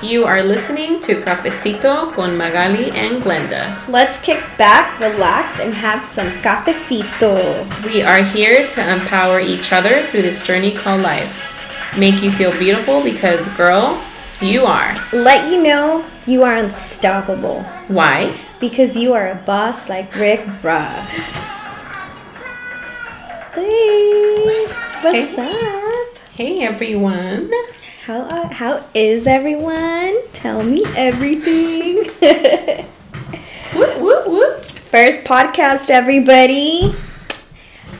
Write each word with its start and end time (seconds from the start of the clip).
You 0.00 0.24
are 0.26 0.44
listening 0.44 1.00
to 1.00 1.20
Cafecito 1.22 2.14
con 2.14 2.36
Magali 2.36 2.90
and 2.92 3.20
Glenda. 3.20 3.76
Let's 3.88 4.16
kick 4.20 4.38
back, 4.56 5.00
relax, 5.00 5.58
and 5.58 5.74
have 5.74 6.04
some 6.04 6.28
cafecito. 6.40 7.66
We 7.84 8.02
are 8.02 8.22
here 8.22 8.68
to 8.68 8.92
empower 8.92 9.40
each 9.40 9.72
other 9.72 10.00
through 10.06 10.22
this 10.22 10.46
journey 10.46 10.70
called 10.70 11.02
life. 11.02 11.98
Make 11.98 12.22
you 12.22 12.30
feel 12.30 12.52
beautiful 12.58 13.02
because, 13.02 13.42
girl, 13.56 14.00
you 14.40 14.62
are. 14.62 14.94
Let 15.12 15.50
you 15.50 15.62
know 15.64 16.04
you 16.28 16.44
are 16.44 16.54
unstoppable 16.54 17.64
Why? 17.88 18.32
because 18.60 18.94
you 18.94 19.14
are 19.14 19.28
a 19.28 19.34
boss 19.34 19.88
like 19.88 20.14
Rick 20.14 20.46
Ross. 20.62 21.10
Hey, 23.54 24.66
what's 25.02 25.38
up? 25.38 26.18
Hey 26.34 26.62
everyone. 26.62 27.50
How 28.08 28.20
uh, 28.20 28.48
how 28.54 28.84
is 28.94 29.26
everyone? 29.26 30.16
Tell 30.32 30.62
me 30.62 30.82
everything. 30.96 32.06
Whoop, 33.74 33.98
whoop, 33.98 34.26
whoop. 34.26 34.64
First 34.64 35.24
podcast, 35.24 35.90
everybody. 35.90 36.94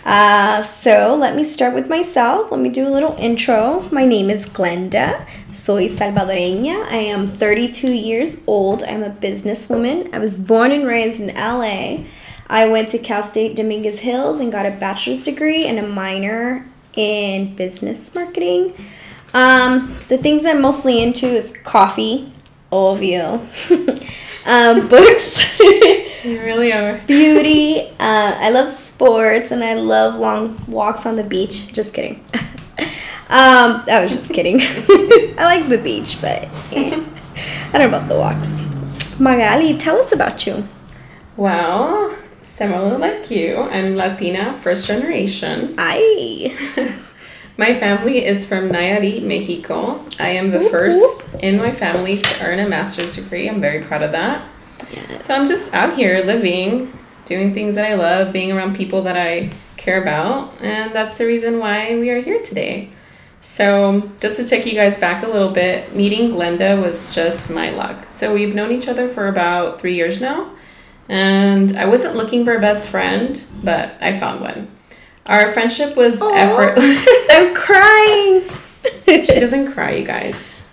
Uh, 0.07 0.63
so 0.63 1.15
let 1.15 1.37
me 1.37 1.45
start 1.45 1.75
with 1.75 1.91
myself. 1.91 2.51
Let 2.51 2.59
me 2.59 2.71
do 2.71 2.89
a 2.89 2.89
little 2.89 3.17
intro. 3.19 3.87
My 3.93 4.07
name 4.07 4.31
is 4.31 4.47
Glenda. 4.47 5.29
Soy 5.53 5.89
salvadoreña. 5.89 6.87
I 6.87 6.97
am 6.97 7.31
32 7.31 7.93
years 7.93 8.39
old. 8.47 8.83
I'm 8.85 9.03
a 9.03 9.11
businesswoman. 9.11 10.15
I 10.15 10.21
was 10.21 10.39
born 10.39 10.73
and 10.73 10.87
raised 10.87 11.21
in 11.21 11.35
LA. 11.35 12.05
I 12.47 12.67
went 12.67 12.89
to 12.89 12.99
Cal 12.99 13.23
State 13.23 13.57
Dominguez 13.57 13.99
Hills 13.99 14.41
and 14.41 14.51
got 14.51 14.65
a 14.65 14.71
bachelor's 14.71 15.27
degree 15.27 15.67
and 15.67 15.79
a 15.79 15.87
minor 15.87 16.67
in 16.97 17.55
business 17.55 18.15
marketing. 18.15 18.75
Um, 19.35 19.97
the 20.09 20.19
things 20.19 20.45
I'm 20.45 20.63
mostly 20.63 21.03
into 21.03 21.27
is 21.27 21.53
coffee, 21.65 22.33
obvio, 22.73 23.41
um, 24.47 24.89
books. 24.89 25.59
You 26.25 26.41
really 26.41 26.73
are. 26.73 27.01
beauty. 27.07 27.81
Uh, 27.99 28.37
I 28.39 28.51
love 28.51 28.71
sports 28.71 29.51
and 29.51 29.63
I 29.63 29.75
love 29.75 30.15
long 30.15 30.59
walks 30.67 31.07
on 31.07 31.17
the 31.17 31.23
beach. 31.25 31.73
Just 31.73 31.95
kidding. 31.95 32.25
um, 33.29 33.85
I 33.87 34.01
was 34.03 34.11
just 34.11 34.31
kidding. 34.31 34.59
I 34.61 35.45
like 35.45 35.69
the 35.69 35.79
beach, 35.79 36.19
but 36.21 36.49
I 36.73 37.71
don't 37.73 37.81
know 37.81 37.89
about 37.89 38.09
the 38.09 38.17
walks. 38.17 38.69
Magali, 39.21 39.77
tell 39.77 39.99
us 39.99 40.13
about 40.13 40.47
you. 40.47 40.67
Well, 41.37 42.17
similar 42.43 42.99
like 42.99 43.31
you, 43.31 43.57
I'm 43.57 43.95
Latina, 43.95 44.55
first 44.55 44.87
generation. 44.87 45.75
I. 45.79 46.95
My 47.59 47.77
family 47.77 48.25
is 48.25 48.47
from 48.47 48.71
Nayarit, 48.71 49.25
Mexico. 49.25 50.05
I 50.21 50.29
am 50.29 50.51
the 50.51 50.61
first 50.71 51.35
in 51.41 51.59
my 51.59 51.73
family 51.73 52.19
to 52.19 52.47
earn 52.47 52.61
a 52.61 52.69
master's 52.69 53.17
degree. 53.17 53.49
I'm 53.49 53.61
very 53.61 53.83
proud 53.83 54.03
of 54.03 54.13
that. 54.13 54.49
Yes. 54.93 55.25
So 55.25 55.35
I'm 55.35 55.49
just 55.49 55.75
out 55.75 55.97
here 55.97 56.23
living, 56.25 56.97
doing 57.25 57.53
things 57.53 57.75
that 57.75 57.91
I 57.91 57.97
love, 57.97 58.33
being 58.33 58.53
around 58.53 58.77
people 58.77 59.03
that 59.03 59.17
I 59.17 59.51
care 59.77 60.01
about, 60.01 60.55
and 60.61 60.95
that's 60.95 61.19
the 61.19 61.27
reason 61.27 61.59
why 61.59 61.99
we 61.99 62.11
are 62.11 62.23
here 62.23 62.41
today. 62.45 62.91
So, 63.41 64.09
just 64.21 64.37
to 64.37 64.47
take 64.47 64.65
you 64.65 64.75
guys 64.75 64.97
back 64.99 65.25
a 65.25 65.29
little 65.29 65.51
bit, 65.51 65.97
meeting 65.97 66.31
Glenda 66.31 66.81
was 66.81 67.13
just 67.13 67.51
my 67.51 67.71
luck. 67.71 68.07
So, 68.11 68.35
we've 68.35 68.55
known 68.55 68.71
each 68.71 68.87
other 68.87 69.09
for 69.09 69.27
about 69.27 69.81
three 69.81 69.95
years 69.95 70.21
now, 70.21 70.53
and 71.09 71.77
I 71.77 71.87
wasn't 71.87 72.15
looking 72.15 72.45
for 72.45 72.55
a 72.57 72.61
best 72.61 72.89
friend, 72.89 73.43
but 73.63 73.97
I 74.01 74.19
found 74.19 74.43
one. 74.43 74.78
Our 75.29 75.53
friendship 75.53 75.95
was 75.95 76.21
Aw. 76.23 76.35
effortless. 76.35 77.07
I'm 77.31 77.55
crying. 77.55 78.49
she 79.07 79.39
doesn't 79.39 79.73
cry, 79.73 79.93
you 79.93 80.07
guys. 80.07 80.67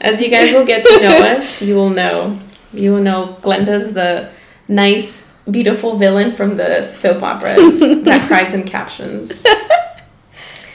As 0.00 0.20
you 0.20 0.28
guys 0.28 0.52
will 0.52 0.66
get 0.66 0.84
to 0.84 1.00
know 1.00 1.18
us, 1.36 1.62
you 1.62 1.74
will 1.74 1.90
know. 1.90 2.38
You 2.72 2.92
will 2.92 3.00
know 3.02 3.38
Glenda's 3.40 3.94
the 3.94 4.30
nice, 4.68 5.32
beautiful 5.50 5.96
villain 5.96 6.32
from 6.32 6.56
the 6.58 6.82
soap 6.82 7.22
operas 7.22 7.80
that 7.80 8.24
cries 8.28 8.52
in 8.52 8.64
captions. 8.64 9.44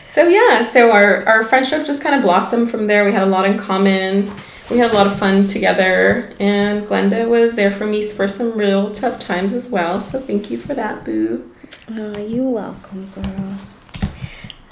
So 0.07 0.27
yeah, 0.27 0.63
so 0.63 0.91
our, 0.91 1.23
our 1.27 1.43
friendship 1.43 1.85
just 1.85 2.01
kind 2.01 2.15
of 2.15 2.23
blossomed 2.23 2.71
from 2.71 2.87
there. 2.87 3.05
We 3.05 3.11
had 3.11 3.21
a 3.21 3.27
lot 3.27 3.45
in 3.45 3.59
common. 3.59 4.31
We 4.71 4.79
had 4.79 4.91
a 4.91 4.93
lot 4.95 5.05
of 5.07 5.17
fun 5.19 5.47
together, 5.47 6.33
and 6.39 6.85
Glenda 6.87 7.27
was 7.27 7.55
there 7.55 7.69
for 7.71 7.85
me 7.85 8.03
for 8.05 8.27
some 8.27 8.53
real 8.57 8.91
tough 8.91 9.19
times 9.19 9.53
as 9.53 9.69
well. 9.69 9.99
So 9.99 10.19
thank 10.19 10.49
you 10.49 10.57
for 10.57 10.73
that, 10.73 11.05
boo. 11.05 11.51
Oh, 11.91 12.17
you're 12.19 12.49
welcome, 12.49 13.09
girl. 13.15 13.57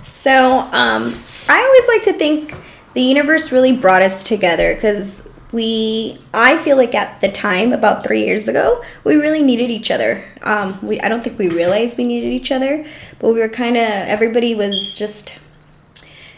So, 0.05 0.59
um, 0.71 1.13
I 1.49 1.63
always 1.63 1.87
like 1.87 2.03
to 2.03 2.13
think 2.13 2.53
the 2.93 3.01
universe 3.01 3.51
really 3.51 3.71
brought 3.71 4.01
us 4.01 4.23
together 4.23 4.73
because 4.73 5.21
we, 5.51 6.19
I 6.33 6.57
feel 6.57 6.75
like 6.77 6.93
at 6.93 7.21
the 7.21 7.31
time, 7.31 7.71
about 7.71 8.03
three 8.03 8.25
years 8.25 8.47
ago, 8.47 8.83
we 9.03 9.15
really 9.15 9.41
needed 9.41 9.71
each 9.71 9.89
other. 9.89 10.25
Um, 10.41 10.77
we, 10.81 10.99
I 10.99 11.07
don't 11.07 11.23
think 11.23 11.39
we 11.39 11.47
realized 11.47 11.97
we 11.97 12.03
needed 12.03 12.33
each 12.33 12.51
other, 12.51 12.85
but 13.19 13.29
we 13.33 13.39
were 13.39 13.49
kind 13.49 13.77
of, 13.77 13.83
everybody 13.83 14.53
was 14.53 14.97
just, 14.97 15.33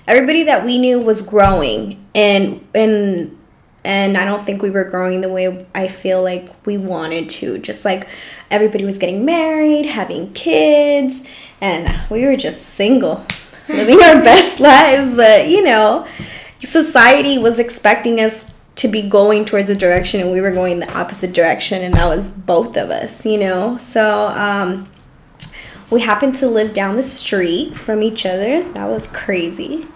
everybody 0.07 0.43
that 0.43 0.63
we 0.65 0.77
knew 0.77 0.99
was 0.99 1.21
growing 1.21 2.05
and, 2.13 2.67
and, 2.75 3.35
and 3.83 4.17
I 4.17 4.25
don't 4.25 4.45
think 4.45 4.61
we 4.61 4.69
were 4.69 4.83
growing 4.83 5.21
the 5.21 5.29
way 5.29 5.65
I 5.73 5.87
feel 5.87 6.21
like 6.21 6.53
we 6.65 6.77
wanted 6.77 7.29
to. 7.29 7.57
Just 7.57 7.85
like 7.85 8.07
everybody 8.51 8.85
was 8.85 8.97
getting 8.97 9.25
married, 9.25 9.85
having 9.85 10.33
kids, 10.33 11.23
and 11.61 12.09
we 12.09 12.25
were 12.25 12.35
just 12.35 12.65
single, 12.65 13.25
living 13.69 14.01
our 14.01 14.21
best 14.21 14.59
lives. 14.59 15.15
But 15.15 15.47
you 15.47 15.63
know, 15.63 16.07
society 16.59 17.37
was 17.37 17.59
expecting 17.59 18.19
us 18.19 18.45
to 18.75 18.87
be 18.87 19.01
going 19.01 19.45
towards 19.45 19.69
a 19.69 19.75
direction, 19.75 20.21
and 20.21 20.31
we 20.31 20.41
were 20.41 20.51
going 20.51 20.79
the 20.79 20.97
opposite 20.97 21.33
direction, 21.33 21.83
and 21.83 21.93
that 21.95 22.07
was 22.07 22.29
both 22.29 22.77
of 22.77 22.89
us, 22.89 23.25
you 23.25 23.37
know. 23.37 23.77
So, 23.77 24.27
um, 24.27 24.89
we 25.89 26.01
happened 26.01 26.35
to 26.35 26.47
live 26.47 26.73
down 26.73 26.95
the 26.95 27.03
street 27.03 27.75
from 27.75 28.03
each 28.03 28.25
other. 28.25 28.63
That 28.73 28.87
was 28.87 29.07
crazy. 29.07 29.87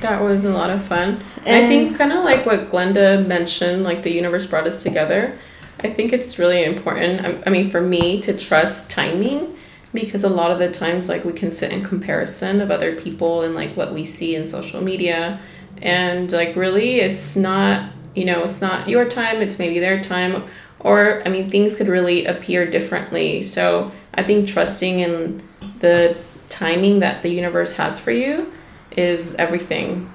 That 0.00 0.20
was 0.20 0.44
a 0.44 0.52
lot 0.52 0.70
of 0.70 0.82
fun. 0.84 1.22
And 1.44 1.64
I 1.64 1.68
think 1.68 1.96
kind 1.96 2.12
of 2.12 2.24
like 2.24 2.44
what 2.44 2.70
Glenda 2.70 3.24
mentioned, 3.24 3.84
like 3.84 4.02
the 4.02 4.12
universe 4.12 4.46
brought 4.46 4.66
us 4.66 4.82
together. 4.82 5.38
I 5.86 5.92
think 5.92 6.12
it's 6.12 6.38
really 6.38 6.64
important. 6.64 7.24
I, 7.24 7.42
I 7.46 7.50
mean, 7.50 7.70
for 7.70 7.80
me 7.80 8.20
to 8.22 8.36
trust 8.36 8.90
timing 8.90 9.56
because 9.94 10.24
a 10.24 10.28
lot 10.28 10.50
of 10.50 10.58
the 10.58 10.70
times, 10.70 11.08
like 11.08 11.24
we 11.24 11.32
can 11.32 11.50
sit 11.52 11.72
in 11.72 11.84
comparison 11.84 12.60
of 12.60 12.70
other 12.70 12.96
people 12.96 13.42
and 13.42 13.54
like 13.54 13.76
what 13.76 13.94
we 13.94 14.04
see 14.04 14.34
in 14.34 14.46
social 14.46 14.82
media, 14.82 15.40
and 15.80 16.30
like 16.32 16.56
really, 16.56 17.00
it's 17.00 17.36
not. 17.36 17.90
You 18.14 18.24
know, 18.24 18.44
it's 18.44 18.62
not 18.62 18.88
your 18.88 19.06
time. 19.06 19.42
It's 19.42 19.58
maybe 19.58 19.78
their 19.78 20.02
time, 20.02 20.48
or 20.80 21.22
I 21.26 21.28
mean, 21.28 21.50
things 21.50 21.76
could 21.76 21.86
really 21.86 22.24
appear 22.24 22.64
differently. 22.64 23.42
So 23.42 23.92
I 24.14 24.22
think 24.22 24.48
trusting 24.48 25.00
in 25.00 25.42
the 25.80 26.16
timing 26.48 27.00
that 27.00 27.22
the 27.22 27.28
universe 27.28 27.74
has 27.74 28.00
for 28.00 28.12
you 28.12 28.50
is 28.90 29.34
everything. 29.34 30.10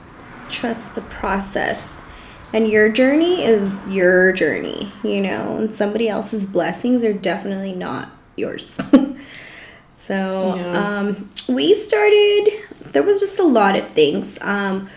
trust 0.50 0.96
the 0.96 1.02
process. 1.04 2.01
And 2.54 2.68
your 2.68 2.90
journey 2.90 3.44
is 3.44 3.86
your 3.88 4.34
journey, 4.34 4.92
you 5.04 5.22
know, 5.22 5.56
and 5.58 5.74
somebody 5.74 6.10
else's 6.10 6.46
blessings 6.46 7.04
are 7.04 7.14
definitely 7.14 7.74
not 7.74 8.10
yours. 8.36 8.78
so, 9.96 10.56
Yeah. 10.56 11.00
um, 11.00 11.30
we 11.48 11.74
started, 11.74 12.50
there 12.92 13.04
was 13.04 13.22
just 13.22 13.40
a 13.40 13.44
lot 13.46 13.76
of 13.78 13.88
things. 13.88 14.38
Um, 14.42 14.90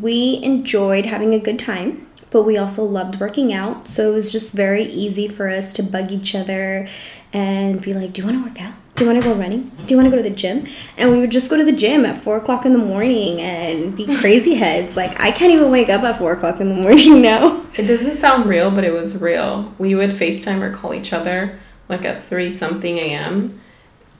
we 0.00 0.40
enjoyed 0.42 1.06
having 1.06 1.32
a 1.32 1.38
good 1.38 1.58
time, 1.58 2.06
but 2.30 2.42
we 2.42 2.58
also 2.58 2.84
loved 2.84 3.18
working 3.20 3.52
out. 3.54 3.88
So 3.88 4.12
it 4.12 4.14
was 4.14 4.30
just 4.30 4.52
very 4.52 4.84
easy 4.84 5.28
for 5.28 5.48
us 5.48 5.72
to 5.74 5.82
bug 5.82 6.12
each 6.12 6.34
other 6.34 6.86
and 7.32 7.80
be 7.80 7.94
like, 7.94 8.12
Do 8.12 8.22
you 8.22 8.28
want 8.28 8.44
to 8.44 8.50
work 8.50 8.60
out? 8.62 8.74
Do 8.98 9.04
you 9.04 9.10
want 9.12 9.22
to 9.22 9.28
go 9.28 9.36
running? 9.36 9.70
Do 9.86 9.94
you 9.94 9.96
want 9.96 10.06
to 10.06 10.10
go 10.10 10.20
to 10.20 10.28
the 10.28 10.34
gym? 10.34 10.66
And 10.96 11.12
we 11.12 11.20
would 11.20 11.30
just 11.30 11.48
go 11.48 11.56
to 11.56 11.62
the 11.62 11.70
gym 11.70 12.04
at 12.04 12.20
four 12.20 12.36
o'clock 12.36 12.66
in 12.66 12.72
the 12.72 12.80
morning 12.80 13.40
and 13.40 13.96
be 13.96 14.16
crazy 14.18 14.54
heads. 14.54 14.96
Like, 14.96 15.20
I 15.20 15.30
can't 15.30 15.52
even 15.52 15.70
wake 15.70 15.88
up 15.88 16.02
at 16.02 16.18
four 16.18 16.32
o'clock 16.32 16.60
in 16.60 16.68
the 16.68 16.74
morning 16.74 17.22
now. 17.22 17.64
It 17.76 17.84
doesn't 17.84 18.14
sound 18.14 18.46
real, 18.46 18.72
but 18.72 18.82
it 18.82 18.92
was 18.92 19.22
real. 19.22 19.72
We 19.78 19.94
would 19.94 20.10
FaceTime 20.10 20.62
or 20.62 20.74
call 20.74 20.94
each 20.94 21.12
other 21.12 21.60
like 21.88 22.04
at 22.04 22.24
3 22.24 22.50
something 22.50 22.98
a.m. 22.98 23.60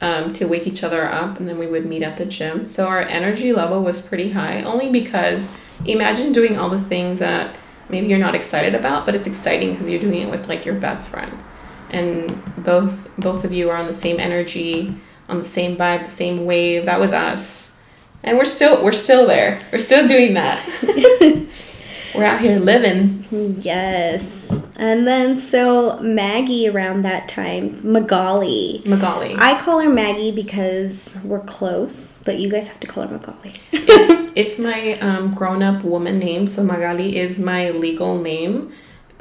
Um, 0.00 0.32
to 0.34 0.46
wake 0.46 0.68
each 0.68 0.84
other 0.84 1.04
up, 1.04 1.40
and 1.40 1.48
then 1.48 1.58
we 1.58 1.66
would 1.66 1.84
meet 1.84 2.04
at 2.04 2.16
the 2.16 2.24
gym. 2.24 2.68
So 2.68 2.86
our 2.86 3.00
energy 3.00 3.52
level 3.52 3.82
was 3.82 4.00
pretty 4.00 4.30
high, 4.30 4.62
only 4.62 4.92
because 4.92 5.50
imagine 5.86 6.32
doing 6.32 6.56
all 6.56 6.68
the 6.68 6.80
things 6.80 7.18
that 7.18 7.56
maybe 7.88 8.06
you're 8.06 8.20
not 8.20 8.36
excited 8.36 8.76
about, 8.76 9.06
but 9.06 9.16
it's 9.16 9.26
exciting 9.26 9.72
because 9.72 9.88
you're 9.88 10.00
doing 10.00 10.22
it 10.22 10.30
with 10.30 10.48
like 10.48 10.64
your 10.64 10.76
best 10.76 11.08
friend. 11.08 11.36
And 11.90 12.64
both 12.64 13.10
both 13.18 13.44
of 13.44 13.52
you 13.52 13.70
are 13.70 13.76
on 13.76 13.86
the 13.86 13.94
same 13.94 14.20
energy, 14.20 14.96
on 15.28 15.38
the 15.38 15.44
same 15.44 15.76
vibe, 15.76 16.06
the 16.06 16.10
same 16.10 16.44
wave. 16.44 16.84
That 16.86 17.00
was 17.00 17.12
us. 17.12 17.76
And 18.22 18.36
we're 18.36 18.44
still 18.44 18.82
we're 18.82 18.92
still 18.92 19.26
there. 19.26 19.60
We're 19.72 19.78
still 19.78 20.06
doing 20.06 20.34
that. 20.34 20.66
we're 22.14 22.24
out 22.24 22.40
here 22.40 22.58
living. 22.58 23.26
Yes. 23.60 24.50
And 24.76 25.06
then 25.06 25.36
so 25.38 25.98
Maggie 26.00 26.68
around 26.68 27.02
that 27.02 27.28
time, 27.28 27.80
Magali. 27.82 28.82
Magali. 28.86 29.34
I 29.36 29.60
call 29.60 29.80
her 29.80 29.88
Maggie 29.88 30.30
because 30.30 31.16
we're 31.24 31.40
close, 31.40 32.18
but 32.24 32.38
you 32.38 32.48
guys 32.48 32.68
have 32.68 32.80
to 32.80 32.86
call 32.86 33.06
her 33.06 33.12
Magali. 33.12 33.54
it's 33.72 34.32
it's 34.36 34.58
my 34.58 34.98
um, 35.00 35.34
grown 35.34 35.62
up 35.62 35.84
woman 35.84 36.18
name, 36.18 36.46
so 36.48 36.62
Magali 36.62 37.16
is 37.16 37.38
my 37.38 37.70
legal 37.70 38.18
name 38.18 38.72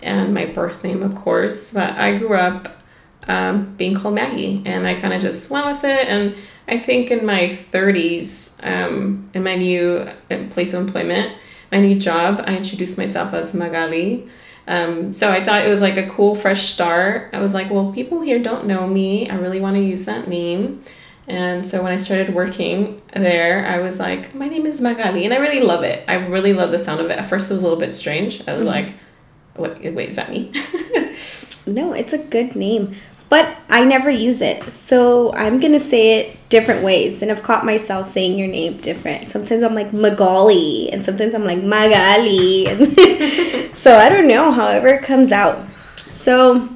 and 0.01 0.33
my 0.33 0.45
birth 0.45 0.83
name, 0.83 1.03
of 1.03 1.15
course. 1.15 1.71
But 1.71 1.95
I 1.95 2.17
grew 2.17 2.35
up 2.35 2.77
um, 3.27 3.75
being 3.75 3.95
called 3.95 4.15
Maggie, 4.15 4.61
and 4.65 4.88
I 4.88 4.99
kind 4.99 5.13
of 5.13 5.21
just 5.21 5.49
went 5.49 5.67
with 5.67 5.83
it. 5.83 6.07
And 6.07 6.35
I 6.67 6.77
think 6.77 7.11
in 7.11 7.25
my 7.25 7.57
30s, 7.71 8.53
um, 8.65 9.29
in 9.33 9.44
my 9.44 9.55
new 9.55 10.09
uh, 10.31 10.47
place 10.49 10.73
of 10.73 10.85
employment, 10.85 11.35
my 11.71 11.79
new 11.79 11.99
job, 11.99 12.44
I 12.45 12.57
introduced 12.57 12.97
myself 12.97 13.33
as 13.33 13.53
Magali. 13.53 14.29
Um, 14.67 15.13
so 15.13 15.31
I 15.31 15.44
thought 15.44 15.65
it 15.65 15.69
was 15.69 15.81
like 15.81 15.97
a 15.97 16.07
cool, 16.09 16.35
fresh 16.35 16.73
start. 16.73 17.29
I 17.33 17.39
was 17.39 17.53
like, 17.53 17.69
well, 17.69 17.93
people 17.93 18.21
here 18.21 18.39
don't 18.39 18.65
know 18.65 18.85
me. 18.85 19.29
I 19.29 19.35
really 19.35 19.61
want 19.61 19.77
to 19.77 19.81
use 19.81 20.05
that 20.05 20.27
name. 20.27 20.83
And 21.27 21.67
so 21.67 21.83
when 21.83 21.91
I 21.91 21.97
started 21.97 22.33
working 22.33 23.01
there, 23.13 23.65
I 23.65 23.79
was 23.79 24.00
like, 24.00 24.33
my 24.33 24.47
name 24.47 24.65
is 24.65 24.79
Magali. 24.79 25.25
And 25.25 25.33
I 25.33 25.38
really 25.38 25.59
love 25.59 25.83
it. 25.83 26.05
I 26.07 26.15
really 26.15 26.53
love 26.53 26.71
the 26.71 26.79
sound 26.79 27.01
of 27.01 27.09
it. 27.09 27.17
At 27.17 27.29
first, 27.29 27.50
it 27.50 27.53
was 27.53 27.63
a 27.63 27.65
little 27.65 27.79
bit 27.79 27.95
strange. 27.95 28.41
I 28.47 28.53
was 28.53 28.65
mm-hmm. 28.65 28.88
like, 28.88 28.93
what, 29.57 29.81
wait, 29.81 30.09
is 30.09 30.15
that 30.15 30.30
me? 30.31 30.51
no, 31.68 31.94
it's 31.94 32.13
a 32.13 32.18
good 32.18 32.56
name 32.56 32.95
but 33.30 33.57
I 33.69 33.83
never 33.83 34.09
use 34.09 34.42
it. 34.42 34.63
So 34.74 35.33
I'm 35.33 35.59
gonna 35.59 35.80
say 35.80 36.19
it 36.19 36.50
different 36.50 36.83
ways, 36.83 37.21
and 37.21 37.30
I've 37.31 37.44
caught 37.44 37.65
myself 37.65 38.07
saying 38.07 38.38
your 38.38 38.48
name 38.48 38.77
different. 38.77 39.30
Sometimes 39.30 39.63
I'm 39.63 39.75
like 39.75 39.94
Magali, 39.94 40.89
and 40.92 41.04
sometimes 41.04 41.36
I'm 41.36 41.45
like 41.45 41.62
Magali, 41.62 42.65
so 43.75 43.95
I 43.95 44.09
don't 44.09 44.27
know. 44.27 44.51
However, 44.51 44.88
it 44.88 45.04
comes 45.04 45.31
out. 45.31 45.65
So, 45.95 46.69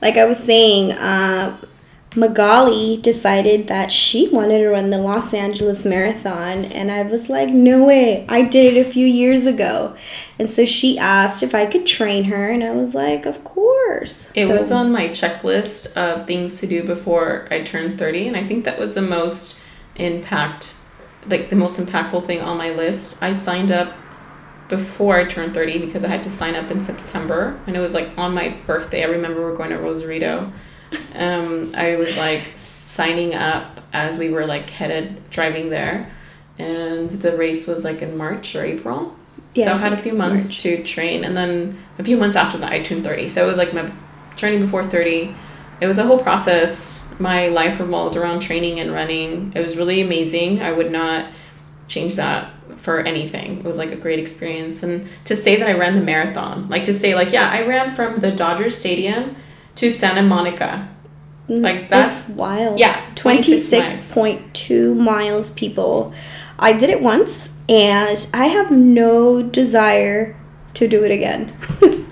like 0.00 0.16
I 0.16 0.24
was 0.24 0.38
saying, 0.38 0.92
uh, 0.92 1.58
Magali 2.14 2.98
decided 2.98 3.68
that 3.68 3.90
she 3.90 4.28
wanted 4.28 4.58
to 4.58 4.68
run 4.68 4.90
the 4.90 4.98
Los 4.98 5.32
Angeles 5.32 5.84
Marathon, 5.84 6.64
and 6.66 6.90
I 6.90 7.02
was 7.02 7.28
like, 7.28 7.50
no 7.50 7.84
way, 7.84 8.26
I 8.28 8.42
did 8.42 8.76
it 8.76 8.86
a 8.86 8.88
few 8.88 9.06
years 9.06 9.46
ago. 9.46 9.96
And 10.38 10.48
so 10.48 10.64
she 10.64 10.98
asked 10.98 11.42
if 11.42 11.54
I 11.54 11.66
could 11.66 11.86
train 11.86 12.24
her, 12.24 12.50
and 12.50 12.62
I 12.62 12.72
was 12.72 12.94
like, 12.94 13.24
of 13.24 13.44
course. 13.44 14.28
It 14.34 14.46
so, 14.46 14.58
was 14.58 14.70
on 14.70 14.92
my 14.92 15.08
checklist 15.08 15.96
of 15.96 16.26
things 16.26 16.60
to 16.60 16.66
do 16.66 16.84
before 16.84 17.48
I 17.50 17.62
turned 17.62 17.98
30, 17.98 18.28
and 18.28 18.36
I 18.36 18.44
think 18.44 18.64
that 18.64 18.78
was 18.78 18.94
the 18.94 19.02
most 19.02 19.58
impact, 19.96 20.74
like 21.26 21.50
the 21.50 21.56
most 21.56 21.80
impactful 21.80 22.26
thing 22.26 22.40
on 22.40 22.58
my 22.58 22.70
list. 22.70 23.22
I 23.22 23.32
signed 23.32 23.72
up 23.72 23.94
before 24.68 25.16
I 25.16 25.24
turned 25.24 25.54
30 25.54 25.78
because 25.78 26.04
I 26.04 26.08
had 26.08 26.22
to 26.24 26.30
sign 26.30 26.54
up 26.56 26.70
in 26.70 26.80
September, 26.80 27.58
and 27.66 27.74
it 27.74 27.80
was 27.80 27.94
like 27.94 28.10
on 28.18 28.34
my 28.34 28.50
birthday. 28.66 29.02
I 29.02 29.06
remember 29.06 29.40
we 29.40 29.50
we're 29.50 29.56
going 29.56 29.70
to 29.70 29.78
Rosarito 29.78 30.52
um, 31.14 31.74
I 31.74 31.96
was 31.96 32.16
like 32.16 32.52
signing 32.56 33.34
up 33.34 33.80
as 33.92 34.18
we 34.18 34.30
were 34.30 34.46
like 34.46 34.70
headed 34.70 35.30
driving 35.30 35.70
there, 35.70 36.10
and 36.58 37.10
the 37.10 37.36
race 37.36 37.66
was 37.66 37.84
like 37.84 38.02
in 38.02 38.16
March 38.16 38.54
or 38.56 38.64
April. 38.64 39.16
Yeah, 39.54 39.66
so 39.66 39.74
I 39.74 39.76
had 39.78 39.92
a 39.92 39.96
few 39.96 40.14
months 40.14 40.48
March. 40.50 40.62
to 40.62 40.82
train, 40.82 41.24
and 41.24 41.36
then 41.36 41.78
a 41.98 42.04
few 42.04 42.16
months 42.16 42.36
after 42.36 42.58
that, 42.58 42.72
I 42.72 42.82
turned 42.82 43.04
thirty. 43.04 43.28
So 43.28 43.44
it 43.44 43.48
was 43.48 43.58
like 43.58 43.74
my 43.74 43.92
training 44.36 44.60
before 44.60 44.84
thirty. 44.84 45.34
It 45.80 45.86
was 45.86 45.98
a 45.98 46.04
whole 46.04 46.18
process. 46.18 47.12
My 47.18 47.48
life 47.48 47.80
revolved 47.80 48.16
around 48.16 48.40
training 48.40 48.78
and 48.78 48.92
running. 48.92 49.52
It 49.54 49.60
was 49.60 49.76
really 49.76 50.00
amazing. 50.00 50.62
I 50.62 50.72
would 50.72 50.92
not 50.92 51.26
change 51.88 52.14
that 52.16 52.52
for 52.76 53.00
anything. 53.00 53.58
It 53.58 53.64
was 53.64 53.78
like 53.78 53.92
a 53.92 53.96
great 53.96 54.18
experience. 54.18 54.82
And 54.82 55.08
to 55.24 55.36
say 55.36 55.56
that 55.56 55.68
I 55.68 55.72
ran 55.72 55.94
the 55.94 56.00
marathon, 56.00 56.68
like 56.68 56.84
to 56.84 56.94
say 56.94 57.14
like, 57.14 57.32
yeah, 57.32 57.50
I 57.50 57.66
ran 57.66 57.94
from 57.94 58.20
the 58.20 58.30
Dodgers 58.30 58.76
Stadium 58.76 59.36
to 59.76 59.90
Santa 59.90 60.22
Monica. 60.22 60.88
Mm, 61.48 61.60
like 61.60 61.88
that's 61.88 62.28
wild. 62.28 62.78
Yeah, 62.78 63.00
twenty 63.14 63.60
six 63.60 64.12
point 64.12 64.54
two 64.54 64.94
miles, 64.94 65.50
people. 65.52 66.12
I 66.58 66.72
did 66.72 66.90
it 66.90 67.02
once, 67.02 67.48
and 67.68 68.26
I 68.32 68.46
have 68.46 68.70
no 68.70 69.42
desire 69.42 70.36
to 70.74 70.88
do 70.88 71.04
it 71.04 71.10
again. 71.10 71.56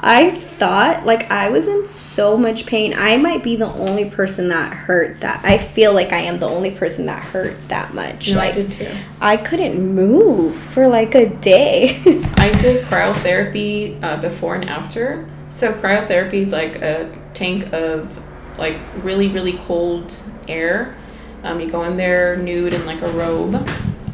I 0.00 0.32
thought 0.32 1.06
like 1.06 1.30
I 1.30 1.48
was 1.48 1.66
in 1.66 1.88
so 1.88 2.36
much 2.36 2.66
pain. 2.66 2.94
I 2.94 3.16
might 3.16 3.42
be 3.42 3.56
the 3.56 3.72
only 3.72 4.10
person 4.10 4.48
that 4.48 4.74
hurt 4.74 5.20
that. 5.20 5.44
I 5.44 5.56
feel 5.58 5.94
like 5.94 6.12
I 6.12 6.18
am 6.18 6.38
the 6.38 6.48
only 6.48 6.70
person 6.70 7.06
that 7.06 7.24
hurt 7.24 7.68
that 7.68 7.94
much. 7.94 8.30
No, 8.30 8.36
like 8.36 8.52
I 8.52 8.56
did 8.56 8.72
too. 8.72 8.90
I 9.20 9.36
couldn't 9.36 9.94
move 9.94 10.56
for 10.56 10.86
like 10.88 11.14
a 11.14 11.28
day. 11.28 12.00
I 12.36 12.52
did 12.60 12.84
cryotherapy 12.84 14.02
uh, 14.02 14.18
before 14.18 14.54
and 14.54 14.68
after, 14.68 15.26
so 15.54 15.72
cryotherapy 15.72 16.42
is 16.42 16.50
like 16.50 16.82
a 16.82 17.08
tank 17.32 17.72
of 17.72 18.20
like 18.58 18.76
really 19.02 19.28
really 19.28 19.56
cold 19.58 20.14
air. 20.48 20.96
Um, 21.44 21.60
you 21.60 21.70
go 21.70 21.84
in 21.84 21.96
there 21.96 22.36
nude 22.36 22.74
in 22.74 22.84
like 22.86 23.00
a 23.02 23.10
robe, 23.12 23.54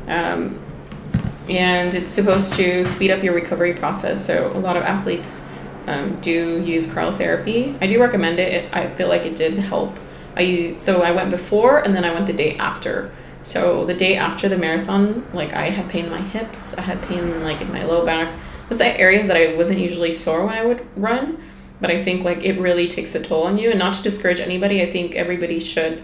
um, 0.06 0.60
and 1.48 1.94
it's 1.94 2.10
supposed 2.10 2.54
to 2.54 2.84
speed 2.84 3.10
up 3.10 3.22
your 3.22 3.32
recovery 3.32 3.72
process. 3.72 4.24
So 4.24 4.52
a 4.54 4.58
lot 4.58 4.76
of 4.76 4.82
athletes 4.82 5.42
um, 5.86 6.20
do 6.20 6.62
use 6.62 6.86
cryotherapy. 6.86 7.78
I 7.80 7.86
do 7.86 7.98
recommend 7.98 8.38
it. 8.38 8.52
it. 8.52 8.76
I 8.76 8.90
feel 8.90 9.08
like 9.08 9.22
it 9.22 9.34
did 9.34 9.54
help. 9.54 9.98
I 10.36 10.76
so 10.78 11.02
I 11.02 11.10
went 11.12 11.30
before 11.30 11.78
and 11.78 11.94
then 11.94 12.04
I 12.04 12.12
went 12.12 12.26
the 12.26 12.34
day 12.34 12.58
after. 12.58 13.14
So 13.44 13.86
the 13.86 13.94
day 13.94 14.16
after 14.16 14.46
the 14.46 14.58
marathon, 14.58 15.26
like 15.32 15.54
I 15.54 15.70
had 15.70 15.88
pain 15.88 16.04
in 16.04 16.10
my 16.10 16.20
hips, 16.20 16.76
I 16.76 16.82
had 16.82 17.00
pain 17.04 17.42
like 17.42 17.62
in 17.62 17.72
my 17.72 17.84
low 17.86 18.04
back 18.04 18.38
was 18.70 18.78
that 18.78 18.98
areas 18.98 19.26
that 19.26 19.36
I 19.36 19.54
wasn't 19.54 19.80
usually 19.80 20.12
sore 20.14 20.46
when 20.46 20.54
I 20.54 20.64
would 20.64 20.86
run. 20.96 21.42
But 21.80 21.90
I 21.90 22.02
think 22.02 22.24
like 22.24 22.42
it 22.44 22.58
really 22.58 22.88
takes 22.88 23.14
a 23.14 23.22
toll 23.22 23.42
on 23.42 23.58
you, 23.58 23.70
and 23.70 23.78
not 23.78 23.94
to 23.94 24.02
discourage 24.02 24.40
anybody. 24.40 24.82
I 24.82 24.90
think 24.90 25.14
everybody 25.14 25.60
should 25.60 26.02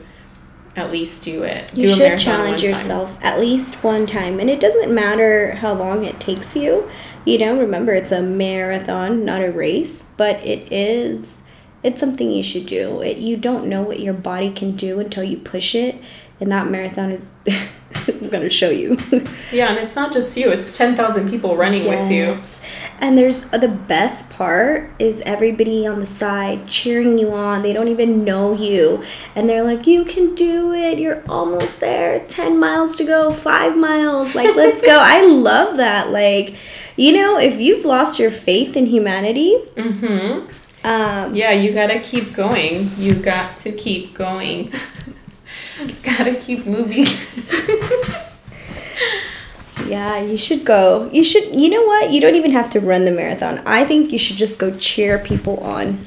at 0.76 0.90
least 0.90 1.24
do 1.24 1.42
it. 1.42 1.74
You 1.74 1.88
do 1.88 1.96
should 1.96 2.18
challenge 2.18 2.62
yourself 2.62 3.16
at 3.24 3.40
least 3.40 3.82
one 3.82 4.06
time, 4.06 4.38
and 4.38 4.50
it 4.50 4.60
doesn't 4.60 4.94
matter 4.94 5.52
how 5.52 5.72
long 5.72 6.04
it 6.04 6.20
takes 6.20 6.54
you. 6.54 6.88
You 7.24 7.38
know, 7.38 7.58
remember 7.58 7.94
it's 7.94 8.12
a 8.12 8.22
marathon, 8.22 9.24
not 9.24 9.42
a 9.42 9.50
race, 9.50 10.06
but 10.16 10.36
it 10.46 10.70
is. 10.72 11.40
It's 11.82 12.00
something 12.00 12.30
you 12.30 12.42
should 12.42 12.66
do. 12.66 13.00
It, 13.00 13.19
you 13.19 13.36
don't 13.36 13.66
know 13.66 13.82
what 13.82 14.00
your 14.00 14.14
body 14.14 14.50
can 14.50 14.76
do 14.76 14.98
until 14.98 15.24
you 15.24 15.36
push 15.38 15.74
it, 15.74 15.96
and 16.40 16.52
that 16.52 16.70
marathon 16.70 17.10
is 17.10 17.30
is 18.08 18.28
going 18.28 18.42
to 18.42 18.50
show 18.50 18.70
you. 18.70 18.98
yeah, 19.52 19.70
and 19.70 19.78
it's 19.78 19.94
not 19.94 20.12
just 20.12 20.36
you; 20.36 20.50
it's 20.50 20.76
ten 20.76 20.96
thousand 20.96 21.30
people 21.30 21.56
running 21.56 21.84
yes. 21.84 21.88
with 21.88 22.60
you. 22.60 22.60
And 22.98 23.16
there's 23.16 23.44
uh, 23.52 23.58
the 23.58 23.68
best 23.68 24.30
part 24.30 24.90
is 24.98 25.20
everybody 25.22 25.86
on 25.86 26.00
the 26.00 26.06
side 26.06 26.66
cheering 26.66 27.18
you 27.18 27.32
on. 27.32 27.62
They 27.62 27.72
don't 27.72 27.88
even 27.88 28.24
know 28.24 28.52
you, 28.52 29.02
and 29.34 29.48
they're 29.48 29.64
like, 29.64 29.86
"You 29.86 30.04
can 30.04 30.34
do 30.34 30.72
it! 30.72 30.98
You're 30.98 31.22
almost 31.28 31.80
there. 31.80 32.20
Ten 32.26 32.58
miles 32.58 32.96
to 32.96 33.04
go. 33.04 33.32
Five 33.32 33.76
miles. 33.76 34.34
Like, 34.34 34.54
let's 34.56 34.82
go!" 34.82 34.98
I 35.00 35.24
love 35.26 35.76
that. 35.76 36.10
Like, 36.10 36.56
you 36.96 37.12
know, 37.12 37.38
if 37.38 37.60
you've 37.60 37.84
lost 37.84 38.18
your 38.18 38.30
faith 38.30 38.76
in 38.76 38.86
humanity. 38.86 39.56
Mm-hmm. 39.76 40.50
Um, 40.84 41.34
yeah, 41.34 41.50
you 41.50 41.72
gotta 41.72 41.98
keep 41.98 42.32
going. 42.32 42.90
You 42.96 43.14
got 43.14 43.56
to 43.58 43.72
keep 43.72 44.14
going. 44.14 44.72
Gotta 46.02 46.34
keep 46.36 46.66
moving. 46.66 47.06
yeah, 49.86 50.20
you 50.20 50.38
should 50.38 50.64
go. 50.64 51.10
You 51.12 51.22
should, 51.22 51.54
you 51.54 51.68
know 51.68 51.82
what? 51.82 52.10
You 52.10 52.20
don't 52.20 52.34
even 52.34 52.52
have 52.52 52.70
to 52.70 52.80
run 52.80 53.04
the 53.04 53.12
marathon. 53.12 53.58
I 53.66 53.84
think 53.84 54.12
you 54.12 54.18
should 54.18 54.36
just 54.36 54.58
go 54.58 54.74
cheer 54.76 55.18
people 55.18 55.58
on. 55.60 56.06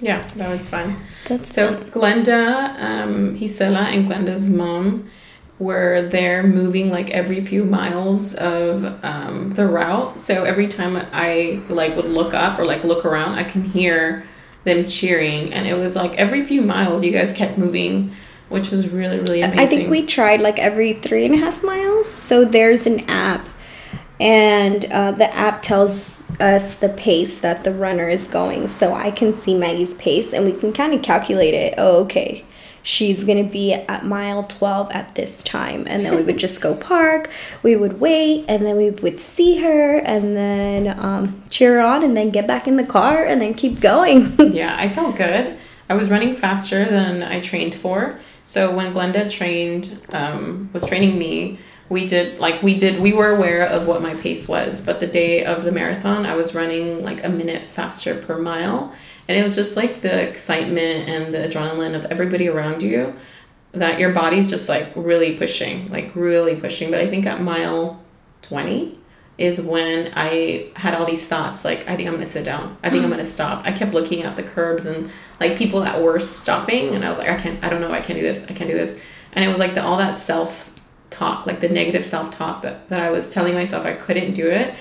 Yeah, 0.00 0.22
that 0.36 0.48
was 0.48 0.70
fun. 0.70 1.04
That's 1.28 1.46
so 1.46 1.74
fun. 1.74 1.90
Glenda, 1.90 2.80
um, 2.80 3.36
Hisela, 3.36 3.94
and 3.94 4.08
Glenda's 4.08 4.48
mom 4.48 5.10
were 5.58 6.08
there 6.10 6.42
moving 6.42 6.90
like 6.90 7.10
every 7.10 7.44
few 7.44 7.64
miles 7.64 8.34
of 8.34 8.84
um, 9.04 9.50
the 9.50 9.66
route. 9.66 10.20
So 10.20 10.44
every 10.44 10.66
time 10.66 11.06
I 11.12 11.62
like 11.68 11.96
would 11.96 12.06
look 12.06 12.34
up 12.34 12.58
or 12.58 12.64
like 12.64 12.84
look 12.84 13.04
around, 13.04 13.38
I 13.38 13.44
can 13.44 13.64
hear 13.64 14.26
them 14.64 14.86
cheering, 14.86 15.52
and 15.52 15.66
it 15.66 15.74
was 15.74 15.94
like 15.94 16.14
every 16.14 16.42
few 16.42 16.62
miles 16.62 17.04
you 17.04 17.12
guys 17.12 17.32
kept 17.32 17.58
moving 17.58 18.14
which 18.48 18.70
was 18.70 18.88
really 18.88 19.18
really 19.18 19.42
amazing. 19.42 19.60
I 19.60 19.66
think 19.66 19.90
we 19.90 20.04
tried 20.06 20.40
like 20.40 20.58
every 20.58 20.94
three 20.94 21.24
and 21.24 21.34
a 21.34 21.38
half 21.38 21.62
miles. 21.62 22.10
So 22.10 22.44
there's 22.44 22.86
an 22.86 23.00
app, 23.08 23.48
and 24.20 24.84
uh, 24.86 25.12
the 25.12 25.34
app 25.34 25.62
tells 25.62 26.14
us 26.40 26.74
the 26.74 26.88
pace 26.88 27.38
that 27.38 27.64
the 27.64 27.72
runner 27.72 28.08
is 28.08 28.26
going. 28.26 28.68
So 28.68 28.94
I 28.94 29.10
can 29.10 29.34
see 29.34 29.56
Maggie's 29.56 29.94
pace, 29.94 30.32
and 30.32 30.44
we 30.44 30.52
can 30.52 30.72
kind 30.72 30.92
of 30.94 31.02
calculate 31.02 31.54
it. 31.54 31.74
Oh, 31.78 32.02
okay. 32.04 32.44
She's 32.82 33.24
gonna 33.24 33.44
be 33.44 33.72
at 33.72 34.04
mile 34.04 34.42
12 34.42 34.90
at 34.92 35.14
this 35.14 35.42
time. 35.42 35.86
And 35.86 36.04
then 36.04 36.16
we 36.16 36.22
would 36.22 36.36
just 36.36 36.60
go 36.60 36.74
park, 36.92 37.30
we 37.62 37.76
would 37.76 37.98
wait, 37.98 38.44
and 38.46 38.66
then 38.66 38.76
we 38.76 38.90
would 38.90 39.20
see 39.20 39.58
her, 39.62 39.96
and 39.98 40.36
then 40.36 40.98
um, 40.98 41.42
cheer 41.48 41.80
on, 41.80 42.04
and 42.04 42.14
then 42.14 42.28
get 42.28 42.46
back 42.46 42.68
in 42.68 42.76
the 42.76 42.84
car, 42.84 43.24
and 43.24 43.40
then 43.40 43.54
keep 43.54 43.80
going. 43.80 44.36
yeah, 44.52 44.76
I 44.78 44.90
felt 44.90 45.16
good. 45.16 45.56
I 45.88 45.94
was 45.94 46.10
running 46.10 46.36
faster 46.36 46.84
than 46.84 47.22
I 47.22 47.40
trained 47.40 47.74
for 47.74 48.18
so 48.44 48.74
when 48.74 48.92
Glenda 48.92 49.30
trained, 49.30 50.00
um, 50.10 50.70
was 50.72 50.84
training 50.86 51.18
me, 51.18 51.58
we 51.88 52.06
did 52.06 52.38
like 52.38 52.62
we 52.62 52.76
did 52.76 53.00
we 53.00 53.12
were 53.12 53.28
aware 53.28 53.66
of 53.66 53.86
what 53.86 54.00
my 54.00 54.14
pace 54.14 54.48
was 54.48 54.80
but 54.80 55.00
the 55.00 55.06
day 55.06 55.44
of 55.44 55.64
the 55.64 55.72
marathon 55.72 56.24
i 56.24 56.34
was 56.34 56.54
running 56.54 57.04
like 57.04 57.22
a 57.22 57.28
minute 57.28 57.68
faster 57.68 58.14
per 58.14 58.38
mile. 58.38 58.92
And 59.26 59.38
it 59.38 59.42
was 59.42 59.54
just 59.54 59.74
like 59.74 60.02
the 60.02 60.28
excitement 60.28 61.08
and 61.08 61.32
the 61.32 61.38
adrenaline 61.38 61.94
of 61.94 62.04
everybody 62.06 62.46
around 62.46 62.82
you 62.82 63.14
that 63.72 63.98
your 63.98 64.12
body's 64.12 64.50
just 64.50 64.68
like 64.68 64.92
really 64.94 65.36
pushing 65.36 65.88
like 65.88 66.10
really 66.14 66.56
pushing. 66.56 66.90
But 66.90 67.00
i 67.00 67.06
think 67.06 67.26
at 67.26 67.40
mile 67.42 68.02
20 68.42 68.98
is 69.36 69.60
when 69.60 70.12
i 70.14 70.70
had 70.76 70.94
all 70.94 71.04
these 71.04 71.26
thoughts 71.26 71.64
like 71.64 71.80
i 71.88 71.96
think 71.96 72.08
i'm 72.08 72.14
gonna 72.14 72.28
sit 72.28 72.44
down. 72.44 72.76
I 72.82 72.90
think 72.90 73.02
i'm 73.02 73.10
mm-hmm. 73.10 73.18
gonna 73.18 73.26
stop. 73.26 73.66
I 73.66 73.72
kept 73.72 73.92
looking 73.92 74.22
at 74.22 74.36
the 74.36 74.42
curbs 74.42 74.86
and 74.86 75.10
like 75.40 75.58
people 75.58 75.80
that 75.80 76.00
were 76.00 76.20
stopping 76.20 76.94
and 76.94 77.04
i 77.04 77.10
was 77.10 77.18
like 77.18 77.28
i 77.28 77.36
can't 77.36 77.62
i 77.64 77.68
don't 77.68 77.80
know 77.80 77.92
i 77.92 78.00
can't 78.00 78.18
do 78.18 78.22
this. 78.22 78.44
I 78.44 78.52
can't 78.54 78.70
do 78.70 78.76
this. 78.76 79.00
And 79.32 79.44
it 79.44 79.48
was 79.48 79.58
like 79.58 79.74
the, 79.74 79.82
all 79.82 79.98
that 79.98 80.18
self 80.18 80.72
talk 81.10 81.46
like 81.46 81.60
the 81.60 81.68
negative 81.68 82.04
self 82.06 82.30
talk 82.30 82.62
that, 82.62 82.88
that 82.88 83.00
i 83.00 83.10
was 83.10 83.32
telling 83.32 83.54
myself 83.54 83.84
i 83.84 83.92
couldn't 83.94 84.34
do 84.34 84.50
it. 84.50 84.74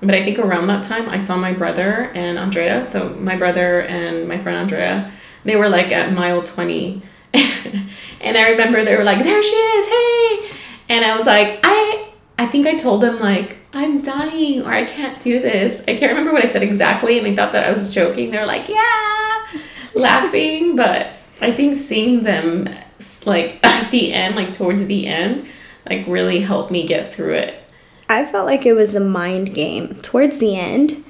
But 0.00 0.14
I 0.14 0.24
think 0.24 0.38
around 0.38 0.66
that 0.68 0.82
time, 0.82 1.08
I 1.08 1.18
saw 1.18 1.36
my 1.36 1.52
brother 1.52 2.10
and 2.14 2.38
Andrea. 2.38 2.86
So 2.88 3.10
my 3.10 3.36
brother 3.36 3.82
and 3.82 4.26
my 4.26 4.38
friend 4.38 4.56
Andrea, 4.56 5.12
they 5.44 5.56
were 5.56 5.68
like 5.68 5.92
at 5.92 6.12
mile 6.12 6.42
20. 6.42 7.02
and 7.34 8.38
I 8.38 8.50
remember 8.50 8.82
they 8.82 8.96
were 8.96 9.04
like, 9.04 9.22
there 9.22 9.42
she 9.42 9.48
is, 9.48 9.88
hey. 9.88 10.56
And 10.88 11.04
I 11.04 11.16
was 11.16 11.26
like, 11.26 11.60
I 11.62 12.08
I 12.38 12.46
think 12.46 12.66
I 12.66 12.76
told 12.76 13.02
them 13.02 13.20
like, 13.20 13.58
I'm 13.72 14.02
dying 14.02 14.62
or 14.62 14.70
I 14.70 14.84
can't 14.84 15.20
do 15.20 15.40
this. 15.40 15.82
I 15.86 15.96
can't 15.96 16.12
remember 16.12 16.32
what 16.32 16.44
I 16.44 16.48
said 16.48 16.62
exactly. 16.62 17.18
And 17.18 17.26
they 17.26 17.36
thought 17.36 17.52
that 17.52 17.66
I 17.66 17.72
was 17.72 17.88
joking. 17.90 18.30
They're 18.30 18.46
like, 18.46 18.68
yeah, 18.68 19.46
laughing. 19.94 20.76
But 20.76 21.12
I 21.40 21.52
think 21.52 21.76
seeing 21.76 22.24
them 22.24 22.68
like 23.26 23.60
at 23.64 23.90
the 23.90 24.12
end, 24.12 24.36
like 24.36 24.52
towards 24.52 24.84
the 24.86 25.06
end, 25.06 25.46
like 25.88 26.06
really 26.06 26.40
helped 26.40 26.70
me 26.70 26.86
get 26.86 27.14
through 27.14 27.34
it 27.34 27.60
I 28.10 28.26
felt 28.26 28.44
like 28.44 28.66
it 28.66 28.72
was 28.72 28.96
a 28.96 29.00
mind 29.00 29.54
game. 29.54 29.94
Towards 30.02 30.38
the 30.38 30.56
end, 30.56 31.04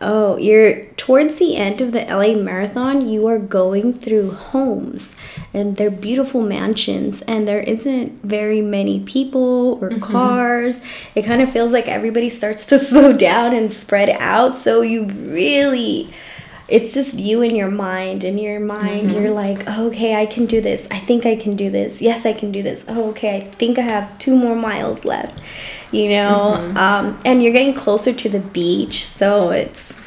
oh, 0.00 0.36
you're 0.36 0.84
towards 0.94 1.36
the 1.36 1.56
end 1.56 1.80
of 1.80 1.92
the 1.92 2.04
LA 2.04 2.34
Marathon, 2.34 3.06
you 3.06 3.26
are 3.26 3.38
going 3.38 3.94
through 3.94 4.32
homes 4.32 5.14
and 5.52 5.76
they're 5.76 5.90
beautiful 5.90 6.42
mansions 6.42 7.22
and 7.22 7.46
there 7.46 7.60
isn't 7.60 8.22
very 8.22 8.60
many 8.60 9.00
people 9.00 9.78
or 9.80 9.90
mm-hmm. 9.90 10.00
cars. 10.00 10.80
It 11.14 11.24
kind 11.24 11.40
of 11.40 11.50
feels 11.50 11.72
like 11.72 11.88
everybody 11.88 12.28
starts 12.28 12.66
to 12.66 12.78
slow 12.90 13.12
down 13.12 13.54
and 13.54 13.72
spread 13.72 14.10
out, 14.10 14.56
so 14.56 14.82
you 14.82 15.06
really 15.06 16.12
it's 16.66 16.94
just 16.94 17.18
you 17.18 17.42
in 17.42 17.54
your 17.54 17.70
mind 17.70 18.24
in 18.24 18.38
your 18.38 18.58
mind 18.58 19.10
mm-hmm. 19.10 19.20
you're 19.22 19.30
like 19.30 19.62
oh, 19.66 19.88
okay 19.88 20.14
i 20.16 20.26
can 20.26 20.46
do 20.46 20.60
this. 20.60 20.88
I 20.90 20.98
think 20.98 21.26
i 21.26 21.36
can 21.36 21.56
do 21.56 21.70
this. 21.70 22.00
Yes 22.00 22.24
i 22.24 22.32
can 22.32 22.52
do 22.52 22.62
this. 22.62 22.84
Oh, 22.88 23.10
okay 23.10 23.36
i 23.36 23.40
think 23.40 23.78
i 23.78 23.82
have 23.82 24.18
two 24.18 24.34
more 24.36 24.56
miles 24.56 25.04
left 25.04 25.40
you 25.90 26.08
know? 26.08 26.56
Mm-hmm. 26.58 26.76
um, 26.76 27.18
and 27.24 27.42
you're 27.42 27.52
getting 27.52 27.74
closer 27.74 28.12
to 28.12 28.28
the 28.28 28.40
beach 28.40 29.06
so 29.06 29.50
it's 29.50 30.00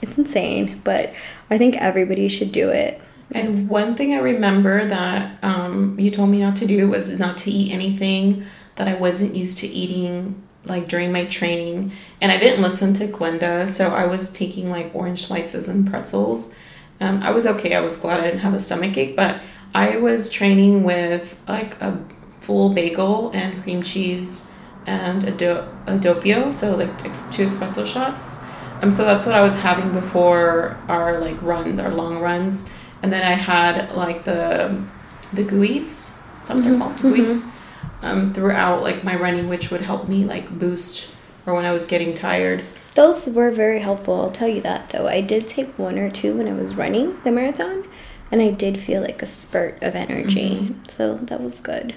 it's 0.00 0.18
insane 0.18 0.80
but 0.84 1.12
i 1.50 1.58
think 1.58 1.76
everybody 1.76 2.28
should 2.28 2.52
do 2.52 2.70
it. 2.70 3.00
And 3.34 3.68
one 3.68 3.94
thing 3.94 4.12
i 4.14 4.18
remember 4.18 4.86
that 4.86 5.42
um, 5.42 5.98
you 5.98 6.10
told 6.10 6.30
me 6.30 6.40
not 6.40 6.56
to 6.56 6.66
do 6.66 6.88
was 6.88 7.18
not 7.18 7.36
to 7.38 7.50
eat 7.50 7.72
anything 7.72 8.44
that 8.76 8.88
i 8.88 8.94
wasn't 8.94 9.34
used 9.34 9.58
to 9.58 9.66
eating 9.66 10.42
like 10.64 10.88
during 10.88 11.12
my 11.12 11.24
training 11.24 11.92
and 12.20 12.30
I 12.30 12.38
didn't 12.38 12.62
listen 12.62 12.94
to 12.94 13.06
Glenda, 13.08 13.68
so 13.68 13.88
I 13.88 14.06
was 14.06 14.32
taking 14.32 14.70
like 14.70 14.94
orange 14.94 15.26
slices 15.26 15.68
and 15.68 15.88
pretzels. 15.88 16.54
Um, 17.00 17.22
I 17.22 17.30
was 17.30 17.46
okay. 17.46 17.74
I 17.74 17.80
was 17.80 17.96
glad 17.96 18.20
I 18.20 18.24
didn't 18.24 18.40
have 18.40 18.54
a 18.54 18.60
stomach 18.60 18.96
ache, 18.96 19.16
but 19.16 19.40
I 19.74 19.96
was 19.96 20.30
training 20.30 20.84
with 20.84 21.38
like 21.48 21.80
a 21.80 22.04
full 22.40 22.70
bagel 22.70 23.30
and 23.34 23.62
cream 23.62 23.82
cheese 23.82 24.50
and 24.86 25.24
a, 25.24 25.30
do- 25.30 25.64
a 25.86 25.98
doppio, 25.98 26.52
so 26.52 26.76
like 26.76 27.04
ex- 27.04 27.26
two 27.32 27.48
espresso 27.48 27.86
shots. 27.86 28.40
Um, 28.82 28.92
so 28.92 29.04
that's 29.04 29.26
what 29.26 29.34
I 29.34 29.42
was 29.42 29.54
having 29.54 29.92
before 29.92 30.76
our 30.88 31.18
like 31.20 31.40
runs, 31.42 31.78
our 31.78 31.90
long 31.90 32.18
runs, 32.18 32.68
and 33.02 33.12
then 33.12 33.24
I 33.24 33.34
had 33.34 33.94
like 33.96 34.24
the 34.24 34.84
the 35.32 35.44
GUs, 35.44 36.18
something 36.44 36.72
mm-hmm. 36.72 36.82
called 36.82 37.16
GUs. 37.16 37.46
Mm-hmm 37.46 37.58
um, 38.02 38.34
throughout 38.34 38.82
like 38.82 39.04
my 39.04 39.16
running, 39.16 39.48
which 39.48 39.70
would 39.70 39.80
help 39.80 40.08
me 40.08 40.24
like 40.24 40.58
boost 40.58 41.12
or 41.46 41.54
when 41.54 41.64
I 41.64 41.72
was 41.72 41.86
getting 41.86 42.14
tired. 42.14 42.62
Those 42.94 43.26
were 43.26 43.50
very 43.50 43.80
helpful. 43.80 44.20
I'll 44.20 44.30
tell 44.30 44.48
you 44.48 44.60
that 44.62 44.90
though. 44.90 45.06
I 45.06 45.20
did 45.20 45.48
take 45.48 45.78
one 45.78 45.98
or 45.98 46.10
two 46.10 46.36
when 46.36 46.46
I 46.46 46.52
was 46.52 46.74
running 46.74 47.18
the 47.24 47.32
marathon, 47.32 47.88
and 48.30 48.42
I 48.42 48.50
did 48.50 48.78
feel 48.78 49.00
like 49.00 49.22
a 49.22 49.26
spurt 49.26 49.82
of 49.82 49.94
energy. 49.94 50.50
Mm-hmm. 50.50 50.88
So 50.88 51.16
that 51.16 51.40
was 51.40 51.60
good. 51.60 51.94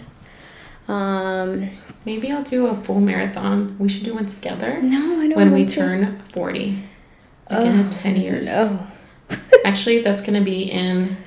Um, 0.87 1.69
Maybe 2.05 2.31
I'll 2.31 2.43
do 2.43 2.67
a 2.67 2.75
full 2.75 3.01
marathon. 3.01 3.75
We 3.79 3.89
should 3.89 4.05
do 4.05 4.13
one 4.13 4.27
together. 4.27 4.81
No, 4.81 5.19
I 5.19 5.27
don't. 5.27 5.35
When 5.35 5.51
we 5.51 5.65
to. 5.65 5.75
turn 5.75 6.21
forty, 6.31 6.83
like 7.49 7.59
oh, 7.61 7.65
in 7.65 7.89
ten 7.89 8.15
years. 8.15 8.45
No. 8.45 8.87
Actually, 9.65 10.01
that's 10.01 10.21
gonna 10.21 10.41
be 10.41 10.63
in 10.63 11.17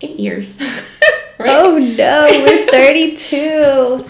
eight 0.00 0.18
years. 0.18 0.58
Oh 1.48 1.78
no, 1.78 2.28
we're 2.44 2.66
32 2.70 4.08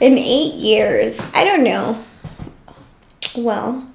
in 0.00 0.18
eight 0.18 0.54
years. 0.54 1.20
I 1.34 1.44
don't 1.44 1.62
know. 1.62 2.02
Well, 3.36 3.86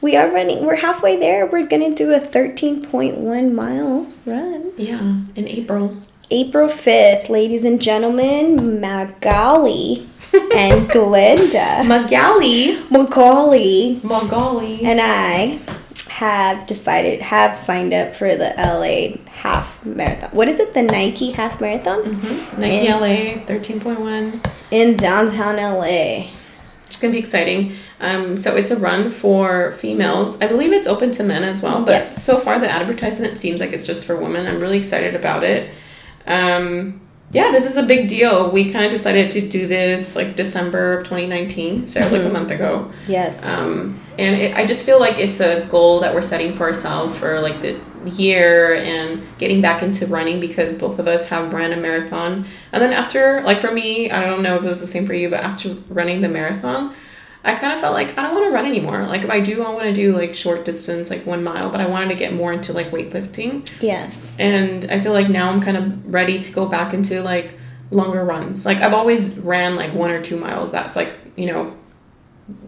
we 0.00 0.16
are 0.16 0.30
running, 0.30 0.64
we're 0.64 0.76
halfway 0.76 1.18
there. 1.18 1.46
We're 1.46 1.66
going 1.66 1.82
to 1.82 1.94
do 1.94 2.12
a 2.14 2.20
13.1 2.20 3.52
mile 3.52 4.06
run. 4.24 4.72
Yeah, 4.76 5.00
in 5.34 5.48
April. 5.48 5.96
April 6.30 6.68
5th, 6.68 7.28
ladies 7.28 7.64
and 7.64 7.80
gentlemen, 7.80 8.80
Magali 8.80 10.08
and 10.32 10.88
Glenda. 10.90 11.86
Magali. 11.86 12.82
Magali. 12.90 14.00
Magali. 14.02 14.84
And 14.84 15.00
I 15.00 15.60
have 16.16 16.66
decided, 16.66 17.20
have 17.20 17.54
signed 17.54 17.92
up 17.92 18.16
for 18.16 18.36
the 18.36 18.54
LA 18.56 19.22
half 19.30 19.84
marathon. 19.84 20.30
What 20.30 20.48
is 20.48 20.58
it? 20.58 20.72
The 20.72 20.82
Nike 20.82 21.32
half 21.32 21.60
marathon? 21.60 22.04
Mm-hmm. 22.04 22.58
Nike 22.58 22.86
in, 22.86 22.90
LA 22.90 23.44
13.1. 23.44 24.50
In 24.70 24.96
downtown 24.96 25.56
LA. 25.56 26.30
It's 26.86 26.98
to 27.00 27.10
be 27.10 27.18
exciting. 27.18 27.74
Um, 28.00 28.38
so 28.38 28.56
it's 28.56 28.70
a 28.70 28.78
run 28.78 29.10
for 29.10 29.72
females. 29.72 30.40
I 30.40 30.46
believe 30.46 30.72
it's 30.72 30.86
open 30.86 31.12
to 31.12 31.22
men 31.22 31.44
as 31.44 31.60
well, 31.60 31.84
but 31.84 31.92
yes. 31.92 32.24
so 32.24 32.38
far 32.38 32.58
the 32.58 32.70
advertisement 32.70 33.36
seems 33.36 33.60
like 33.60 33.74
it's 33.74 33.86
just 33.86 34.06
for 34.06 34.16
women. 34.16 34.46
I'm 34.46 34.58
really 34.58 34.78
excited 34.78 35.14
about 35.14 35.44
it. 35.44 35.70
Um, 36.26 36.98
yeah, 37.30 37.50
this 37.52 37.68
is 37.68 37.76
a 37.76 37.82
big 37.82 38.08
deal. 38.08 38.50
We 38.50 38.72
kind 38.72 38.86
of 38.86 38.90
decided 38.90 39.30
to 39.32 39.46
do 39.46 39.66
this 39.66 40.16
like 40.16 40.34
December 40.34 40.94
of 40.96 41.04
2019, 41.04 41.88
so 41.88 42.00
mm-hmm. 42.00 42.10
like 42.10 42.22
a 42.22 42.24
mm-hmm. 42.24 42.32
month 42.32 42.50
ago. 42.52 42.90
Yes. 43.06 43.44
Um, 43.44 44.00
and 44.18 44.40
it, 44.40 44.56
I 44.56 44.66
just 44.66 44.84
feel 44.84 44.98
like 44.98 45.18
it's 45.18 45.40
a 45.40 45.66
goal 45.66 46.00
that 46.00 46.14
we're 46.14 46.22
setting 46.22 46.54
for 46.54 46.64
ourselves 46.64 47.16
for 47.16 47.40
like 47.40 47.60
the 47.60 47.78
year 48.06 48.74
and 48.74 49.22
getting 49.38 49.60
back 49.60 49.82
into 49.82 50.06
running 50.06 50.40
because 50.40 50.76
both 50.76 50.98
of 50.98 51.06
us 51.06 51.26
have 51.26 51.52
ran 51.52 51.72
a 51.72 51.76
marathon. 51.76 52.46
And 52.72 52.82
then 52.82 52.92
after, 52.92 53.42
like 53.42 53.60
for 53.60 53.72
me, 53.72 54.10
I 54.10 54.24
don't 54.24 54.42
know 54.42 54.56
if 54.56 54.64
it 54.64 54.70
was 54.70 54.80
the 54.80 54.86
same 54.86 55.06
for 55.06 55.14
you, 55.14 55.28
but 55.28 55.40
after 55.40 55.74
running 55.88 56.20
the 56.20 56.28
marathon, 56.28 56.94
I 57.44 57.54
kind 57.54 57.72
of 57.72 57.80
felt 57.80 57.94
like 57.94 58.18
I 58.18 58.22
don't 58.22 58.34
want 58.34 58.46
to 58.46 58.50
run 58.50 58.66
anymore. 58.66 59.06
Like 59.06 59.22
if 59.22 59.30
I 59.30 59.40
do, 59.40 59.62
I 59.64 59.70
want 59.70 59.84
to 59.84 59.92
do 59.92 60.16
like 60.16 60.34
short 60.34 60.64
distance, 60.64 61.10
like 61.10 61.26
one 61.26 61.44
mile, 61.44 61.70
but 61.70 61.80
I 61.80 61.86
wanted 61.86 62.08
to 62.08 62.14
get 62.16 62.32
more 62.32 62.52
into 62.52 62.72
like 62.72 62.90
weightlifting. 62.90 63.70
Yes. 63.80 64.34
And 64.38 64.86
I 64.90 64.98
feel 64.98 65.12
like 65.12 65.28
now 65.28 65.50
I'm 65.50 65.60
kind 65.60 65.76
of 65.76 66.12
ready 66.12 66.40
to 66.40 66.52
go 66.52 66.66
back 66.66 66.92
into 66.92 67.22
like 67.22 67.56
longer 67.90 68.24
runs. 68.24 68.66
Like 68.66 68.78
I've 68.78 68.94
always 68.94 69.38
ran 69.38 69.76
like 69.76 69.94
one 69.94 70.10
or 70.10 70.22
two 70.22 70.38
miles. 70.40 70.72
That's 70.72 70.96
like, 70.96 71.14
you 71.36 71.46
know, 71.46 71.76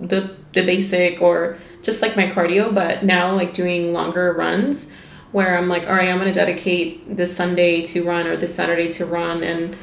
the 0.01 0.35
the 0.53 0.65
basic 0.65 1.23
or 1.23 1.59
just 1.83 2.03
like 2.03 2.17
my 2.17 2.27
cardio, 2.27 2.75
but 2.75 3.05
now 3.05 3.35
like 3.35 3.55
doing 3.55 3.93
longer 3.93 4.33
runs 4.33 4.93
where 5.33 5.59
I'm 5.59 5.69
like, 5.69 5.85
all 5.87 5.95
right, 5.95 6.09
I'm 6.09 6.19
to 6.21 6.33
dedicate 6.33 7.17
this 7.17 7.37
Sunday 7.37 7.83
to 7.83 8.03
run 8.03 8.27
or 8.27 8.37
this 8.37 8.55
Saturday 8.55 8.89
to 8.93 9.07
run 9.07 9.43
and 9.43 9.77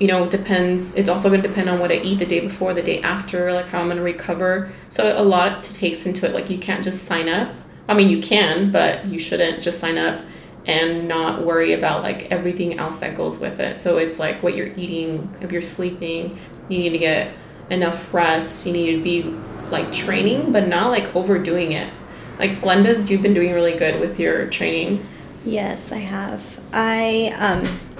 you 0.00 0.06
know, 0.06 0.24
it 0.24 0.30
depends. 0.30 0.96
It's 0.96 1.10
also 1.10 1.28
going 1.28 1.42
to 1.42 1.48
depend 1.48 1.68
on 1.68 1.78
what 1.78 1.92
I 1.92 1.96
eat 1.96 2.18
the 2.18 2.26
day 2.26 2.40
before, 2.40 2.72
the 2.72 2.82
day 2.82 3.02
after, 3.02 3.52
like 3.52 3.68
how 3.68 3.80
I'm 3.80 3.86
going 3.86 3.98
to 3.98 4.02
recover. 4.02 4.72
So 4.88 5.20
a 5.20 5.22
lot 5.22 5.62
to 5.64 5.74
takes 5.74 6.06
into 6.06 6.26
it. 6.26 6.32
Like 6.32 6.48
you 6.48 6.56
can't 6.56 6.82
just 6.82 7.04
sign 7.04 7.28
up. 7.28 7.54
I 7.86 7.92
mean, 7.92 8.08
you 8.08 8.22
can, 8.22 8.72
but 8.72 9.04
you 9.04 9.18
shouldn't 9.18 9.62
just 9.62 9.78
sign 9.78 9.98
up 9.98 10.24
and 10.64 11.06
not 11.06 11.44
worry 11.44 11.74
about 11.74 12.02
like 12.02 12.30
everything 12.30 12.78
else 12.78 13.00
that 13.00 13.14
goes 13.14 13.38
with 13.38 13.60
it. 13.60 13.82
So 13.82 13.98
it's 13.98 14.18
like 14.18 14.42
what 14.42 14.56
you're 14.56 14.72
eating, 14.74 15.34
if 15.42 15.52
you're 15.52 15.60
sleeping, 15.60 16.38
you 16.70 16.78
need 16.78 16.90
to 16.90 16.98
get 16.98 17.34
enough 17.70 18.12
rest. 18.12 18.66
You 18.66 18.72
need 18.72 18.96
to 18.96 19.02
be 19.02 19.22
like 19.70 19.92
training, 19.92 20.52
but 20.52 20.68
not 20.68 20.90
like 20.90 21.14
overdoing 21.14 21.72
it. 21.72 21.92
Like 22.38 22.60
Glenda's, 22.60 23.08
you've 23.08 23.22
been 23.22 23.34
doing 23.34 23.52
really 23.52 23.74
good 23.74 24.00
with 24.00 24.18
your 24.18 24.46
training. 24.48 25.06
Yes, 25.44 25.92
I 25.92 25.98
have. 25.98 26.60
I 26.72 27.34
um 27.38 27.90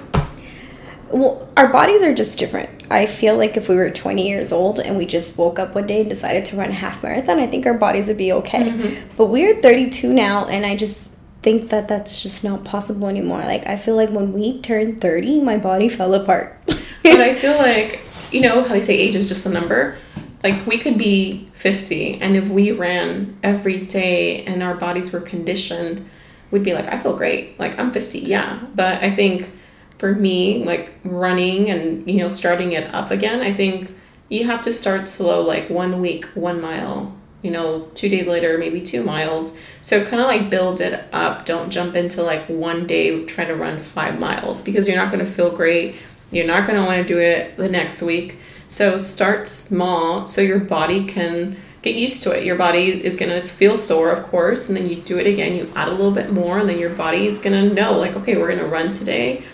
well, 1.10 1.48
our 1.56 1.68
bodies 1.68 2.02
are 2.02 2.14
just 2.14 2.38
different. 2.38 2.70
I 2.90 3.06
feel 3.06 3.36
like 3.36 3.56
if 3.56 3.68
we 3.68 3.74
were 3.74 3.90
20 3.90 4.28
years 4.28 4.52
old 4.52 4.78
and 4.80 4.96
we 4.96 5.06
just 5.06 5.36
woke 5.36 5.58
up 5.58 5.74
one 5.74 5.86
day 5.86 6.00
and 6.00 6.08
decided 6.08 6.44
to 6.46 6.56
run 6.56 6.70
a 6.70 6.74
half 6.74 7.02
marathon, 7.02 7.38
I 7.38 7.46
think 7.46 7.66
our 7.66 7.74
bodies 7.74 8.08
would 8.08 8.16
be 8.16 8.32
okay. 8.32 8.70
Mm-hmm. 8.70 9.08
But 9.16 9.26
we're 9.26 9.60
32 9.60 10.12
now, 10.12 10.46
and 10.46 10.64
I 10.64 10.76
just 10.76 11.10
think 11.42 11.70
that 11.70 11.88
that's 11.88 12.22
just 12.22 12.44
not 12.44 12.64
possible 12.64 13.08
anymore. 13.08 13.40
Like, 13.40 13.66
I 13.66 13.76
feel 13.76 13.96
like 13.96 14.10
when 14.10 14.32
we 14.32 14.60
turned 14.60 15.00
30, 15.00 15.40
my 15.40 15.56
body 15.56 15.88
fell 15.88 16.14
apart. 16.14 16.56
but 16.66 17.20
I 17.20 17.34
feel 17.40 17.56
like 17.56 18.00
you 18.32 18.40
know 18.40 18.62
how 18.62 18.68
they 18.68 18.80
say 18.80 18.96
age 18.96 19.16
is 19.16 19.28
just 19.28 19.46
a 19.46 19.50
number. 19.50 19.96
Like 20.42 20.66
we 20.66 20.78
could 20.78 20.96
be 20.96 21.50
50 21.54 22.20
and 22.20 22.36
if 22.36 22.48
we 22.48 22.72
ran 22.72 23.38
every 23.42 23.80
day 23.80 24.44
and 24.44 24.62
our 24.62 24.74
bodies 24.74 25.12
were 25.12 25.20
conditioned, 25.20 26.08
we'd 26.50 26.62
be 26.62 26.72
like 26.72 26.86
I 26.86 26.98
feel 26.98 27.16
great. 27.16 27.58
Like 27.58 27.78
I'm 27.78 27.92
50, 27.92 28.20
yeah. 28.20 28.60
But 28.74 29.02
I 29.02 29.10
think 29.10 29.52
for 29.98 30.14
me, 30.14 30.64
like 30.64 30.94
running 31.04 31.70
and 31.70 32.08
you 32.10 32.18
know 32.18 32.28
starting 32.28 32.72
it 32.72 32.92
up 32.94 33.10
again, 33.10 33.40
I 33.40 33.52
think 33.52 33.94
you 34.30 34.46
have 34.46 34.62
to 34.62 34.72
start 34.72 35.08
slow 35.08 35.42
like 35.42 35.68
one 35.68 36.00
week, 36.00 36.24
1 36.34 36.60
mile, 36.60 37.14
you 37.42 37.50
know, 37.50 37.90
2 37.94 38.08
days 38.08 38.26
later 38.26 38.56
maybe 38.56 38.80
2 38.80 39.04
miles. 39.04 39.58
So 39.82 40.04
kind 40.06 40.22
of 40.22 40.28
like 40.28 40.48
build 40.48 40.80
it 40.80 41.04
up. 41.12 41.44
Don't 41.44 41.70
jump 41.70 41.96
into 41.96 42.22
like 42.22 42.46
one 42.46 42.86
day 42.86 43.24
try 43.26 43.44
to 43.44 43.54
run 43.54 43.78
5 43.78 44.18
miles 44.18 44.62
because 44.62 44.88
you're 44.88 44.96
not 44.96 45.12
going 45.12 45.24
to 45.24 45.30
feel 45.30 45.50
great. 45.50 45.96
You're 46.30 46.46
not 46.46 46.66
going 46.66 46.80
to 46.80 46.86
want 46.86 47.06
to 47.06 47.14
do 47.14 47.18
it 47.20 47.56
the 47.56 47.68
next 47.68 48.02
week 48.02 48.38
so 48.70 48.98
start 48.98 49.48
small 49.48 50.28
so 50.28 50.40
your 50.40 50.60
body 50.60 51.04
can 51.04 51.56
get 51.82 51.96
used 51.96 52.22
to 52.22 52.30
it. 52.30 52.44
Your 52.44 52.54
body 52.54 53.04
is 53.04 53.16
going 53.16 53.30
to 53.30 53.46
feel 53.46 53.76
sore, 53.76 54.10
of 54.12 54.22
course, 54.26 54.68
and 54.68 54.76
then 54.76 54.88
you 54.88 54.96
do 54.96 55.18
it 55.18 55.26
again, 55.26 55.56
you 55.56 55.70
add 55.74 55.88
a 55.88 55.90
little 55.90 56.12
bit 56.12 56.32
more, 56.32 56.60
and 56.60 56.68
then 56.68 56.78
your 56.78 56.90
body 56.90 57.26
is 57.26 57.40
going 57.40 57.68
to 57.68 57.74
know, 57.74 57.98
like, 57.98 58.14
okay, 58.14 58.36
we're 58.36 58.46
going 58.46 58.60
to 58.60 58.66
run 58.66 58.94
today. 58.94 59.44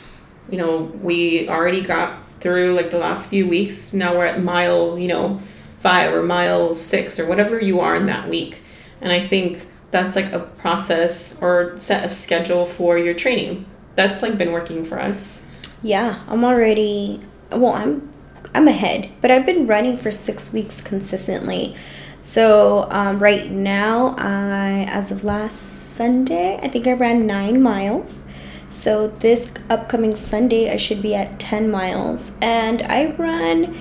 You 0.51 0.59
know, 0.59 0.83
we 0.83 1.49
already 1.49 1.81
got 1.81 2.21
through 2.41 2.75
like 2.75 2.91
the 2.91 2.99
last 2.99 3.29
few 3.31 3.49
weeks. 3.49 3.95
Now 3.95 4.19
we're 4.19 4.27
at 4.27 4.43
mile, 4.43 4.99
you 4.99 5.09
know, 5.09 5.41
five 5.79 6.13
or 6.13 6.23
mile 6.23 6.75
six 6.75 7.19
or 7.19 7.27
whatever 7.27 7.59
you 7.59 7.81
are 7.81 7.97
in 7.97 8.05
that 8.07 8.29
week. 8.29 8.61
And 9.01 9.11
I 9.11 9.27
think 9.27 9.67
that's 9.93 10.15
like 10.15 10.31
a 10.31 10.41
process 10.41 11.41
or 11.41 11.79
set 11.79 12.05
a 12.05 12.09
schedule 12.11 12.67
for 12.67 12.99
your 12.99 13.15
training. 13.15 13.65
That's 13.95 14.21
like 14.21 14.37
been 14.37 14.53
working 14.53 14.85
for 14.85 15.01
us. 15.01 15.46
Yeah, 15.83 16.23
I'm 16.29 16.45
already, 16.45 17.21
well, 17.51 17.75
I'm 17.75 18.13
I'm 18.57 18.69
ahead, 18.69 19.11
but 19.21 19.31
I've 19.31 19.45
been 19.45 19.67
running 19.67 19.99
for 19.99 20.11
six 20.11 20.51
weeks 20.51 20.81
consistently. 20.81 21.77
So 22.21 22.89
um, 22.91 23.19
right 23.19 23.51
now, 23.51 24.15
I 24.19 24.87
as 24.89 25.11
of 25.11 25.25
last 25.25 25.95
Sunday, 25.95 26.59
I 26.63 26.69
think 26.69 26.87
I 26.87 26.93
ran 26.93 27.27
nine 27.27 27.61
miles. 27.61 28.25
So 28.71 29.09
this 29.09 29.51
upcoming 29.69 30.17
Sunday, 30.17 30.73
I 30.73 30.79
should 30.79 31.03
be 31.03 31.15
at 31.15 31.39
ten 31.39 31.71
miles, 31.71 32.33
and 32.41 32.81
I 32.83 33.11
run 33.13 33.77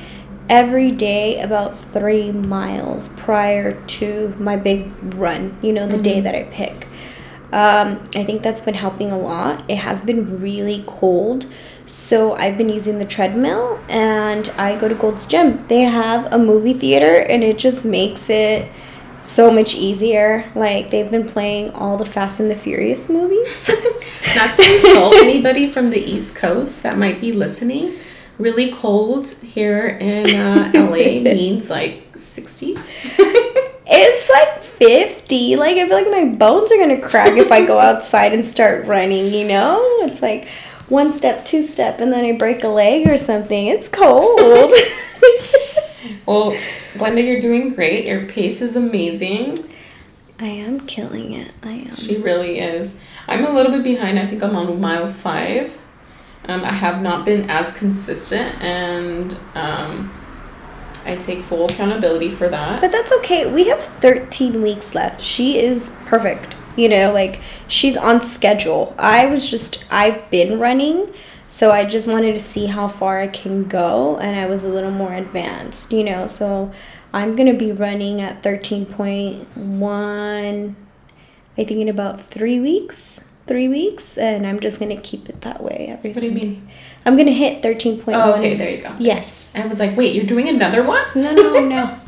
every 0.50 0.92
day 0.92 1.42
about 1.42 1.80
three 1.94 2.32
miles 2.32 3.08
prior 3.10 3.82
to 3.88 4.36
my 4.38 4.58
big 4.58 4.92
run. 5.14 5.58
You 5.62 5.72
know, 5.72 5.88
the 5.88 5.94
mm-hmm. 5.94 6.04
day 6.04 6.20
that 6.20 6.36
I 6.36 6.44
pick. 6.44 6.88
Um, 7.54 8.04
I 8.14 8.26
think 8.26 8.42
that's 8.42 8.62
been 8.62 8.74
helping 8.74 9.14
a 9.14 9.18
lot. 9.18 9.64
It 9.70 9.78
has 9.78 10.02
been 10.02 10.42
really 10.42 10.84
cold. 10.88 11.46
So 11.88 12.36
I've 12.36 12.58
been 12.58 12.70
using 12.70 13.00
the 13.00 13.06
treadmill 13.06 13.80
and 13.90 14.50
I 14.58 14.78
go 14.78 14.88
to 14.88 14.96
Gold's 14.96 15.26
Gym. 15.26 15.66
They 15.68 15.82
have 15.82 16.32
a 16.32 16.38
movie 16.38 16.74
theater 16.74 17.22
and 17.22 17.44
it 17.44 17.58
just 17.58 17.86
makes 17.86 18.30
it 18.30 18.72
so 19.18 19.52
much 19.52 19.76
easier. 19.76 20.50
Like 20.56 20.92
they've 20.92 21.10
been 21.10 21.28
playing 21.28 21.72
all 21.72 21.98
the 21.98 22.06
Fast 22.06 22.40
and 22.40 22.50
the 22.50 22.56
Furious 22.56 23.10
movies. 23.10 23.70
Not 24.36 24.56
to 24.56 24.76
insult 24.76 25.16
anybody 25.16 25.70
from 25.70 25.90
the 25.90 26.00
East 26.00 26.36
Coast 26.36 26.84
that 26.84 26.98
might 26.98 27.22
be 27.22 27.32
listening. 27.32 28.00
Really 28.38 28.72
cold 28.72 29.30
here 29.30 29.88
in 29.88 30.36
uh, 30.36 30.72
LA 30.74 31.22
means 31.22 31.70
like 31.70 32.18
60. 32.18 32.76
it's 33.88 34.30
like 34.30 34.64
50. 34.64 35.56
Like 35.56 35.78
I 35.78 35.88
feel 35.88 35.96
like 35.96 36.10
my 36.10 36.26
bones 36.36 36.72
are 36.72 36.78
going 36.78 37.00
to 37.00 37.02
crack 37.02 37.38
if 37.38 37.52
I 37.52 37.66
go 37.66 37.80
outside 37.80 38.34
and 38.34 38.44
start 38.44 38.86
running, 38.86 39.34
you 39.34 39.48
know? 39.48 39.82
It's 40.02 40.22
like 40.22 40.48
one 40.88 41.12
step, 41.12 41.46
two 41.46 41.64
step, 41.64 42.00
and 42.00 42.12
then 42.12 42.26
I 42.26 42.32
break 42.34 42.64
a 42.64 42.68
leg 42.68 43.08
or 43.08 43.18
something. 43.18 43.68
It's 43.68 43.88
cold. 43.88 44.72
well, 46.26 46.58
Glenda, 46.94 47.26
you're 47.26 47.42
doing 47.42 47.74
great. 47.74 48.06
Your 48.06 48.26
pace 48.26 48.62
is 48.62 48.76
amazing. 48.76 49.58
I 50.40 50.48
am 50.48 50.82
killing 50.82 51.34
it. 51.34 51.52
I 51.64 51.74
am. 51.74 51.96
She 51.96 52.18
really 52.18 52.60
is. 52.60 53.00
I'm 53.28 53.46
a 53.46 53.50
little 53.50 53.72
bit 53.72 53.84
behind. 53.84 54.20
I 54.20 54.28
think 54.28 54.44
I'm 54.44 54.56
on 54.56 54.80
mile 54.80 55.12
five. 55.12 55.78
Um, 56.48 56.64
I 56.64 56.72
have 56.72 57.02
not 57.02 57.26
been 57.26 57.50
as 57.50 57.76
consistent, 57.76 58.62
and 58.62 59.36
um, 59.56 60.14
I 61.04 61.16
take 61.16 61.42
full 61.42 61.66
accountability 61.66 62.30
for 62.30 62.50
that. 62.50 62.82
But 62.82 62.92
that's 62.92 63.12
okay. 63.14 63.52
We 63.52 63.68
have 63.70 63.82
13 63.82 64.62
weeks 64.62 64.94
left. 64.94 65.22
She 65.22 65.58
is 65.58 65.92
perfect 66.06 66.56
you 66.76 66.90
know 66.90 67.12
like 67.12 67.42
she's 67.68 67.98
on 67.98 68.22
schedule. 68.22 68.94
I 68.98 69.26
was 69.28 69.50
just 69.50 69.84
i've 69.90 70.30
been 70.30 70.60
running 70.60 71.14
so 71.48 71.72
i 71.72 71.86
just 71.86 72.08
wanted 72.08 72.34
to 72.34 72.40
see 72.40 72.66
how 72.66 72.88
far 72.88 73.20
i 73.20 73.28
can 73.28 73.64
go 73.64 74.18
and 74.18 74.38
i 74.38 74.46
was 74.46 74.64
a 74.64 74.68
little 74.68 74.92
more 74.92 75.14
advanced 75.14 75.94
you 75.94 76.04
know 76.04 76.28
so 76.28 76.72
i'm 77.14 77.36
going 77.36 77.48
to 77.48 77.58
be 77.58 77.72
running 77.72 78.22
at 78.22 78.44
13.1 78.44 80.76
i 81.58 81.64
think 81.64 81.80
in 81.80 81.88
about 81.88 82.20
three 82.20 82.60
weeks 82.60 83.22
three 83.48 83.68
weeks 83.68 84.18
and 84.18 84.46
i'm 84.46 84.60
just 84.60 84.80
going 84.80 84.94
to 84.94 85.02
keep 85.02 85.30
it 85.30 85.42
that 85.42 85.64
way 85.64 85.88
every 85.90 86.12
what 86.12 86.20
do 86.20 86.28
you 86.28 86.34
mean? 86.34 86.68
I'm 87.06 87.16
going 87.16 87.28
to 87.28 87.34
hit 87.34 87.62
13.1 87.62 88.04
oh, 88.08 88.34
okay 88.34 88.56
there 88.56 88.72
you 88.72 88.82
go. 88.82 88.96
Yes. 88.98 89.52
I 89.54 89.68
was 89.68 89.80
like 89.80 89.96
wait 89.96 90.16
you're 90.16 90.26
doing 90.26 90.50
another 90.50 90.84
one? 90.84 91.06
No 91.14 91.32
no 91.34 91.60
no 91.60 92.00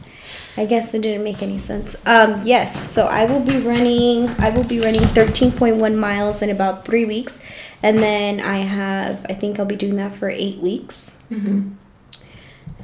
I 0.58 0.65
guess 0.65 0.93
it 0.96 1.04
didn't 1.04 1.24
make 1.24 1.43
any 1.43 1.60
sense. 1.60 1.96
Um, 2.06 2.41
yes, 2.43 2.91
so 2.91 3.06
I 3.06 3.26
will 3.26 3.39
be 3.39 3.60
running. 3.60 4.28
I 4.39 4.50
will 4.50 4.63
be 4.63 4.80
running 4.80 5.02
13.1 5.02 5.96
miles 5.96 6.41
in 6.41 6.50
about 6.50 6.84
three 6.84 7.06
weeks, 7.06 7.41
and 7.84 8.00
then 8.00 8.41
I 8.41 8.58
have. 8.60 9.24
I 9.30 9.34
think 9.34 9.60
I'll 9.60 9.65
be 9.65 9.76
doing 9.76 9.98
that 9.98 10.15
for 10.15 10.30
eight 10.30 10.58
weeks. 10.58 11.15
Mm-hmm. 11.32 11.74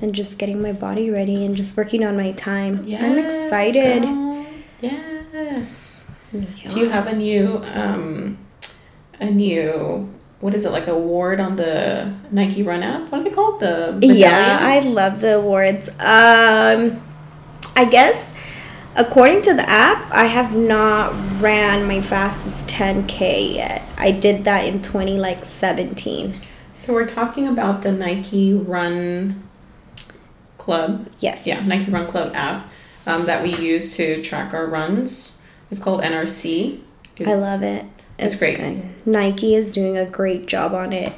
And 0.01 0.13
just 0.13 0.37
getting 0.37 0.61
my 0.61 0.71
body 0.71 1.09
ready 1.09 1.43
and 1.45 1.55
just 1.55 1.75
working 1.75 2.03
on 2.05 2.15
my 2.15 2.33
time. 2.33 2.83
Yes, 2.85 3.01
I'm 3.01 3.17
excited. 3.17 4.03
Yes. 4.81 6.15
Yeah. 6.31 6.69
Do 6.69 6.79
you 6.79 6.89
have 6.89 7.07
a 7.07 7.15
new 7.15 7.61
um, 7.73 8.37
a 9.19 9.29
new 9.29 10.09
what 10.41 10.53
is 10.53 10.65
it 10.65 10.71
like 10.71 10.87
award 10.87 11.39
on 11.39 11.55
the 11.55 12.13
Nike 12.29 12.63
Run 12.63 12.83
app? 12.83 13.09
What 13.09 13.21
are 13.21 13.23
they 13.23 13.29
called? 13.29 13.61
The 13.61 13.93
medallions? 13.93 14.19
yeah, 14.19 14.57
I 14.61 14.79
love 14.81 15.21
the 15.21 15.37
awards. 15.37 15.87
Um, 15.99 17.01
I 17.75 17.85
guess 17.85 18.33
according 18.95 19.41
to 19.43 19.53
the 19.53 19.67
app, 19.67 20.11
I 20.11 20.25
have 20.25 20.55
not 20.55 21.13
ran 21.41 21.87
my 21.87 22.01
fastest 22.01 22.67
10k 22.67 23.55
yet. 23.55 23.83
I 23.97 24.11
did 24.11 24.43
that 24.43 24.65
in 24.65 24.81
20 24.81 25.17
like 25.17 25.45
17. 25.45 26.39
So 26.75 26.93
we're 26.93 27.07
talking 27.07 27.47
about 27.47 27.81
the 27.81 27.91
Nike 27.91 28.53
Run 28.53 29.47
Club. 30.57 31.09
Yes. 31.19 31.47
Yeah, 31.47 31.65
Nike 31.65 31.91
Run 31.91 32.07
Club 32.07 32.33
app 32.35 32.69
um, 33.05 33.25
that 33.25 33.43
we 33.43 33.55
use 33.55 33.95
to 33.97 34.21
track 34.21 34.53
our 34.53 34.65
runs. 34.65 35.41
It's 35.71 35.81
called 35.81 36.01
NRC. 36.01 36.81
It's, 37.17 37.29
I 37.29 37.33
love 37.35 37.63
it. 37.63 37.85
It's, 38.17 38.33
it's 38.33 38.39
great. 38.39 38.57
Good. 38.57 39.07
Nike 39.07 39.55
is 39.55 39.71
doing 39.71 39.97
a 39.97 40.05
great 40.05 40.45
job 40.45 40.73
on 40.73 40.93
it. 40.93 41.13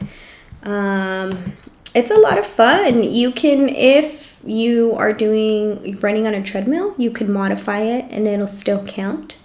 Um, 0.64 1.54
it's 1.94 2.12
a 2.12 2.18
lot 2.18 2.38
of 2.38 2.46
fun. 2.46 3.04
You 3.04 3.32
can 3.32 3.70
if 3.70 4.35
you 4.46 4.94
are 4.94 5.14
doing 5.14 5.98
running 6.00 6.28
on 6.28 6.34
a 6.34 6.44
treadmill, 6.44 6.94
you 6.98 7.12
can 7.12 7.32
modify 7.32 7.80
it 7.80 8.06
and 8.12 8.28
it'll 8.28 8.48
still 8.48 8.84
count. 8.86 9.38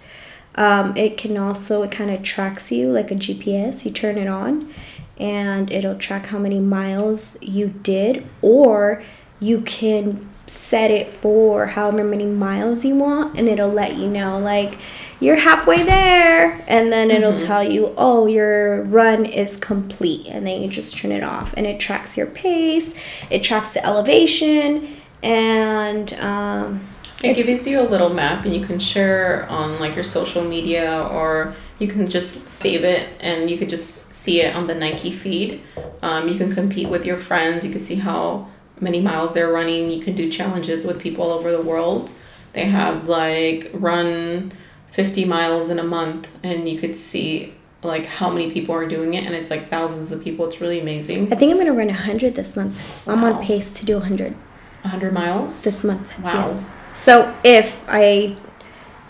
Um, 0.55 0.95
it 0.97 1.17
can 1.17 1.37
also 1.37 1.81
it 1.83 1.91
kind 1.91 2.11
of 2.11 2.23
tracks 2.23 2.71
you 2.71 2.91
like 2.91 3.11
a 3.11 3.15
GPS. 3.15 3.85
You 3.85 3.91
turn 3.91 4.17
it 4.17 4.27
on, 4.27 4.73
and 5.17 5.71
it'll 5.71 5.97
track 5.97 6.27
how 6.27 6.39
many 6.39 6.59
miles 6.59 7.37
you 7.41 7.69
did, 7.69 8.27
or 8.41 9.01
you 9.39 9.61
can 9.61 10.29
set 10.51 10.91
it 10.91 11.11
for 11.11 11.67
however 11.67 12.03
many 12.03 12.25
miles 12.25 12.85
you 12.85 12.95
want, 12.95 13.37
and 13.37 13.47
it'll 13.47 13.69
let 13.69 13.95
you 13.97 14.07
know 14.07 14.39
like 14.39 14.77
you're 15.19 15.37
halfway 15.37 15.83
there, 15.83 16.63
and 16.67 16.91
then 16.91 17.11
it'll 17.11 17.33
mm-hmm. 17.33 17.45
tell 17.45 17.63
you 17.63 17.93
oh 17.97 18.27
your 18.27 18.83
run 18.83 19.25
is 19.25 19.57
complete, 19.57 20.27
and 20.27 20.45
then 20.45 20.61
you 20.61 20.69
just 20.69 20.97
turn 20.97 21.11
it 21.11 21.23
off, 21.23 21.53
and 21.57 21.65
it 21.65 21.79
tracks 21.79 22.17
your 22.17 22.27
pace, 22.27 22.93
it 23.29 23.43
tracks 23.43 23.73
the 23.73 23.85
elevation. 23.85 24.97
And 25.23 26.13
um, 26.15 26.87
it 27.23 27.35
gives 27.35 27.67
you 27.67 27.79
a 27.79 27.87
little 27.87 28.09
map 28.09 28.45
and 28.45 28.55
you 28.55 28.65
can 28.65 28.79
share 28.79 29.47
on 29.47 29.79
like 29.79 29.93
your 29.93 30.03
social 30.03 30.43
media 30.43 31.07
or 31.11 31.55
you 31.77 31.87
can 31.87 32.09
just 32.09 32.49
save 32.49 32.83
it 32.83 33.09
and 33.19 33.49
you 33.49 33.57
could 33.57 33.69
just 33.69 34.13
see 34.13 34.41
it 34.41 34.55
on 34.55 34.67
the 34.67 34.75
nike 34.75 35.11
feed. 35.11 35.61
Um, 36.01 36.27
you 36.27 36.35
can 36.35 36.53
compete 36.53 36.89
with 36.89 37.05
your 37.05 37.17
friends. 37.17 37.65
You 37.65 37.71
can 37.71 37.83
see 37.83 37.95
how 37.95 38.47
many 38.81 38.99
miles 38.99 39.33
they're 39.33 39.51
running 39.51 39.91
you 39.91 40.03
can 40.03 40.15
do 40.15 40.29
challenges 40.29 40.85
with 40.85 40.99
people 40.99 41.23
all 41.23 41.31
over 41.31 41.51
the 41.51 41.61
world 41.61 42.11
they 42.53 42.65
have 42.65 43.07
like 43.07 43.69
run 43.73 44.51
50 44.91 45.25
miles 45.25 45.69
in 45.69 45.79
a 45.79 45.83
month 45.83 46.27
and 46.43 46.67
you 46.67 46.77
could 46.77 46.95
see 46.95 47.53
like 47.83 48.05
how 48.05 48.29
many 48.29 48.51
people 48.51 48.75
are 48.75 48.87
doing 48.87 49.13
it 49.13 49.25
and 49.25 49.33
it's 49.33 49.49
like 49.49 49.69
thousands 49.69 50.11
of 50.11 50.23
people 50.23 50.45
it's 50.45 50.59
really 50.59 50.79
amazing 50.79 51.31
i 51.31 51.35
think 51.35 51.51
i'm 51.51 51.57
gonna 51.57 51.71
run 51.71 51.87
100 51.87 52.35
this 52.35 52.55
month 52.55 52.77
i'm 53.07 53.23
on 53.23 53.41
pace 53.43 53.73
to 53.73 53.85
do 53.85 53.93
100 53.93 54.35
100 54.83 55.13
miles 55.13 55.63
this 55.63 55.83
month. 55.83 56.17
Wow. 56.19 56.47
Yes. 56.47 56.73
So 56.93 57.35
if 57.43 57.83
I 57.87 58.35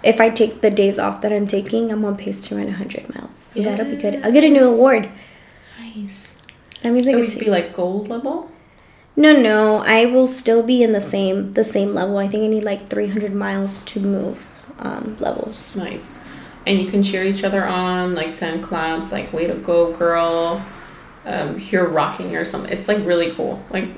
if 0.04 0.20
I 0.20 0.30
take 0.30 0.62
the 0.62 0.70
days 0.70 1.00
off 1.00 1.22
that 1.22 1.32
I'm 1.32 1.48
taking, 1.48 1.92
I'm 1.92 2.04
on 2.04 2.18
pace 2.18 2.48
to 2.48 2.56
run 2.56 2.66
100 2.66 3.14
miles. 3.16 3.36
So 3.36 3.60
yes. 3.60 3.78
that'll 3.78 3.92
be 3.92 4.02
good. 4.02 4.24
I'll 4.26 4.32
get 4.32 4.44
a 4.44 4.50
new 4.50 4.68
award. 4.68 5.10
Nice. 5.80 6.38
That 6.82 6.92
means 6.92 7.08
so 7.08 7.18
I 7.18 7.22
we'd 7.22 7.40
be 7.40 7.50
like 7.50 7.74
gold 7.74 8.10
level. 8.10 8.52
No, 9.16 9.34
no, 9.34 9.78
I 9.80 10.06
will 10.06 10.28
still 10.28 10.64
be 10.64 10.82
in 10.82 10.94
the 10.94 11.02
same 11.02 11.54
the 11.54 11.64
same 11.64 11.94
level. 11.94 12.18
I 12.18 12.28
think 12.28 12.44
I 12.44 12.48
need 12.48 12.64
like 12.64 12.88
300 12.88 13.34
miles 13.34 13.84
to 13.84 14.00
move 14.00 14.50
um, 14.80 15.18
levels. 15.20 15.76
Nice. 15.76 16.24
And 16.66 16.80
you 16.80 16.90
can 16.90 17.04
cheer 17.04 17.24
each 17.24 17.44
other 17.44 17.66
on, 17.66 18.16
like 18.16 18.32
send 18.32 18.64
claps, 18.64 19.12
like 19.12 19.34
"Way 19.34 19.48
to 19.48 19.56
go, 19.56 19.92
girl!" 19.94 20.66
Um, 21.26 21.60
"You're 21.60 21.88
rocking" 21.88 22.36
or 22.36 22.46
something. 22.46 22.72
It's 22.72 22.88
like 22.88 23.06
really 23.06 23.32
cool. 23.32 23.64
Like 23.70 23.90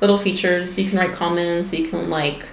little 0.00 0.18
features. 0.18 0.78
You 0.78 0.88
can 0.88 0.98
write 0.98 1.12
comments. 1.12 1.72
You 1.72 1.88
can 1.88 2.08
like 2.10 2.44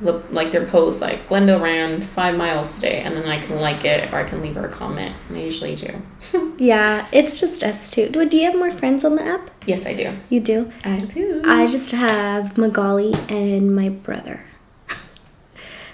look 0.00 0.26
like 0.30 0.52
their 0.52 0.66
post 0.66 1.00
like 1.00 1.28
Glenda 1.28 1.60
ran 1.60 2.02
five 2.02 2.36
miles 2.36 2.74
today, 2.76 3.00
and 3.00 3.16
then 3.16 3.26
I 3.26 3.44
can 3.44 3.60
like 3.60 3.84
it 3.84 4.12
or 4.12 4.16
I 4.16 4.24
can 4.24 4.42
leave 4.42 4.54
her 4.56 4.66
a 4.66 4.72
comment. 4.72 5.14
And 5.28 5.38
I 5.38 5.40
usually 5.40 5.74
do. 5.74 6.02
yeah, 6.58 7.06
it's 7.12 7.40
just 7.40 7.62
us 7.62 7.90
two. 7.90 8.08
Do, 8.08 8.28
do 8.28 8.36
you 8.36 8.44
have 8.44 8.56
more 8.56 8.70
friends 8.70 9.04
on 9.04 9.16
the 9.16 9.22
app? 9.22 9.50
Yes, 9.66 9.86
I 9.86 9.94
do. 9.94 10.16
You 10.28 10.40
do. 10.40 10.70
I 10.84 11.00
do. 11.00 11.42
I 11.44 11.66
just 11.66 11.92
have 11.92 12.56
Magali 12.56 13.14
and 13.28 13.74
my 13.74 13.88
brother. 13.88 14.44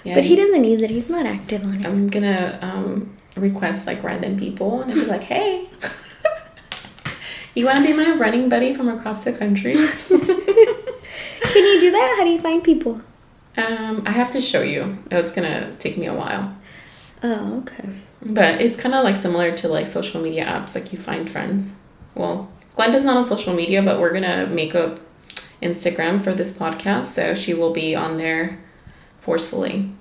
Yeah, 0.03 0.13
but 0.15 0.25
he 0.25 0.35
doesn't 0.35 0.63
use 0.63 0.81
it. 0.81 0.89
He's 0.89 1.09
not 1.09 1.25
active 1.25 1.63
on 1.63 1.75
it. 1.75 1.85
I'm 1.85 2.09
gonna 2.09 2.59
um, 2.61 3.17
request 3.35 3.87
like 3.87 4.03
random 4.03 4.37
people 4.37 4.81
and 4.81 4.91
I'll 4.91 4.99
be 4.99 5.05
like, 5.05 5.23
hey. 5.23 5.69
You 7.55 7.65
want 7.65 7.77
to 7.77 7.83
be 7.85 7.93
my 7.93 8.15
running 8.15 8.49
buddy 8.49 8.73
from 8.73 8.89
across 8.89 9.23
the 9.23 9.31
country? 9.31 9.75
Can 9.75 11.65
you 11.65 11.79
do 11.79 11.91
that? 11.91 12.15
How 12.17 12.23
do 12.23 12.31
you 12.31 12.39
find 12.39 12.63
people? 12.63 12.99
Um, 13.55 14.03
I 14.05 14.11
have 14.11 14.31
to 14.31 14.41
show 14.41 14.61
you. 14.61 14.97
It's 15.11 15.33
gonna 15.33 15.75
take 15.77 15.97
me 15.97 16.07
a 16.07 16.13
while. 16.13 16.55
Oh, 17.21 17.59
okay. 17.59 17.89
But 18.21 18.61
it's 18.61 18.77
kind 18.77 18.95
of 18.95 19.03
like 19.03 19.17
similar 19.17 19.55
to 19.57 19.67
like 19.67 19.87
social 19.87 20.21
media 20.21 20.45
apps. 20.45 20.75
Like 20.75 20.91
you 20.91 20.99
find 20.99 21.29
friends. 21.29 21.77
Well, 22.15 22.51
Glenda's 22.75 23.05
not 23.05 23.17
on 23.17 23.25
social 23.25 23.53
media, 23.53 23.81
but 23.81 23.99
we're 23.99 24.13
gonna 24.13 24.47
make 24.47 24.73
a 24.73 24.99
Instagram 25.61 26.21
for 26.21 26.33
this 26.33 26.55
podcast, 26.55 27.05
so 27.05 27.33
she 27.35 27.53
will 27.53 27.71
be 27.71 27.95
on 27.95 28.17
there 28.17 28.59
forcefully, 29.19 29.91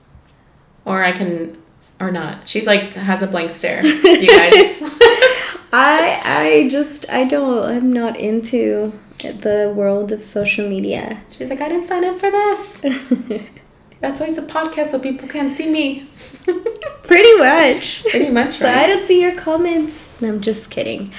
or 0.85 1.05
I 1.05 1.13
can, 1.13 1.63
or 2.01 2.11
not. 2.11 2.49
She's 2.49 2.67
like 2.67 2.95
has 2.95 3.23
a 3.23 3.27
blank 3.27 3.51
stare. 3.51 3.85
You 3.85 4.27
guys. 4.27 4.83
I 5.75 6.21
I 6.25 6.69
just 6.71 7.09
I 7.09 7.25
don't 7.25 7.65
I'm 7.65 7.91
not 7.91 8.19
into 8.19 8.93
the 9.23 9.73
world 9.75 10.13
of 10.13 10.23
social 10.23 10.69
media. 10.69 11.23
She's 11.31 11.51
like, 11.51 11.61
I 11.61 11.69
didn't 11.69 11.87
sign 11.87 12.05
up 12.05 12.19
for 12.19 12.31
this. 12.31 12.81
That's 14.01 14.21
why 14.21 14.27
it's 14.27 14.39
a 14.39 14.43
podcast 14.43 14.87
so 14.87 14.99
people 14.99 15.29
can 15.29 15.49
see 15.49 15.71
me. 15.71 16.09
Pretty 17.05 17.39
much. 17.39 18.05
Pretty 18.11 18.31
much, 18.31 18.61
right? 18.61 18.69
So 18.69 18.69
I 18.69 18.87
don't 18.89 19.07
see 19.07 19.23
your 19.23 19.35
comments. 19.37 20.09
No, 20.21 20.29
I'm 20.29 20.41
just 20.41 20.71
kidding. 20.71 21.13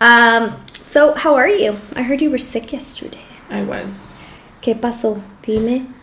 Um, 0.00 0.62
so 0.82 1.14
how 1.14 1.34
are 1.34 1.48
you? 1.48 1.78
I 1.96 2.02
heard 2.02 2.22
you 2.22 2.30
were 2.30 2.38
sick 2.38 2.72
yesterday. 2.72 3.22
I 3.50 3.62
was. 3.62 4.16
¿Qué 4.62 4.78
pasó? 4.78 5.22
Dime. 5.42 5.94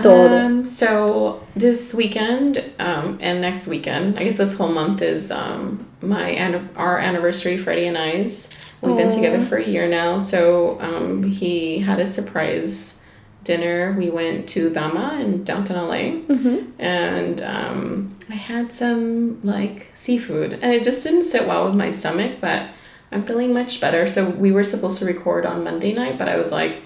Todo. 0.00 0.46
Um, 0.46 0.66
so 0.66 1.46
this 1.54 1.94
weekend 1.94 2.72
um, 2.78 3.18
and 3.20 3.40
next 3.40 3.66
weekend, 3.66 4.18
I 4.18 4.24
guess 4.24 4.38
this 4.38 4.56
whole 4.56 4.72
month 4.72 5.02
is 5.02 5.30
um, 5.30 5.86
my 6.00 6.36
our 6.76 6.98
anniversary. 6.98 7.56
Freddie 7.58 7.86
and 7.86 7.98
I's. 7.98 8.52
We've 8.84 8.96
been 8.96 9.10
together 9.10 9.44
for 9.44 9.56
a 9.56 9.66
year 9.66 9.88
now. 9.88 10.18
So 10.18 10.80
um, 10.80 11.22
he 11.22 11.80
had 11.80 12.00
a 12.00 12.06
surprise 12.06 13.02
dinner. 13.42 13.94
We 13.98 14.10
went 14.10 14.48
to 14.50 14.72
Dama 14.72 15.18
in 15.20 15.44
downtown 15.44 15.88
LA, 15.88 16.34
mm-hmm. 16.34 16.80
and 16.80 17.40
um, 17.42 18.18
I 18.30 18.34
had 18.34 18.72
some 18.72 19.40
like 19.42 19.88
seafood, 19.94 20.54
and 20.54 20.72
it 20.72 20.84
just 20.84 21.02
didn't 21.02 21.24
sit 21.24 21.46
well 21.46 21.66
with 21.66 21.74
my 21.74 21.90
stomach. 21.90 22.38
But 22.40 22.70
I'm 23.12 23.22
feeling 23.22 23.52
much 23.52 23.80
better. 23.80 24.08
So 24.08 24.28
we 24.28 24.52
were 24.52 24.64
supposed 24.64 24.98
to 25.00 25.04
record 25.04 25.46
on 25.46 25.64
Monday 25.64 25.92
night, 25.92 26.18
but 26.18 26.28
I 26.28 26.36
was 26.38 26.52
like 26.52 26.82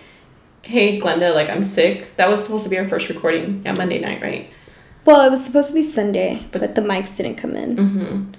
hey 0.62 1.00
glenda 1.00 1.34
like 1.34 1.48
i'm 1.48 1.62
sick 1.62 2.14
that 2.16 2.28
was 2.28 2.42
supposed 2.42 2.64
to 2.64 2.70
be 2.70 2.76
our 2.76 2.86
first 2.86 3.08
recording 3.08 3.62
at 3.64 3.76
monday 3.76 3.98
night 3.98 4.20
right 4.20 4.50
well 5.04 5.24
it 5.26 5.30
was 5.30 5.44
supposed 5.44 5.68
to 5.68 5.74
be 5.74 5.82
sunday 5.82 6.44
but, 6.52 6.60
but 6.60 6.74
the 6.74 6.80
mics 6.80 7.16
didn't 7.16 7.36
come 7.36 7.54
in 7.54 7.76
mm-hmm. 7.76 8.32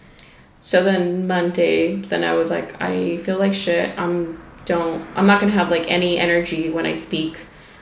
So 0.59 0.83
then 0.83 1.27
monday 1.27 1.95
then 1.95 2.23
i 2.23 2.33
was 2.33 2.49
like 2.49 2.79
i 2.81 3.17
feel 3.17 3.39
like 3.39 3.53
shit 3.53 3.97
i'm 3.97 4.41
don't 4.65 5.05
i'm 5.15 5.25
not 5.25 5.39
gonna 5.39 5.51
have 5.51 5.69
like 5.69 5.89
any 5.89 6.17
energy 6.17 6.69
when 6.69 6.85
i 6.85 6.93
speak 6.93 7.37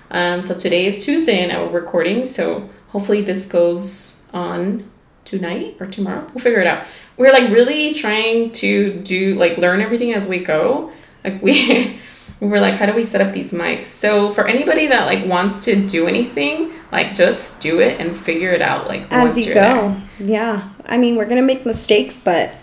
um, 0.09 0.41
so 0.41 0.57
today 0.57 0.85
is 0.85 1.03
tuesday 1.03 1.39
and 1.39 1.51
we're 1.61 1.79
recording 1.79 2.25
so 2.25 2.69
hopefully 2.89 3.21
this 3.21 3.47
goes 3.47 4.23
on 4.33 4.89
tonight 5.25 5.75
or 5.79 5.87
tomorrow 5.87 6.25
we'll 6.33 6.43
figure 6.43 6.61
it 6.61 6.67
out 6.67 6.85
we're 7.17 7.33
like 7.33 7.49
really 7.49 7.93
trying 7.93 8.51
to 8.51 8.93
do 9.01 9.35
like 9.35 9.57
learn 9.57 9.81
everything 9.81 10.13
as 10.13 10.27
we 10.27 10.39
go 10.39 10.91
like 11.23 11.41
we 11.41 11.99
we 12.39 12.47
were 12.47 12.59
like, 12.59 12.75
how 12.75 12.85
do 12.85 12.93
we 12.93 13.03
set 13.03 13.21
up 13.21 13.33
these 13.33 13.51
mics? 13.51 13.85
So 13.85 14.31
for 14.31 14.47
anybody 14.47 14.87
that 14.87 15.05
like 15.05 15.25
wants 15.25 15.65
to 15.65 15.87
do 15.87 16.07
anything, 16.07 16.71
like 16.91 17.15
just 17.15 17.59
do 17.59 17.79
it 17.79 17.99
and 17.99 18.15
figure 18.15 18.51
it 18.51 18.61
out 18.61 18.87
like 18.87 19.11
as 19.11 19.37
you 19.37 19.53
go. 19.53 19.53
There. 19.53 20.09
Yeah. 20.19 20.69
I 20.85 20.97
mean, 20.97 21.15
we're 21.15 21.25
gonna 21.25 21.41
make 21.41 21.65
mistakes, 21.65 22.19
but 22.23 22.55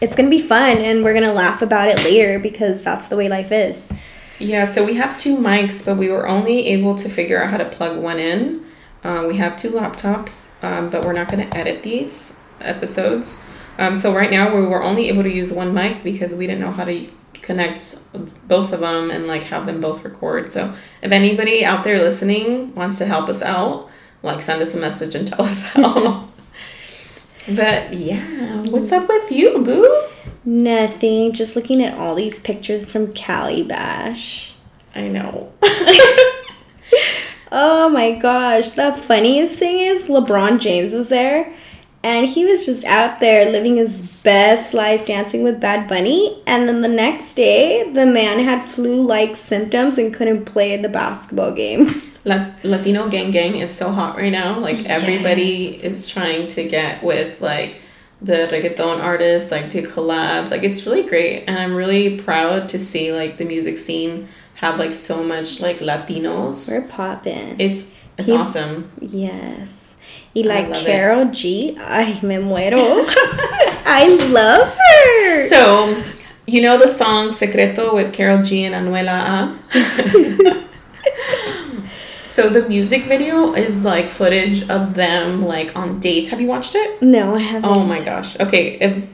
it's 0.00 0.14
gonna 0.14 0.30
be 0.30 0.40
fun 0.40 0.78
and 0.78 1.04
we're 1.04 1.14
gonna 1.14 1.32
laugh 1.32 1.62
about 1.62 1.88
it 1.88 1.98
later 1.98 2.38
because 2.38 2.82
that's 2.82 3.08
the 3.08 3.16
way 3.16 3.28
life 3.28 3.50
is. 3.50 3.88
Yeah, 4.38 4.70
so 4.70 4.84
we 4.84 4.94
have 4.94 5.16
two 5.16 5.36
mics, 5.38 5.84
but 5.84 5.96
we 5.96 6.10
were 6.10 6.28
only 6.28 6.66
able 6.68 6.94
to 6.96 7.08
figure 7.08 7.42
out 7.42 7.50
how 7.50 7.56
to 7.56 7.64
plug 7.64 7.98
one 7.98 8.18
in. 8.18 8.66
Uh, 9.02 9.24
we 9.26 9.38
have 9.38 9.56
two 9.56 9.70
laptops, 9.70 10.48
um, 10.62 10.90
but 10.90 11.04
we're 11.04 11.14
not 11.14 11.30
going 11.30 11.48
to 11.48 11.56
edit 11.56 11.82
these 11.82 12.40
episodes. 12.60 13.46
Um, 13.78 13.96
so 13.96 14.14
right 14.14 14.30
now 14.30 14.54
we 14.54 14.62
were 14.62 14.82
only 14.82 15.08
able 15.08 15.22
to 15.22 15.32
use 15.32 15.52
one 15.52 15.72
mic 15.72 16.02
because 16.02 16.34
we 16.34 16.46
didn't 16.46 16.60
know 16.60 16.72
how 16.72 16.84
to 16.84 17.08
connect 17.32 17.98
both 18.48 18.72
of 18.72 18.80
them 18.80 19.10
and 19.10 19.26
like 19.26 19.44
have 19.44 19.66
them 19.66 19.80
both 19.80 20.04
record. 20.04 20.52
So 20.52 20.74
if 21.00 21.12
anybody 21.12 21.64
out 21.64 21.84
there 21.84 21.98
listening 21.98 22.74
wants 22.74 22.98
to 22.98 23.06
help 23.06 23.28
us 23.28 23.42
out, 23.42 23.88
like 24.22 24.42
send 24.42 24.60
us 24.60 24.74
a 24.74 24.78
message 24.78 25.14
and 25.14 25.28
tell 25.28 25.42
us 25.42 25.62
how. 25.62 26.28
but 27.48 27.94
yeah, 27.94 28.62
what's 28.62 28.92
up 28.92 29.08
with 29.08 29.30
you, 29.30 29.58
boo? 29.58 30.08
Nothing. 30.44 31.32
Just 31.32 31.56
looking 31.56 31.82
at 31.82 31.98
all 31.98 32.14
these 32.14 32.38
pictures 32.38 32.90
from 32.90 33.08
Calibash. 33.08 34.52
I 34.94 35.08
know. 35.08 35.52
oh 37.52 37.88
my 37.88 38.12
gosh. 38.12 38.72
The 38.72 38.92
funniest 38.92 39.58
thing 39.58 39.78
is 39.78 40.04
LeBron 40.04 40.60
James 40.60 40.94
was 40.94 41.08
there 41.08 41.52
and 42.06 42.28
he 42.28 42.44
was 42.44 42.64
just 42.64 42.84
out 42.84 43.18
there 43.18 43.50
living 43.50 43.76
his 43.76 44.02
best 44.02 44.72
life 44.72 45.06
dancing 45.06 45.42
with 45.42 45.60
Bad 45.60 45.88
Bunny. 45.88 46.40
And 46.46 46.68
then 46.68 46.80
the 46.80 46.88
next 46.88 47.34
day, 47.34 47.90
the 47.90 48.06
man 48.06 48.38
had 48.38 48.62
flu 48.62 49.02
like 49.02 49.34
symptoms 49.34 49.98
and 49.98 50.14
couldn't 50.14 50.44
play 50.44 50.76
the 50.76 50.88
basketball 50.88 51.50
game. 51.50 51.90
Latino 52.26 53.08
Gang 53.08 53.30
Gang 53.30 53.56
is 53.56 53.72
so 53.72 53.92
hot 53.92 54.16
right 54.16 54.32
now. 54.32 54.58
Like, 54.58 54.78
yes. 54.78 54.86
everybody 54.88 55.82
is 55.82 56.08
trying 56.08 56.48
to 56.48 56.68
get 56.68 57.02
with, 57.02 57.40
like, 57.40 57.80
the 58.20 58.48
reggaeton 58.50 59.00
artists, 59.00 59.52
like, 59.52 59.70
to 59.70 59.82
collabs. 59.82 60.50
Like, 60.50 60.64
it's 60.64 60.84
really 60.86 61.04
great. 61.08 61.44
And 61.46 61.56
I'm 61.56 61.74
really 61.74 62.18
proud 62.18 62.68
to 62.70 62.78
see, 62.78 63.12
like, 63.12 63.36
the 63.36 63.44
music 63.44 63.78
scene 63.78 64.28
have, 64.54 64.78
like, 64.78 64.92
so 64.92 65.22
much, 65.22 65.60
like, 65.60 65.78
Latinos. 65.78 66.68
We're 66.68 66.88
popping. 66.88 67.60
It's, 67.60 67.94
it's 68.18 68.30
awesome. 68.30 68.90
Yes. 69.00 69.94
Y 70.34 70.42
like 70.42 70.74
Karol 70.74 71.28
it. 71.28 71.32
G, 71.32 71.76
ay, 71.78 72.20
me 72.22 72.36
muero. 72.36 73.04
I 73.86 74.08
love 74.30 74.74
her. 74.74 75.48
So, 75.48 76.02
you 76.46 76.60
know 76.60 76.76
the 76.76 76.88
song 76.88 77.32
Secreto 77.32 77.94
with 77.94 78.12
Karol 78.12 78.42
G 78.42 78.64
and 78.64 78.74
Anuel 78.74 79.08
AA? 79.08 80.62
so 82.36 82.50
the 82.50 82.68
music 82.68 83.04
video 83.04 83.54
is 83.54 83.82
like 83.82 84.10
footage 84.10 84.68
of 84.68 84.92
them 84.92 85.40
like 85.40 85.74
on 85.74 86.00
dates. 86.00 86.28
Have 86.28 86.38
you 86.38 86.48
watched 86.48 86.74
it? 86.74 87.00
No, 87.00 87.34
I 87.34 87.38
haven't. 87.38 87.70
Oh 87.70 87.82
my 87.86 87.98
gosh. 88.04 88.38
Okay, 88.38 88.78
if 88.78 89.04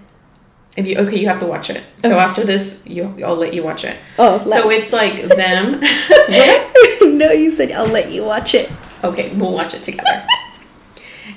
if 0.76 0.86
you 0.88 0.98
okay, 0.98 1.20
you 1.20 1.28
have 1.28 1.38
to 1.38 1.46
watch 1.46 1.70
it. 1.70 1.84
So 1.98 2.10
okay. 2.10 2.18
after 2.18 2.42
this, 2.42 2.82
you 2.84 3.14
I'll 3.24 3.36
let 3.36 3.54
you 3.54 3.62
watch 3.62 3.84
it. 3.84 3.96
Oh, 4.18 4.44
so 4.44 4.70
it's 4.72 4.92
like 4.92 5.22
them. 5.42 5.80
no, 7.16 7.30
you 7.30 7.52
said 7.52 7.70
I'll 7.70 7.86
let 7.86 8.10
you 8.10 8.24
watch 8.24 8.56
it. 8.56 8.68
Okay, 9.04 9.32
we'll 9.36 9.52
watch 9.52 9.72
it 9.74 9.84
together. 9.84 10.26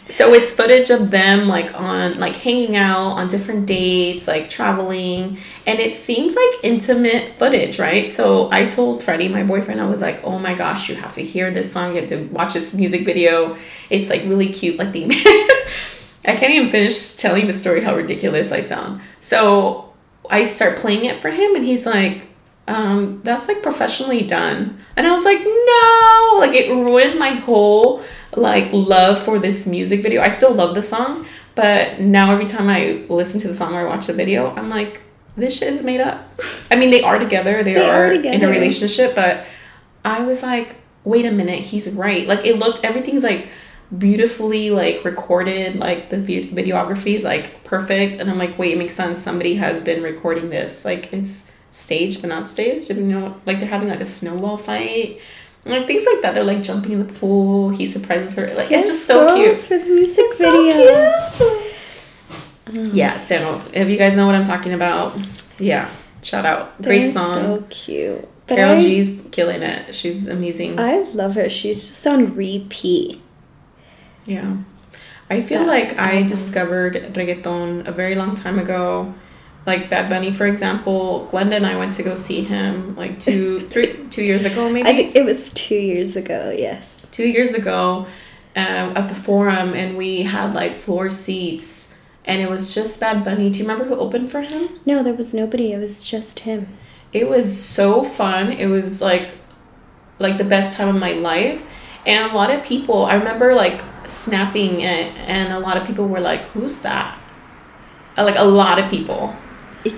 So 0.10 0.34
it's 0.34 0.52
footage 0.52 0.92
of 0.92 1.10
them 1.10 1.48
like 1.48 1.74
on 1.74 2.20
like 2.20 2.36
hanging 2.36 2.76
out 2.76 3.14
on 3.14 3.28
different 3.28 3.66
dates, 3.66 4.28
like 4.28 4.50
traveling, 4.50 5.40
and 5.66 5.80
it 5.80 5.96
seems 5.96 6.36
like 6.36 6.64
intimate 6.64 7.40
footage, 7.40 7.80
right? 7.80 8.12
So 8.12 8.50
I 8.52 8.68
told 8.68 9.02
Freddie, 9.02 9.30
my 9.30 9.44
boyfriend, 9.44 9.82
I 9.82 9.90
was 9.90 10.02
like, 10.02 10.24
"Oh 10.24 10.38
my 10.38 10.54
gosh, 10.54 10.90
you 10.90 10.96
have 10.96 11.14
to 11.14 11.24
hear 11.24 11.50
this 11.50 11.72
song, 11.72 11.96
you 11.96 12.02
have 12.02 12.10
to 12.10 12.24
watch 12.26 12.54
this 12.54 12.74
music 12.74 13.04
video. 13.04 13.58
It's 13.90 14.10
like 14.12 14.24
really 14.24 14.50
cute, 14.50 14.78
like 14.78 14.92
the 14.94 15.06
I 16.28 16.36
can't 16.36 16.52
even 16.54 16.72
finish 16.72 17.16
telling 17.16 17.48
the 17.48 17.54
story 17.54 17.82
how 17.82 17.96
ridiculous 17.96 18.52
I 18.52 18.62
sound. 18.62 19.02
So 19.20 19.94
I 20.30 20.48
start 20.48 20.78
playing 20.78 21.06
it 21.06 21.18
for 21.18 21.30
him 21.30 21.56
and 21.56 21.66
he's 21.66 21.86
like, 21.86 22.28
um, 22.68 23.22
that's 23.24 23.48
like 23.48 23.62
professionally 23.62 24.22
done. 24.22 24.80
And 24.96 25.06
I 25.06 25.12
was 25.12 25.24
like, 25.24 25.40
no, 25.40 26.38
like 26.40 26.56
it 26.56 26.72
ruined 26.72 27.20
my 27.20 27.32
whole 27.32 28.04
like 28.36 28.72
love 28.74 29.22
for 29.22 29.40
this 29.40 29.68
music 29.68 30.02
video. 30.02 30.22
I 30.22 30.30
still 30.30 30.54
love 30.54 30.76
the 30.76 30.84
song, 30.84 31.26
but 31.54 32.00
now 32.00 32.32
every 32.34 32.46
time 32.46 32.68
I 32.68 33.06
listen 33.08 33.40
to 33.42 33.48
the 33.48 33.56
song 33.56 33.74
or 33.76 33.82
I 33.82 33.86
watch 33.86 34.08
the 34.08 34.14
video, 34.14 34.54
I'm 34.56 34.70
like, 34.70 35.02
this 35.38 35.58
shit 35.58 35.74
is 35.74 35.84
made 35.84 36.02
up. 36.02 36.28
I 36.72 36.76
mean, 36.76 36.90
they 36.90 37.04
are 37.04 37.20
together, 37.20 37.64
they, 37.64 37.74
they 37.74 37.86
are, 37.86 38.08
are 38.08 38.14
together. 38.14 38.36
in 38.36 38.44
a 38.44 38.50
relationship, 38.50 39.16
but 39.16 39.46
I 40.04 40.22
was 40.22 40.42
like, 40.42 40.78
wait 41.04 41.26
a 41.26 41.32
minute, 41.32 41.60
he's 41.60 41.94
right. 41.94 42.28
Like 42.28 42.46
it 42.46 42.58
looked 42.58 42.84
everything's 42.84 43.24
like 43.24 43.50
beautifully 43.96 44.72
like 44.72 45.06
recorded, 45.06 45.76
like 45.76 46.10
the 46.10 46.18
vi- 46.18 46.50
videography 46.50 47.16
is 47.16 47.24
like 47.24 47.64
perfect, 47.64 48.18
and 48.18 48.30
I'm 48.30 48.40
like, 48.40 48.58
wait, 48.58 48.74
it 48.74 48.80
makes 48.80 48.96
sense. 48.96 49.22
Somebody 49.22 49.56
has 49.56 49.84
been 49.84 50.02
recording 50.02 50.50
this. 50.50 50.84
Like 50.84 51.14
it's 51.14 51.52
staged 51.76 52.22
but 52.22 52.30
not 52.30 52.48
staged. 52.50 52.90
You 52.90 52.96
know, 53.02 53.36
like 53.46 53.60
they're 53.60 53.70
having 53.70 53.90
like 53.90 54.02
a 54.02 54.06
snowball 54.06 54.58
fight. 54.58 55.20
Like 55.66 55.88
things 55.88 56.06
like 56.06 56.22
that, 56.22 56.36
they're 56.36 56.44
like 56.44 56.62
jumping 56.64 56.92
in 56.92 57.00
the 57.06 57.12
pool. 57.14 57.70
He 57.70 57.86
surprises 57.88 58.34
her. 58.36 58.54
Like 58.54 58.72
it's 58.72 58.88
just 58.88 59.06
so 59.08 59.36
cute. 59.36 59.58
For 59.58 59.78
the 59.78 59.86
music 59.86 60.26
It's 60.28 60.38
so 60.38 60.52
video. 60.52 61.30
cute. 62.72 62.94
Yeah. 62.94 63.18
So 63.18 63.62
if 63.74 63.88
you 63.90 63.98
guys 63.98 64.16
know 64.16 64.26
what 64.26 64.36
I'm 64.36 64.46
talking 64.46 64.74
about, 64.74 65.18
yeah, 65.60 65.90
shout 66.22 66.46
out. 66.46 66.82
Great 66.82 67.08
song. 67.08 67.36
So 67.36 67.64
cute. 67.70 68.28
But 68.48 68.56
Karol 68.58 68.78
I, 68.78 68.82
G's 68.82 69.22
killing 69.32 69.64
it. 69.64 69.96
She's 69.96 70.28
amazing. 70.28 70.80
I 70.80 71.00
love 71.14 71.34
her. 71.36 71.50
She's 71.50 71.88
just 71.88 72.06
on 72.08 72.36
repeat. 72.36 73.22
yeah. 74.26 74.58
I 75.28 75.42
feel 75.42 75.62
That 75.66 75.68
like 75.68 75.98
I 75.98 76.22
discovered 76.22 76.94
reggaeton 77.16 77.88
a 77.88 77.92
very 77.92 78.14
long 78.14 78.36
time 78.36 78.60
ago. 78.60 79.16
Like 79.66 79.90
Bad 79.90 80.10
Bunny, 80.10 80.32
for 80.32 80.46
example, 80.46 81.28
Glenda 81.32 81.54
and 81.54 81.66
I 81.66 81.76
went 81.76 81.94
to 81.94 82.04
go 82.04 82.14
see 82.16 82.44
him 82.44 82.96
like 82.96 83.20
two, 83.20 83.68
three, 83.72 84.06
two 84.10 84.24
years 84.24 84.46
ago, 84.46 84.70
maybe. 84.70 84.88
I 84.88 84.94
think 84.96 85.16
it 85.16 85.26
was 85.26 85.52
two 85.54 85.76
years 85.76 86.16
ago. 86.16 86.54
Yes. 86.56 87.08
two 87.12 87.28
years 87.28 87.54
ago 87.56 88.06
um, 88.56 88.96
at 88.96 89.10
the 89.10 89.16
forum 89.16 89.74
and 89.74 89.98
we 89.98 90.22
had 90.24 90.54
like 90.54 90.76
floor 90.76 91.10
seats 91.10 91.94
and 92.26 92.42
it 92.42 92.50
was 92.50 92.74
just 92.76 93.00
Bad 93.00 93.24
Bunny. 93.24 93.50
Do 93.50 93.60
you 93.60 93.66
remember 93.66 93.86
who 93.86 93.96
opened 94.00 94.32
for 94.32 94.42
him? 94.42 94.70
No, 94.86 95.02
there 95.04 95.14
was 95.14 95.34
nobody. 95.34 95.72
It 95.74 95.80
was 95.80 96.04
just 96.06 96.40
him. 96.40 96.78
It 97.14 97.28
was 97.30 97.60
so 97.64 98.04
fun. 98.04 98.52
It 98.52 98.68
was 98.68 99.02
like 99.02 99.32
like 100.20 100.38
the 100.38 100.44
best 100.44 100.76
time 100.78 100.90
of 100.90 100.96
my 100.96 101.14
life. 101.14 101.64
And 102.06 102.32
a 102.32 102.36
lot 102.36 102.52
of 102.52 102.64
people, 102.64 103.06
I 103.06 103.16
remember 103.16 103.56
like 103.56 103.82
snapping 104.06 104.82
it 104.82 105.16
and 105.18 105.52
a 105.54 105.60
lot 105.60 105.76
of 105.78 105.88
people 105.88 106.08
were 106.08 106.20
like, 106.20 106.42
"Who's 106.52 106.80
that?" 106.82 107.18
Uh, 108.18 108.24
Like 108.24 108.38
a 108.38 108.44
lot 108.44 108.78
of 108.80 108.92
people. 108.92 109.36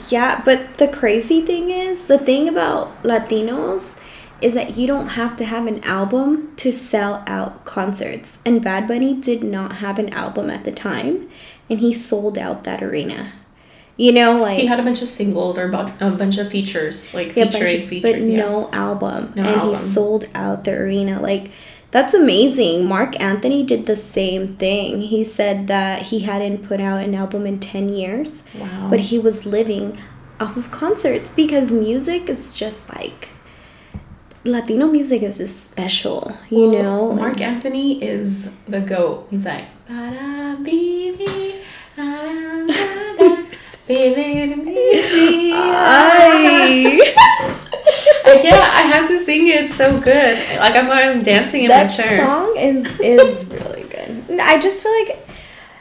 Yeah, 0.09 0.41
but 0.43 0.77
the 0.77 0.87
crazy 0.87 1.41
thing 1.41 1.69
is, 1.69 2.05
the 2.05 2.17
thing 2.17 2.49
about 2.49 3.01
Latinos 3.03 3.97
is 4.41 4.53
that 4.53 4.77
you 4.77 4.85
don't 4.85 5.09
have 5.09 5.35
to 5.37 5.45
have 5.45 5.65
an 5.65 5.83
album 5.83 6.53
to 6.57 6.71
sell 6.71 7.23
out 7.25 7.63
concerts. 7.65 8.39
And 8.45 8.61
Bad 8.61 8.87
Bunny 8.87 9.15
did 9.19 9.43
not 9.43 9.77
have 9.77 9.97
an 9.97 10.09
album 10.13 10.49
at 10.49 10.63
the 10.63 10.71
time, 10.71 11.29
and 11.69 11.79
he 11.79 11.93
sold 11.93 12.37
out 12.37 12.63
that 12.65 12.83
arena. 12.83 13.33
You 13.95 14.11
know, 14.11 14.39
like 14.39 14.59
He 14.59 14.67
had 14.67 14.79
a 14.79 14.83
bunch 14.83 15.01
of 15.01 15.07
singles 15.07 15.57
or 15.57 15.65
a 15.71 16.11
bunch 16.11 16.37
of 16.37 16.49
features, 16.49 17.13
like 17.15 17.35
yeah, 17.35 17.45
featuring, 17.49 17.81
of- 17.81 17.89
featuring. 17.89 18.13
but 18.13 18.21
yeah. 18.21 18.37
no 18.37 18.69
album, 18.71 19.33
No 19.35 19.41
and 19.43 19.55
album. 19.55 19.69
he 19.69 19.75
sold 19.75 20.25
out 20.35 20.65
the 20.65 20.73
arena. 20.73 21.19
Like 21.19 21.49
that's 21.91 22.13
amazing. 22.13 22.85
Marc 22.85 23.19
Anthony 23.21 23.63
did 23.63 23.85
the 23.85 23.95
same 23.95 24.49
thing. 24.53 25.01
He 25.01 25.23
said 25.23 25.67
that 25.67 26.03
he 26.03 26.19
hadn't 26.21 26.67
put 26.67 26.79
out 26.81 27.03
an 27.03 27.15
album 27.15 27.45
in 27.45 27.57
ten 27.57 27.89
years, 27.89 28.43
Wow. 28.59 28.87
but 28.89 28.99
he 28.99 29.17
was 29.19 29.45
living 29.45 29.97
off 30.39 30.55
of 30.57 30.69
concerts 30.71 31.29
because 31.35 31.71
music 31.71 32.29
is 32.29 32.53
just 32.53 32.89
like 32.95 33.29
Latino 34.43 34.87
music 34.87 35.23
is 35.23 35.37
just 35.39 35.63
special, 35.63 36.37
you 36.49 36.69
Well, 36.69 36.83
know. 36.83 37.11
Marc 37.13 37.41
Anthony 37.41 38.01
is 38.03 38.53
the 38.67 38.79
goat. 38.79 39.27
He's 39.29 39.45
like, 39.45 39.65
"Para 39.87 40.55
vivir, 40.61 41.61
para 41.95 42.63
nada, 42.65 43.45
vivir 43.87 44.55
mi 44.55 45.01
vida." 45.51 45.53
Like, 48.27 48.43
yeah, 48.43 48.55
I 48.73 48.81
have 48.81 49.07
to 49.09 49.19
sing 49.19 49.47
it. 49.47 49.63
It's 49.63 49.73
so 49.75 49.99
good. 49.99 50.37
Like 50.59 50.75
I'm, 50.75 50.89
I'm 50.91 51.21
dancing 51.21 51.63
in 51.63 51.69
that 51.69 51.89
my 51.89 51.95
chair. 51.95 52.25
song 52.25 52.55
is 52.57 52.99
is 52.99 53.45
really 53.57 53.83
good. 53.83 54.39
I 54.39 54.59
just 54.59 54.83
feel 54.83 54.91
like 55.03 55.27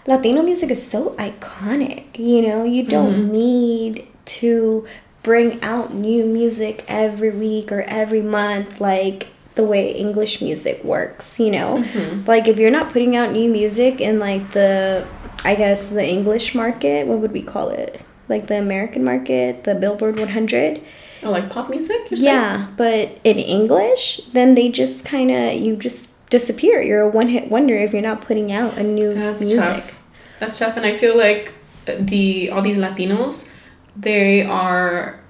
Latino 0.06 0.42
music 0.42 0.70
is 0.70 0.87
so 0.87 1.11
iconic. 1.18 2.18
You 2.18 2.42
know, 2.42 2.64
you 2.64 2.82
don't 2.85 3.14
Mm-hmm. 3.14 3.32
need 3.32 4.06
to 4.40 4.87
bring 5.22 5.61
out 5.62 5.92
new 5.92 6.24
music 6.24 6.85
every 6.88 7.30
week 7.30 7.72
or 7.72 7.82
every 7.82 8.22
month 8.22 8.80
like 8.80 9.28
the 9.56 9.64
way 9.64 9.90
English 9.92 10.40
music 10.42 10.85
works. 10.85 11.38
You 11.40 11.50
know, 11.50 11.78
Mm-hmm. 11.82 12.24
like 12.26 12.46
if 12.48 12.59
you're 12.59 12.70
not 12.70 12.92
putting 12.92 13.16
out 13.16 13.32
new 13.32 13.48
music 13.50 14.00
in 14.00 14.18
like 14.18 14.52
the, 14.52 15.06
I 15.44 15.54
guess 15.56 15.88
the 15.88 16.04
English 16.06 16.54
market, 16.54 17.06
what 17.06 17.18
would 17.18 17.32
we 17.32 17.42
call 17.42 17.70
it? 17.70 18.00
Like 18.28 18.46
the 18.48 18.59
American 18.59 19.04
market, 19.04 19.64
the 19.64 19.74
Billboard 19.74 20.18
100. 20.18 20.80
Oh, 21.22 21.31
like 21.31 21.50
pop 21.50 21.70
music? 21.70 21.96
you're 22.11 22.16
saying? 22.16 22.24
Yeah, 22.24 22.68
but 22.76 23.18
in 23.24 23.38
English, 23.38 24.20
then 24.33 24.55
they 24.55 24.68
just 24.68 25.05
kind 25.05 25.31
of 25.31 25.55
you 25.55 25.76
just 25.76 26.11
disappear. 26.31 26.83
You're 26.83 27.02
a 27.02 27.09
one-hit 27.09 27.50
wonder 27.50 27.74
if 27.74 27.92
you're 27.92 28.02
not 28.02 28.20
putting 28.20 28.52
out 28.52 28.76
a 28.79 28.83
new 28.83 29.14
That's 29.14 29.42
music. 29.42 29.59
tough. 29.61 30.02
That's 30.40 30.59
tough, 30.59 30.76
and 30.76 30.85
I 30.85 30.96
feel 30.96 31.16
like 31.16 31.52
uh, 31.88 31.94
the 31.98 32.50
all 32.50 32.62
these 32.62 32.76
Latinos, 32.76 33.52
they 33.96 34.42
are 34.44 35.20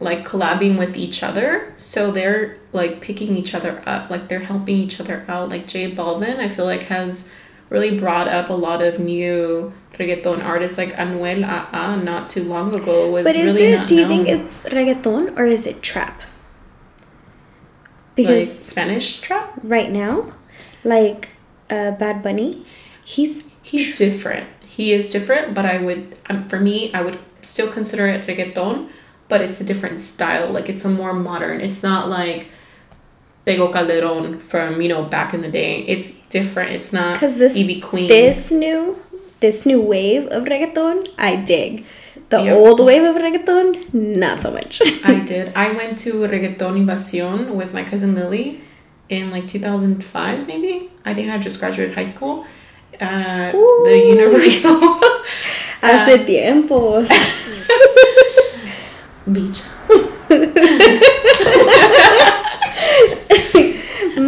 like 0.00 0.26
collabing 0.26 0.78
with 0.78 0.96
each 0.96 1.22
other, 1.22 1.72
so 1.76 2.10
they're 2.10 2.58
like 2.72 3.00
picking 3.00 3.36
each 3.36 3.54
other 3.54 3.82
up, 3.86 4.10
like 4.10 4.28
they're 4.28 4.40
helping 4.40 4.76
each 4.76 5.00
other 5.00 5.24
out. 5.28 5.48
Like 5.48 5.66
J 5.66 5.92
Balvin, 5.94 6.38
I 6.38 6.48
feel 6.48 6.64
like 6.64 6.84
has 6.84 7.30
really 7.72 7.98
brought 7.98 8.28
up 8.28 8.50
a 8.50 8.54
lot 8.68 8.82
of 8.82 9.00
new 9.00 9.72
reggaeton 9.98 10.44
artists, 10.44 10.78
like 10.78 10.92
Anuel 10.94 11.42
AA, 11.44 11.96
not 11.96 12.30
too 12.30 12.44
long 12.44 12.74
ago 12.74 13.10
was 13.10 13.24
But 13.24 13.36
is 13.36 13.44
really 13.46 13.72
it? 13.74 13.88
Do 13.88 13.96
you 13.96 14.06
known. 14.06 14.24
think 14.24 14.28
it's 14.28 14.64
reggaeton 14.64 15.36
or 15.38 15.44
is 15.44 15.66
it 15.66 15.82
trap? 15.82 16.20
like 16.20 18.16
Because 18.16 18.58
Spanish 18.66 19.20
trap? 19.20 19.58
right 19.62 19.90
now, 19.90 20.32
like 20.84 21.30
uh, 21.70 21.92
Bad 21.92 22.22
Bunny, 22.22 22.64
he's 23.04 23.44
He's 23.64 23.96
different. 23.96 24.48
He 24.66 24.92
is 24.92 25.12
different, 25.12 25.54
but 25.54 25.64
I 25.64 25.78
would, 25.78 26.16
um, 26.28 26.48
for 26.48 26.58
me, 26.58 26.92
I 26.92 27.00
would 27.02 27.18
still 27.42 27.70
consider 27.70 28.06
it 28.08 28.26
reggaeton, 28.26 28.88
but 29.28 29.40
it's 29.40 29.60
a 29.60 29.64
different 29.64 30.00
style. 30.00 30.50
Like 30.50 30.68
it's 30.68 30.84
a 30.84 30.90
more 30.90 31.12
modern. 31.14 31.60
It's 31.60 31.82
not 31.82 32.08
like 32.08 32.48
Tego 33.46 33.72
Calderon 33.72 34.38
from 34.40 34.80
you 34.80 34.88
know 34.88 35.02
back 35.02 35.34
in 35.34 35.42
the 35.42 35.48
day. 35.50 35.84
It's 35.88 36.12
different. 36.30 36.70
It's 36.72 36.92
not 36.92 37.18
'Cause 37.18 37.38
this- 37.38 37.56
Ivy 37.56 37.80
Queen. 37.80 38.08
this 38.08 38.50
new 38.50 38.96
this 39.40 39.66
new 39.66 39.80
wave 39.80 40.26
of 40.28 40.44
reggaeton. 40.44 41.08
I 41.18 41.36
dig. 41.36 41.84
The 42.28 42.40
Yeah. 42.44 42.54
old 42.54 42.80
wave 42.80 43.02
of 43.02 43.16
reggaeton, 43.16 43.92
not 43.92 44.40
so 44.40 44.50
much. 44.52 44.80
I 45.04 45.14
did. 45.20 45.52
I 45.56 45.72
went 45.72 45.98
to 46.04 46.12
Reggaeton 46.26 46.76
Invasion 46.76 47.56
with 47.56 47.74
my 47.74 47.82
cousin 47.84 48.14
Lily 48.14 48.60
in 49.10 49.30
like 49.30 49.46
2005, 49.48 50.46
maybe. 50.46 50.88
I 51.04 51.12
think 51.12 51.28
I 51.30 51.36
just 51.38 51.58
graduated 51.60 51.94
high 51.94 52.04
school 52.08 52.46
at 53.00 53.54
Ooh. 53.54 53.82
the 53.84 53.98
Universal 53.98 54.78
Hace 55.82 56.14
uh, 56.14 56.24
tiempos. 56.24 57.08
Beach. 59.26 59.60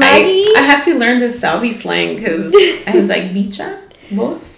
I, 0.02 0.54
I 0.56 0.62
have 0.62 0.84
to 0.84 0.98
learn 0.98 1.20
this 1.20 1.40
Salvi 1.40 1.72
slang 1.72 2.16
because 2.16 2.52
I 2.86 2.92
was 2.94 3.08
like, 3.08 3.24
bicha, 3.32 3.80
vos. 4.10 4.54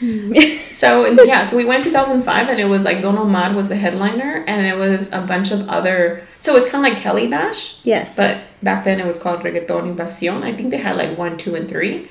so 0.70 1.06
yeah, 1.24 1.44
so 1.44 1.56
we 1.56 1.64
went 1.64 1.82
2005 1.82 2.48
and 2.48 2.60
it 2.60 2.66
was 2.66 2.84
like 2.84 3.02
Don 3.02 3.18
Omar 3.18 3.54
was 3.54 3.68
the 3.68 3.76
headliner 3.76 4.44
and 4.46 4.66
it 4.66 4.76
was 4.76 5.10
a 5.12 5.20
bunch 5.22 5.50
of 5.50 5.68
other. 5.68 6.26
So 6.38 6.56
it's 6.56 6.70
kind 6.70 6.86
of 6.86 6.92
like 6.92 7.02
Calibash, 7.02 7.80
yes. 7.82 8.14
but 8.16 8.42
back 8.62 8.84
then 8.84 9.00
it 9.00 9.06
was 9.06 9.18
called 9.18 9.40
Reggaeton 9.40 9.88
Invasion. 9.88 10.42
I 10.42 10.54
think 10.54 10.70
they 10.70 10.78
had 10.78 10.96
like 10.96 11.16
one, 11.16 11.36
two, 11.36 11.54
and 11.54 11.68
three. 11.68 12.08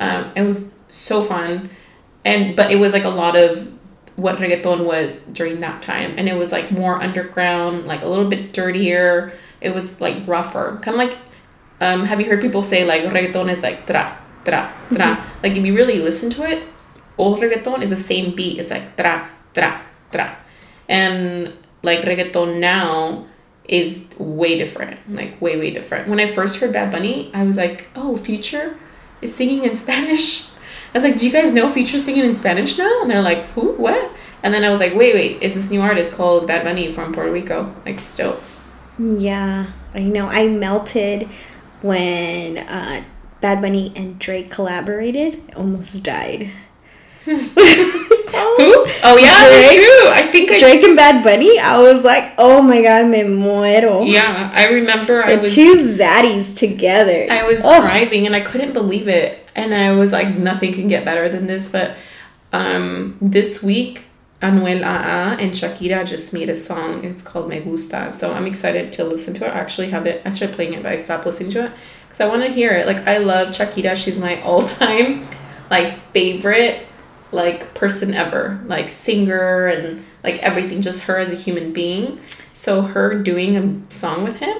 Um, 0.00 0.30
it 0.36 0.42
was 0.42 0.74
so 0.88 1.24
fun, 1.24 1.70
and 2.24 2.54
but 2.54 2.70
it 2.70 2.76
was 2.76 2.92
like 2.92 3.04
a 3.04 3.10
lot 3.10 3.36
of 3.36 3.72
what 4.16 4.36
reggaeton 4.38 4.84
was 4.84 5.20
during 5.32 5.60
that 5.60 5.82
time, 5.82 6.14
and 6.16 6.28
it 6.28 6.36
was 6.36 6.52
like 6.52 6.70
more 6.70 7.02
underground, 7.02 7.86
like 7.86 8.02
a 8.02 8.08
little 8.08 8.28
bit 8.28 8.52
dirtier. 8.52 9.32
It 9.60 9.74
was 9.74 10.00
like 10.00 10.26
rougher, 10.26 10.78
kind 10.82 11.00
of 11.00 11.08
like. 11.08 11.18
Um, 11.80 12.04
have 12.04 12.20
you 12.20 12.26
heard 12.26 12.40
people 12.40 12.62
say 12.62 12.84
like 12.84 13.02
reggaeton 13.02 13.50
is 13.50 13.62
like 13.62 13.86
tra 13.86 14.18
tra 14.44 14.72
tra? 14.92 15.24
Like 15.42 15.52
if 15.52 15.64
you 15.64 15.74
really 15.74 15.98
listen 16.00 16.30
to 16.30 16.48
it, 16.48 16.66
old 17.16 17.40
reggaeton 17.40 17.82
is 17.82 17.90
the 17.90 17.96
same 17.96 18.34
beat. 18.34 18.58
It's 18.58 18.70
like 18.70 18.96
tra 18.96 19.30
tra 19.54 19.80
tra, 20.10 20.36
and 20.88 21.52
like 21.82 22.00
reggaeton 22.00 22.58
now 22.58 23.26
is 23.68 24.10
way 24.18 24.58
different, 24.58 24.98
like 25.14 25.40
way 25.40 25.58
way 25.58 25.70
different. 25.70 26.08
When 26.08 26.18
I 26.18 26.32
first 26.32 26.58
heard 26.58 26.72
Bad 26.72 26.90
Bunny, 26.90 27.30
I 27.34 27.44
was 27.44 27.56
like, 27.56 27.88
oh, 27.94 28.16
Future 28.16 28.76
is 29.22 29.34
singing 29.34 29.64
in 29.64 29.76
Spanish. 29.84 30.48
I 30.94 30.98
was 30.98 31.04
like, 31.04 31.18
do 31.18 31.26
you 31.26 31.32
guys 31.32 31.52
know 31.52 31.70
Future 31.70 31.98
singing 31.98 32.24
in 32.24 32.34
Spanish 32.34 32.78
now? 32.78 33.02
And 33.02 33.10
they're 33.10 33.22
like, 33.22 33.44
who? 33.50 33.72
What? 33.72 34.10
And 34.42 34.54
then 34.54 34.64
I 34.64 34.70
was 34.70 34.80
like, 34.80 34.94
wait, 34.94 35.14
wait, 35.14 35.38
it's 35.42 35.54
this 35.54 35.70
new 35.70 35.82
artist 35.82 36.12
called 36.12 36.46
Bad 36.46 36.64
Bunny 36.64 36.90
from 36.90 37.12
Puerto 37.12 37.30
Rico. 37.30 37.74
Like, 37.84 38.00
still. 38.00 38.40
Yeah, 38.98 39.66
I 39.94 40.00
know. 40.00 40.28
I 40.28 40.48
melted 40.48 41.28
when 41.82 42.58
uh, 42.58 43.04
Bad 43.40 43.62
Bunny 43.62 43.92
and 43.94 44.18
Drake 44.18 44.50
collaborated. 44.50 45.42
I 45.50 45.52
almost 45.54 46.02
died. 46.02 46.50
Who? 47.24 47.34
Oh 49.04 49.16
yeah, 49.16 49.48
Drake, 49.48 49.78
true. 49.78 50.10
I 50.10 50.28
think 50.32 50.50
I, 50.50 50.58
Drake 50.58 50.82
and 50.82 50.96
Bad 50.96 51.22
Bunny. 51.22 51.58
I 51.58 51.78
was 51.78 52.02
like, 52.02 52.32
oh 52.38 52.62
my 52.62 52.82
god, 52.82 53.06
me 53.06 53.20
muero. 53.20 54.10
Yeah, 54.10 54.50
I 54.52 54.68
remember 54.68 55.24
the 55.24 55.32
I 55.32 55.36
was 55.36 55.54
two 55.54 55.94
zaddies 55.96 56.56
together. 56.56 57.26
I 57.30 57.44
was 57.44 57.64
Ugh. 57.64 57.82
driving 57.82 58.26
and 58.26 58.34
I 58.34 58.40
couldn't 58.40 58.72
believe 58.72 59.08
it, 59.08 59.46
and 59.54 59.74
I 59.74 59.92
was 59.92 60.12
like, 60.12 60.36
nothing 60.36 60.72
can 60.72 60.88
get 60.88 61.04
better 61.04 61.28
than 61.28 61.46
this. 61.46 61.70
But 61.70 61.96
um, 62.52 63.16
this 63.20 63.62
week, 63.62 64.07
Anuel 64.40 64.84
AA 64.84 65.36
and 65.36 65.52
Shakira 65.52 66.06
just 66.06 66.32
made 66.32 66.48
a 66.48 66.56
song. 66.56 67.04
It's 67.04 67.22
called 67.22 67.48
Me 67.48 67.60
Gusta. 67.60 68.12
So 68.12 68.32
I'm 68.32 68.46
excited 68.46 68.92
to 68.92 69.04
listen 69.04 69.34
to 69.34 69.46
it. 69.46 69.50
I 69.50 69.58
actually 69.58 69.90
have 69.90 70.06
it. 70.06 70.22
I 70.24 70.30
started 70.30 70.54
playing 70.54 70.74
it, 70.74 70.82
but 70.82 70.92
I 70.92 70.98
stopped 70.98 71.26
listening 71.26 71.50
to 71.52 71.66
it 71.66 71.72
because 72.06 72.20
I 72.20 72.28
want 72.28 72.42
to 72.44 72.52
hear 72.52 72.72
it. 72.72 72.86
Like 72.86 73.06
I 73.08 73.18
love 73.18 73.48
Shakira. 73.48 73.96
She's 73.96 74.18
my 74.18 74.40
all 74.48 74.66
time 74.66 75.26
like 75.70 76.12
favorite 76.12 76.86
like 77.30 77.74
person 77.74 78.14
ever 78.14 78.60
like 78.66 78.88
singer 78.88 79.66
and 79.66 80.04
like 80.24 80.36
everything 80.38 80.80
just 80.80 81.04
her 81.04 81.18
as 81.18 81.30
a 81.30 81.34
human 81.34 81.72
being 81.72 82.20
so 82.54 82.82
her 82.82 83.14
doing 83.22 83.56
a 83.56 83.92
song 83.92 84.24
with 84.24 84.36
him 84.36 84.56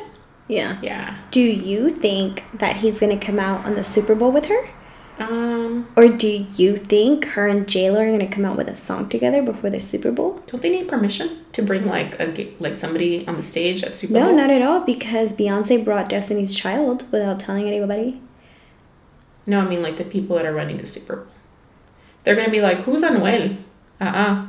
yeah 0.49 0.79
yeah 0.83 1.17
do 1.31 1.41
you 1.41 1.88
think 1.88 2.45
that 2.55 2.77
he's 2.77 3.01
gonna 3.01 3.19
come 3.19 3.38
out 3.38 3.64
on 3.64 3.75
the 3.75 3.85
super 3.85 4.14
bowl 4.14 4.31
with 4.31 4.47
her 4.47 4.69
um 5.18 5.88
or 5.96 6.09
do 6.09 6.46
you 6.57 6.76
think 6.76 7.24
her 7.26 7.48
and 7.48 7.68
j-lo 7.68 8.00
are 8.00 8.11
gonna 8.11 8.28
come 8.28 8.44
out 8.44 8.57
with 8.57 8.68
a 8.68 8.76
song 8.76 9.09
together 9.09 9.42
before 9.42 9.70
the 9.70 9.81
super 9.81 10.12
bowl 10.12 10.40
don't 10.46 10.62
they 10.62 10.70
need 10.70 10.88
permission 10.88 11.44
to 11.52 11.62
bring 11.62 11.87
like 11.87 12.18
a 12.20 12.54
like 12.61 12.76
somebody 12.76 13.26
on 13.26 13.37
the 13.37 13.42
stage 13.42 13.83
at 13.83 13.96
super 13.96 14.14
no, 14.14 14.26
bowl 14.26 14.31
no 14.33 14.37
not 14.37 14.50
at 14.50 14.62
all 14.62 14.81
because 14.81 15.33
beyonce 15.33 15.85
brought 15.85 16.09
destiny's 16.09 16.54
child 16.54 17.11
without 17.11 17.40
telling 17.40 17.66
anybody 17.66 18.20
no 19.46 19.61
i 19.61 19.68
mean 19.68 19.83
like 19.83 19.96
the 19.96 20.04
people 20.04 20.37
that 20.37 20.46
are 20.46 20.54
running 20.54 20.76
the 20.78 20.87
super 20.87 21.16
bowl 21.16 21.26
they're 22.28 22.37
gonna 22.37 22.50
be 22.50 22.61
like, 22.61 22.81
"Who's 22.81 23.00
Anuel?" 23.00 23.57
Uh 24.00 24.04
uh 24.04 24.46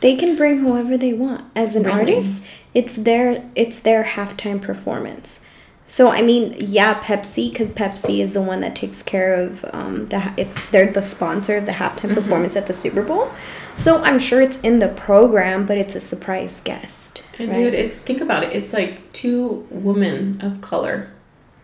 They 0.00 0.14
can 0.14 0.36
bring 0.36 0.58
whoever 0.58 0.96
they 0.96 1.12
want. 1.12 1.44
As 1.56 1.74
an 1.74 1.82
really? 1.82 1.98
artist, 1.98 2.44
it's 2.72 2.94
their 2.94 3.42
it's 3.56 3.80
their 3.80 4.04
halftime 4.04 4.62
performance. 4.62 5.40
So 5.88 6.08
I 6.08 6.22
mean, 6.22 6.56
yeah, 6.58 7.00
Pepsi, 7.00 7.50
because 7.50 7.70
Pepsi 7.70 8.18
is 8.20 8.32
the 8.32 8.42
one 8.42 8.60
that 8.60 8.74
takes 8.74 9.02
care 9.02 9.34
of 9.34 9.64
um, 9.72 10.06
the 10.06 10.32
it's 10.36 10.68
they're 10.70 10.90
the 10.90 11.02
sponsor 11.02 11.56
of 11.56 11.66
the 11.66 11.72
halftime 11.72 12.10
mm-hmm. 12.10 12.14
performance 12.14 12.56
at 12.56 12.66
the 12.66 12.72
Super 12.72 13.02
Bowl. 13.02 13.30
So 13.74 14.02
I'm 14.02 14.18
sure 14.18 14.40
it's 14.40 14.60
in 14.60 14.80
the 14.80 14.88
program, 14.88 15.66
but 15.66 15.78
it's 15.78 15.94
a 15.94 16.00
surprise 16.00 16.60
guest. 16.64 17.22
And 17.38 17.50
right? 17.50 17.56
dude, 17.56 17.74
it, 17.74 18.00
think 18.02 18.20
about 18.20 18.42
it. 18.42 18.52
It's 18.52 18.72
like 18.72 19.12
two 19.12 19.66
women 19.70 20.40
of 20.40 20.60
color. 20.60 21.10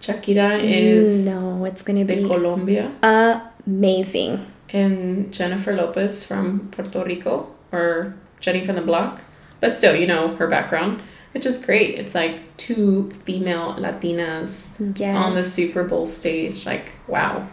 Shakira 0.00 0.60
is 0.62 1.26
no, 1.26 1.64
it's 1.64 1.82
gonna 1.82 2.04
be 2.04 2.22
Colombia. 2.22 2.92
Amazing 3.66 4.52
and 4.72 5.32
Jennifer 5.32 5.74
Lopez 5.74 6.24
from 6.24 6.68
Puerto 6.70 7.04
Rico 7.04 7.54
or 7.70 8.14
Jenny 8.40 8.64
from 8.64 8.76
the 8.76 8.82
Block. 8.82 9.20
But 9.60 9.76
still, 9.76 9.94
you 9.94 10.06
know, 10.06 10.34
her 10.36 10.48
background, 10.48 11.02
which 11.32 11.46
is 11.46 11.64
great. 11.64 11.94
It's 11.94 12.14
like 12.14 12.51
two 12.62 13.10
female 13.24 13.74
Latinas 13.74 14.98
yes. 14.98 15.16
on 15.16 15.34
the 15.34 15.42
Super 15.42 15.82
Bowl 15.82 16.06
stage. 16.06 16.64
Like, 16.64 16.92
wow. 17.08 17.48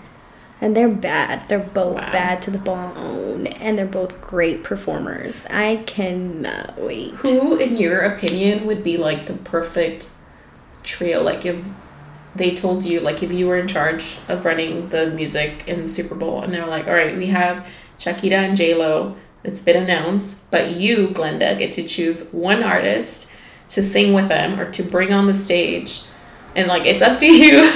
And 0.62 0.76
they're 0.76 0.90
bad. 0.90 1.48
They're 1.48 1.60
both 1.60 1.96
wow. 1.96 2.12
bad 2.12 2.42
to 2.44 2.52
the 2.52 2.58
bone. 2.58 3.48
And 3.48 3.78
they're 3.78 3.86
both 3.86 4.22
great 4.22 4.64
performers. 4.64 5.46
I 5.50 5.78
cannot 5.88 6.80
wait. 6.80 7.12
Who, 7.16 7.58
in 7.58 7.78
your 7.78 8.02
opinion, 8.02 8.68
would 8.68 8.84
be 8.84 8.98
like 8.98 9.26
the 9.26 9.34
perfect 9.34 10.12
trio? 10.84 11.24
Like, 11.24 11.46
if 11.46 11.64
they 12.36 12.54
told 12.54 12.84
you 12.84 13.00
like 13.00 13.24
if 13.24 13.32
you 13.34 13.48
were 13.48 13.58
in 13.58 13.68
charge 13.68 14.18
of 14.28 14.46
running 14.46 14.90
the 14.90 15.10
music 15.10 15.64
in 15.68 15.84
the 15.84 15.90
Super 15.90 16.16
Bowl 16.16 16.42
and 16.44 16.54
they're 16.54 16.68
like, 16.68 16.88
all 16.88 16.94
right, 16.94 17.18
we 17.18 17.28
have 17.28 17.66
Shakira 17.98 18.50
and 18.50 18.58
J 18.58 18.76
Lo. 18.76 19.16
It's 19.44 19.62
been 19.62 19.82
announced, 19.82 20.50
but 20.52 20.76
you, 20.76 21.08
Glenda, 21.08 21.58
get 21.58 21.72
to 21.74 21.88
choose 21.88 22.32
one 22.32 22.62
artist 22.62 23.29
to 23.70 23.84
sing 23.84 24.14
with 24.14 24.28
them 24.28 24.60
or 24.60 24.70
to 24.72 24.84
bring 24.84 25.14
on 25.14 25.28
the 25.28 25.34
stage, 25.34 26.04
and 26.56 26.68
like 26.68 26.86
it's 26.86 27.02
up 27.02 27.18
to 27.20 27.26
you. 27.32 27.70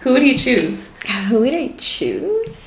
Who 0.00 0.12
would 0.12 0.22
you 0.22 0.36
choose? 0.36 0.94
Who 1.28 1.40
would 1.40 1.54
I 1.54 1.68
choose? 1.78 2.64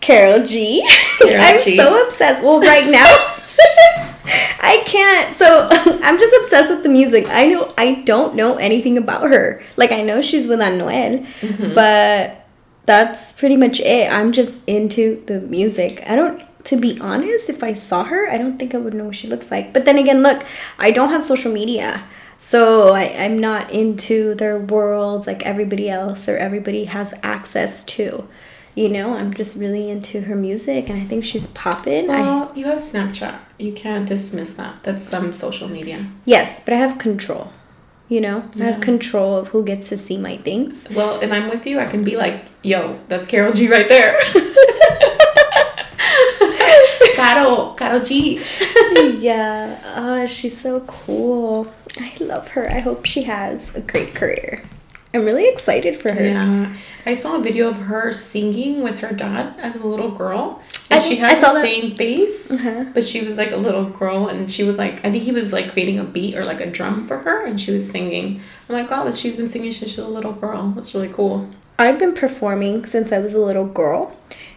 Karol 0.00 0.44
G. 0.44 0.86
am 1.24 1.60
so 1.76 2.06
obsessed. 2.06 2.42
Well, 2.42 2.60
right 2.60 2.90
now. 2.90 3.04
I 4.64 4.82
can't. 4.86 5.34
So 5.36 5.68
I'm 5.70 6.18
just 6.18 6.34
obsessed 6.42 6.70
with 6.70 6.82
the 6.82 6.88
music. 6.88 7.26
I 7.28 7.46
know 7.46 7.72
I 7.76 8.02
don't 8.02 8.34
know 8.34 8.56
anything 8.56 8.96
about 8.96 9.30
her. 9.30 9.62
Like 9.76 9.92
I 9.92 10.02
know 10.02 10.22
she's 10.22 10.46
with 10.46 10.60
Anuel, 10.60 11.26
mm-hmm. 11.40 11.74
but 11.74 12.46
that's 12.86 13.32
pretty 13.32 13.56
much 13.56 13.80
it. 13.80 14.12
I'm 14.12 14.32
just 14.32 14.58
into 14.66 15.22
the 15.26 15.40
music. 15.40 16.02
I 16.06 16.16
don't 16.16 16.42
to 16.64 16.76
be 16.76 16.98
honest, 17.00 17.48
if 17.48 17.62
I 17.62 17.74
saw 17.74 18.04
her, 18.04 18.28
I 18.28 18.38
don't 18.38 18.58
think 18.58 18.74
I 18.74 18.78
would 18.78 18.94
know 18.94 19.06
what 19.06 19.16
she 19.16 19.28
looks 19.28 19.50
like. 19.50 19.72
But 19.72 19.84
then 19.84 19.98
again, 19.98 20.22
look, 20.22 20.44
I 20.78 20.90
don't 20.90 21.10
have 21.10 21.22
social 21.22 21.52
media. 21.52 22.04
So 22.40 22.94
I, 22.94 23.04
I'm 23.24 23.38
not 23.38 23.70
into 23.70 24.34
their 24.34 24.58
worlds 24.58 25.26
like 25.26 25.42
everybody 25.44 25.88
else 25.88 26.28
or 26.28 26.36
everybody 26.36 26.84
has 26.84 27.14
access 27.22 27.84
to 27.84 28.28
you 28.74 28.88
know, 28.88 29.14
I'm 29.14 29.34
just 29.34 29.56
really 29.56 29.90
into 29.90 30.22
her 30.22 30.34
music 30.34 30.88
and 30.88 31.00
I 31.00 31.04
think 31.04 31.24
she's 31.24 31.46
popping. 31.48 32.08
Well, 32.08 32.50
I, 32.50 32.56
you 32.56 32.66
have 32.66 32.78
Snapchat. 32.78 33.38
You 33.58 33.72
can't 33.72 34.08
dismiss 34.08 34.54
that. 34.54 34.82
That's 34.82 35.02
some 35.02 35.32
social 35.32 35.68
media. 35.68 36.10
Yes, 36.24 36.60
but 36.64 36.74
I 36.74 36.78
have 36.78 36.98
control. 36.98 37.52
You 38.08 38.20
know, 38.20 38.50
yeah. 38.54 38.64
I 38.64 38.70
have 38.72 38.80
control 38.80 39.36
of 39.36 39.48
who 39.48 39.64
gets 39.64 39.88
to 39.88 39.96
see 39.96 40.18
my 40.18 40.36
things. 40.36 40.86
Well, 40.90 41.20
if 41.20 41.32
I'm 41.32 41.48
with 41.48 41.66
you, 41.66 41.78
I 41.78 41.86
can 41.86 42.04
be 42.04 42.16
like, 42.16 42.44
yo, 42.62 43.00
that's 43.08 43.26
Karol 43.26 43.52
G 43.52 43.68
right 43.68 43.88
there. 43.88 44.18
Carol, 47.32 47.74
Karol 47.74 48.00
G. 48.04 48.42
yeah, 49.18 49.80
uh, 49.84 50.26
she's 50.26 50.60
so 50.60 50.80
cool. 50.80 51.72
I 51.98 52.12
love 52.20 52.48
her. 52.48 52.70
I 52.70 52.80
hope 52.80 53.06
she 53.06 53.22
has 53.24 53.74
a 53.74 53.80
great 53.80 54.14
career. 54.14 54.62
I'm 55.14 55.24
really 55.24 55.48
excited 55.48 55.96
for 55.96 56.12
her. 56.12 56.24
Yeah. 56.24 56.74
I 57.04 57.14
saw 57.14 57.36
a 57.38 57.42
video 57.42 57.68
of 57.68 57.76
her 57.76 58.12
singing 58.12 58.82
with 58.82 59.00
her 59.00 59.12
dad 59.12 59.54
as 59.58 59.76
a 59.80 59.86
little 59.86 60.10
girl. 60.10 60.62
And 60.90 61.04
she 61.04 61.16
had 61.16 61.36
the 61.36 61.40
that. 61.40 61.62
same 61.62 61.96
face, 61.96 62.50
uh-huh. 62.50 62.86
but 62.94 63.04
she 63.04 63.24
was 63.24 63.36
like 63.36 63.50
a 63.50 63.56
little 63.56 63.84
girl 63.84 64.28
and 64.28 64.50
she 64.50 64.62
was 64.62 64.78
like, 64.78 65.04
I 65.04 65.10
think 65.10 65.24
he 65.24 65.32
was 65.32 65.52
like 65.52 65.72
creating 65.72 65.98
a 65.98 66.04
beat 66.04 66.36
or 66.36 66.44
like 66.44 66.60
a 66.60 66.70
drum 66.70 67.06
for 67.06 67.18
her 67.18 67.46
and 67.46 67.60
she 67.60 67.72
was 67.72 67.90
singing. 67.90 68.42
I'm 68.68 68.74
like, 68.74 68.90
wow, 68.90 69.10
she's 69.10 69.36
been 69.36 69.48
singing 69.48 69.72
since 69.72 69.92
she 69.92 70.00
was 70.00 70.08
a 70.08 70.12
little 70.12 70.32
girl. 70.32 70.68
That's 70.70 70.94
really 70.94 71.08
cool. 71.08 71.48
I've 71.78 71.98
been 71.98 72.14
performing 72.14 72.86
since 72.86 73.10
I 73.10 73.18
was 73.18 73.34
a 73.34 73.40
little 73.40 73.66
girl. 73.66 74.16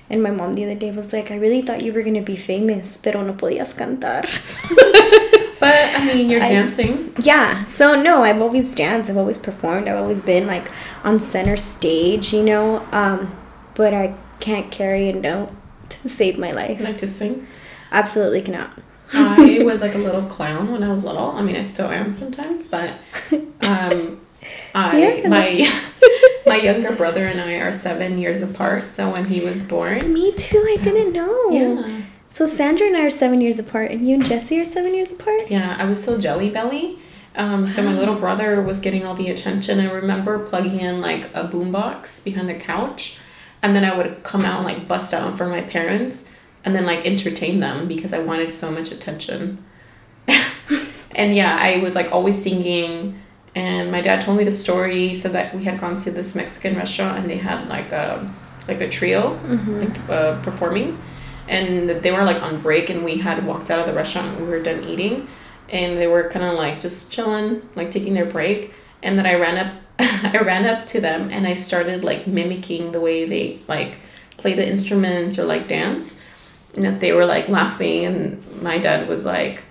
And 0.09 0.21
my 0.21 0.31
mom 0.31 0.53
the 0.53 0.65
other 0.65 0.75
day 0.75 0.91
was 0.91 1.13
like, 1.13 1.31
I 1.31 1.37
really 1.37 1.61
thought 1.61 1.81
you 1.81 1.91
were 1.91 2.03
going 2.03 2.15
to 2.15 2.21
be 2.21 2.35
famous, 2.35 2.97
pero 2.97 3.21
no 3.23 3.33
podías 3.33 3.73
cantar. 3.73 4.25
But 5.59 5.95
I 5.95 6.05
mean, 6.05 6.29
you're 6.29 6.43
I, 6.43 6.49
dancing. 6.49 7.15
Yeah. 7.21 7.65
So 7.65 7.99
no, 7.99 8.23
I've 8.23 8.41
always 8.41 8.75
danced. 8.75 9.09
I've 9.09 9.17
always 9.17 9.39
performed. 9.39 9.87
I've 9.87 9.97
always 9.97 10.21
been 10.21 10.47
like 10.47 10.69
on 11.03 11.19
center 11.19 11.57
stage, 11.57 12.33
you 12.33 12.43
know. 12.43 12.85
Um, 12.91 13.35
but 13.73 13.93
I 13.93 14.15
can't 14.39 14.69
carry 14.69 15.09
a 15.09 15.13
note 15.13 15.51
to 15.89 16.09
save 16.09 16.37
my 16.37 16.51
life. 16.51 16.81
Like 16.81 16.97
to 16.99 17.07
sing? 17.07 17.47
Absolutely 17.91 18.41
cannot. 18.41 18.77
I 19.13 19.59
was 19.65 19.81
like 19.81 19.95
a 19.95 19.99
little 19.99 20.23
clown 20.23 20.71
when 20.71 20.83
I 20.83 20.91
was 20.91 21.05
little. 21.05 21.31
I 21.31 21.41
mean, 21.41 21.55
I 21.55 21.61
still 21.61 21.89
am 21.89 22.11
sometimes, 22.11 22.67
but 22.67 22.93
um, 23.67 24.21
I 24.73 24.97
yeah. 24.97 25.29
my 25.29 25.69
my 26.45 26.57
younger 26.57 26.95
brother 26.95 27.25
and 27.25 27.39
I 27.39 27.55
are 27.55 27.71
seven 27.71 28.17
years 28.17 28.41
apart. 28.41 28.87
So 28.87 29.11
when 29.11 29.25
he 29.25 29.41
was 29.41 29.63
born, 29.63 30.13
me 30.13 30.33
too. 30.33 30.59
I 30.59 30.81
didn't 30.81 31.13
know. 31.13 31.49
Yeah. 31.49 32.01
So 32.29 32.47
Sandra 32.47 32.87
and 32.87 32.97
I 32.97 33.05
are 33.05 33.09
seven 33.09 33.39
years 33.39 33.59
apart, 33.59 33.91
and 33.91 34.05
you 34.05 34.15
and 34.15 34.25
Jesse 34.25 34.59
are 34.59 34.65
seven 34.65 34.93
years 34.93 35.11
apart. 35.11 35.49
Yeah, 35.49 35.77
I 35.79 35.85
was 35.85 36.01
still 36.01 36.19
jelly 36.19 36.49
belly. 36.49 36.99
Um, 37.37 37.69
so 37.69 37.83
my 37.83 37.93
little 37.93 38.15
brother 38.15 38.61
was 38.61 38.79
getting 38.79 39.05
all 39.05 39.13
the 39.13 39.29
attention. 39.29 39.79
I 39.79 39.91
remember 39.91 40.39
plugging 40.39 40.79
in 40.79 41.01
like 41.01 41.25
a 41.33 41.47
boombox 41.47 42.23
behind 42.23 42.49
the 42.49 42.55
couch, 42.55 43.19
and 43.61 43.75
then 43.75 43.85
I 43.85 43.95
would 43.95 44.23
come 44.23 44.41
out 44.41 44.57
and 44.57 44.65
like 44.65 44.87
bust 44.87 45.13
out 45.13 45.29
in 45.29 45.37
front 45.37 45.53
of 45.53 45.63
my 45.63 45.69
parents, 45.69 46.29
and 46.63 46.75
then 46.75 46.85
like 46.85 47.05
entertain 47.05 47.59
them 47.59 47.87
because 47.87 48.13
I 48.13 48.19
wanted 48.19 48.53
so 48.53 48.71
much 48.71 48.91
attention. 48.91 49.63
and 51.15 51.35
yeah, 51.35 51.57
I 51.59 51.77
was 51.77 51.95
like 51.95 52.11
always 52.11 52.41
singing. 52.41 53.21
And 53.55 53.89
my 53.91 54.01
dad 54.01 54.21
told 54.21 54.37
me 54.37 54.43
the 54.43 54.51
story. 54.51 55.13
So 55.13 55.29
that 55.29 55.55
we 55.55 55.63
had 55.63 55.79
gone 55.79 55.97
to 55.97 56.11
this 56.11 56.35
Mexican 56.35 56.75
restaurant, 56.75 57.19
and 57.19 57.29
they 57.29 57.37
had 57.37 57.67
like 57.69 57.91
a 57.91 58.29
like 58.67 58.81
a 58.81 58.89
trio 58.89 59.37
mm-hmm. 59.37 59.81
like 59.81 60.09
uh, 60.09 60.41
performing 60.41 60.97
and 61.47 61.89
they 61.89 62.11
were 62.11 62.23
like 62.23 62.41
on 62.41 62.61
break 62.61 62.89
and 62.89 63.03
we 63.03 63.17
had 63.17 63.45
walked 63.45 63.69
out 63.69 63.79
of 63.79 63.85
the 63.85 63.93
restaurant 63.93 64.39
we 64.39 64.47
were 64.47 64.61
done 64.61 64.83
eating 64.83 65.27
and 65.69 65.97
they 65.97 66.07
were 66.07 66.29
kind 66.29 66.45
of 66.45 66.55
like 66.55 66.79
just 66.79 67.11
chilling 67.11 67.61
like 67.75 67.91
taking 67.91 68.13
their 68.13 68.25
break 68.25 68.73
and 69.03 69.17
then 69.17 69.25
i 69.25 69.35
ran 69.35 69.57
up 69.57 69.75
i 69.99 70.37
ran 70.37 70.65
up 70.65 70.85
to 70.85 70.99
them 70.99 71.29
and 71.31 71.47
i 71.47 71.53
started 71.53 72.03
like 72.03 72.25
mimicking 72.27 72.91
the 72.91 72.99
way 72.99 73.25
they 73.25 73.59
like 73.67 73.97
play 74.37 74.53
the 74.53 74.67
instruments 74.67 75.37
or 75.37 75.45
like 75.45 75.67
dance 75.67 76.21
and 76.73 76.83
that 76.83 76.99
they 76.99 77.13
were 77.13 77.25
like 77.25 77.47
laughing 77.47 78.05
and 78.05 78.61
my 78.61 78.77
dad 78.77 79.07
was 79.07 79.25
like 79.25 79.63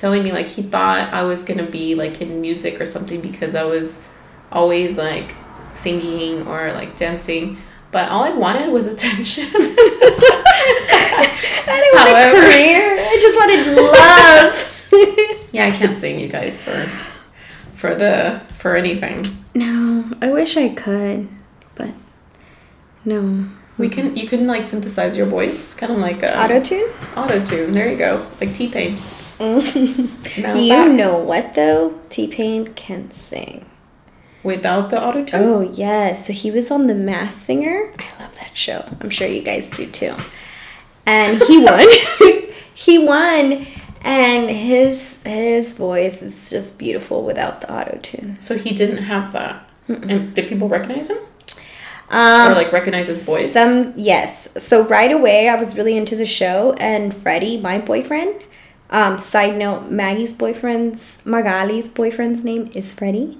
telling 0.00 0.22
me 0.22 0.32
like 0.32 0.46
he 0.46 0.62
thought 0.62 1.12
I 1.12 1.24
was 1.24 1.42
gonna 1.42 1.70
be 1.70 1.94
like 1.94 2.22
in 2.22 2.40
music 2.40 2.80
or 2.80 2.86
something 2.86 3.20
because 3.20 3.54
I 3.54 3.64
was 3.64 4.02
always 4.50 4.96
like 4.96 5.34
singing 5.74 6.46
or 6.46 6.72
like 6.72 6.96
dancing. 6.96 7.58
But 7.92 8.08
all 8.08 8.22
I 8.22 8.30
wanted 8.32 8.70
was 8.70 8.86
attention. 8.86 9.44
I 9.52 9.66
didn't 11.66 11.94
want 11.96 12.08
However, 12.08 12.36
a 12.36 12.40
career. 12.40 12.98
I 13.00 13.18
just 13.20 13.36
wanted 13.36 13.66
love. 13.76 15.48
yeah, 15.52 15.66
I 15.66 15.70
can't 15.70 15.96
sing, 15.96 16.18
you 16.18 16.28
guys, 16.28 16.64
for 16.64 16.88
for 17.74 17.94
the 17.94 18.40
for 18.56 18.76
anything. 18.76 19.24
No, 19.54 20.10
I 20.22 20.30
wish 20.30 20.56
I 20.56 20.70
could, 20.70 21.28
but 21.74 21.90
no. 23.04 23.46
We 23.76 23.88
can 23.88 24.16
you 24.16 24.28
can 24.28 24.46
like 24.46 24.66
synthesize 24.66 25.16
your 25.16 25.26
voice, 25.26 25.74
kind 25.74 25.92
of 25.92 25.98
like 25.98 26.22
um, 26.22 26.38
auto 26.38 26.60
tune. 26.60 26.90
Auto 27.16 27.44
tune. 27.44 27.72
There 27.72 27.90
you 27.90 27.98
go, 27.98 28.26
like 28.40 28.54
T 28.54 28.68
Pain. 28.68 28.98
Now 30.38 30.54
you 30.54 30.92
know 30.92 31.18
what 31.18 31.54
though? 31.54 31.98
T 32.10 32.26
Pain 32.26 32.74
can 32.74 33.10
sing. 33.10 33.64
without 34.42 34.90
the 34.90 35.02
auto 35.02 35.24
tune. 35.24 35.42
Oh 35.42 35.60
yes, 35.72 36.26
so 36.26 36.32
he 36.32 36.50
was 36.50 36.70
on 36.70 36.86
The 36.86 36.94
Masked 36.94 37.40
Singer. 37.42 37.92
I 37.98 38.22
love 38.22 38.34
that 38.36 38.54
show. 38.56 38.84
I'm 39.00 39.10
sure 39.10 39.26
you 39.28 39.42
guys 39.42 39.70
do 39.70 39.86
too. 39.86 40.14
And 41.06 41.40
he 41.42 41.58
won. 41.64 41.86
he 42.74 42.98
won, 42.98 43.66
and 44.02 44.50
his 44.50 45.22
his 45.24 45.72
voice 45.72 46.22
is 46.22 46.50
just 46.50 46.78
beautiful 46.78 47.24
without 47.24 47.60
the 47.62 47.72
auto 47.72 47.98
tune. 48.02 48.36
So 48.40 48.56
he 48.58 48.72
didn't 48.74 49.04
have 49.04 49.32
that. 49.32 49.66
And 49.88 50.34
did 50.34 50.48
people 50.48 50.68
recognize 50.68 51.10
him 51.10 51.18
Um, 52.10 52.52
or 52.52 52.54
like 52.54 52.72
recognize 52.72 53.08
his 53.08 53.24
voice? 53.24 53.52
Some 53.52 53.94
yes. 53.96 54.48
So 54.58 54.84
right 54.86 55.10
away, 55.12 55.48
I 55.48 55.56
was 55.56 55.76
really 55.76 55.96
into 55.96 56.14
the 56.16 56.26
show, 56.26 56.74
and 56.78 57.14
Freddie, 57.14 57.56
my 57.58 57.78
boyfriend. 57.78 58.42
Um, 58.90 59.18
side 59.18 59.56
note: 59.56 59.90
Maggie's 59.90 60.32
boyfriend's 60.32 61.18
Magali's 61.24 61.88
boyfriend's 61.88 62.42
name 62.44 62.70
is 62.74 62.92
Freddie, 62.92 63.38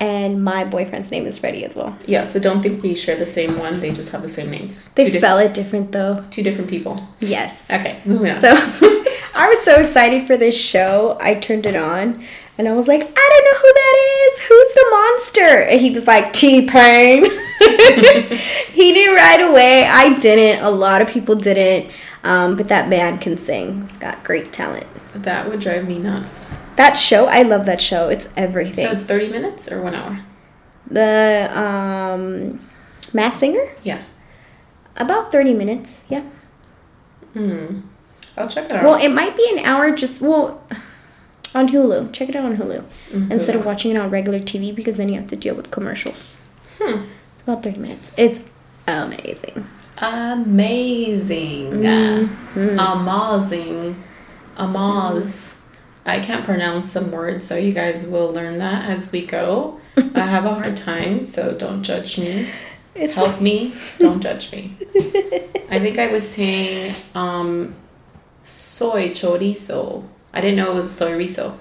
and 0.00 0.42
my 0.44 0.64
boyfriend's 0.64 1.10
name 1.10 1.26
is 1.26 1.36
Freddie 1.38 1.64
as 1.64 1.74
well. 1.74 1.96
yeah. 2.06 2.24
So 2.24 2.38
don't 2.38 2.62
think 2.62 2.82
we 2.82 2.94
share 2.94 3.16
the 3.16 3.26
same 3.26 3.58
one. 3.58 3.80
They 3.80 3.92
just 3.92 4.12
have 4.12 4.22
the 4.22 4.28
same 4.28 4.50
names. 4.50 4.92
They 4.94 5.10
two 5.10 5.18
spell 5.18 5.38
it 5.38 5.52
different 5.54 5.92
though. 5.92 6.24
Two 6.30 6.42
different 6.42 6.70
people. 6.70 7.06
Yes. 7.20 7.64
Okay, 7.70 8.00
moving 8.04 8.30
on. 8.32 8.40
So 8.40 8.50
I 9.34 9.48
was 9.48 9.60
so 9.62 9.80
excited 9.80 10.26
for 10.26 10.36
this 10.36 10.56
show. 10.56 11.18
I 11.20 11.34
turned 11.34 11.66
it 11.66 11.74
on 11.74 12.24
and 12.56 12.68
I 12.68 12.72
was 12.72 12.86
like, 12.86 13.00
I 13.02 13.04
don't 13.30 13.44
know 13.44 13.58
who 13.58 13.72
that 13.74 13.96
is. 14.20 14.40
Who's 14.48 14.74
the 14.74 14.86
monster? 14.90 15.62
And 15.70 15.80
he 15.80 15.90
was 15.90 16.06
like, 16.06 16.32
T 16.32 16.68
Pain. 16.68 17.24
he 18.72 18.92
knew 18.92 19.16
right 19.16 19.40
away. 19.40 19.86
I 19.86 20.16
didn't. 20.20 20.64
A 20.64 20.70
lot 20.70 21.02
of 21.02 21.08
people 21.08 21.34
didn't. 21.34 21.90
Um, 22.24 22.56
but 22.56 22.68
that 22.68 22.88
man 22.88 23.18
can 23.18 23.36
sing. 23.36 23.86
He's 23.86 23.96
got 23.98 24.24
great 24.24 24.52
talent. 24.52 24.86
that 25.14 25.48
would 25.48 25.60
drive 25.60 25.86
me 25.86 25.98
nuts. 25.98 26.52
That 26.76 26.94
show, 26.94 27.26
I 27.26 27.42
love 27.42 27.66
that 27.66 27.80
show. 27.80 28.08
It's 28.08 28.26
everything. 28.36 28.86
So 28.86 28.92
it's 28.92 29.02
thirty 29.04 29.28
minutes 29.28 29.70
or 29.70 29.80
one 29.82 29.94
hour. 29.94 30.20
the 30.90 31.50
um, 31.54 32.60
Masked 33.12 33.40
Singer, 33.40 33.68
Yeah. 33.84 34.02
about 34.96 35.30
30 35.32 35.54
minutes. 35.54 36.00
Yeah. 36.08 36.22
Hmm. 37.34 37.80
I'll 38.36 38.48
check 38.48 38.64
it 38.66 38.72
out. 38.72 38.84
Well, 38.84 39.00
it 39.00 39.08
might 39.10 39.36
be 39.36 39.48
an 39.56 39.64
hour 39.64 39.90
just, 39.94 40.20
well, 40.20 40.62
on 41.54 41.68
Hulu. 41.68 42.12
Check 42.12 42.28
it 42.28 42.36
out 42.36 42.44
on 42.44 42.56
Hulu. 42.56 42.82
Mhm. 43.12 43.30
instead 43.30 43.54
of 43.54 43.64
watching 43.64 43.92
it 43.92 43.96
on 43.96 44.10
regular 44.10 44.40
TV 44.40 44.72
because 44.74 44.96
then 44.96 45.08
you 45.08 45.14
have 45.20 45.28
to 45.30 45.36
deal 45.36 45.54
with 45.54 45.70
commercials. 45.70 46.30
Hmm. 46.80 47.02
It's 47.34 47.42
about 47.42 47.62
30 47.62 47.78
minutes. 47.78 48.10
It's 48.16 48.40
amazing. 48.86 49.66
Amazing. 49.98 51.70
Mhm. 51.72 52.78
Amazing. 52.78 54.02
Amaz. 54.56 55.60
I 56.06 56.20
can't 56.20 56.44
pronounce 56.44 56.90
some 56.92 57.10
words, 57.10 57.46
so 57.46 57.56
you 57.56 57.72
guys 57.72 58.06
will 58.06 58.30
learn 58.30 58.58
that 58.58 58.90
as 58.90 59.10
we 59.10 59.24
go. 59.24 59.80
I 59.96 60.26
have 60.26 60.44
a 60.44 60.54
hard 60.54 60.76
time, 60.76 61.24
so 61.24 61.52
don't 61.52 61.82
judge 61.82 62.18
me. 62.18 62.48
It's 62.94 63.16
Help 63.16 63.40
me, 63.40 63.74
don't 63.98 64.20
judge 64.20 64.52
me. 64.52 64.76
I 65.70 65.78
think 65.80 65.98
I 65.98 66.08
was 66.12 66.28
saying 66.28 66.94
um, 67.14 67.74
soy 68.44 69.10
chorizo. 69.10 70.04
I 70.32 70.40
didn't 70.40 70.56
know 70.56 70.72
it 70.72 70.74
was 70.74 70.92
soy 70.94 71.16
riso. 71.16 71.58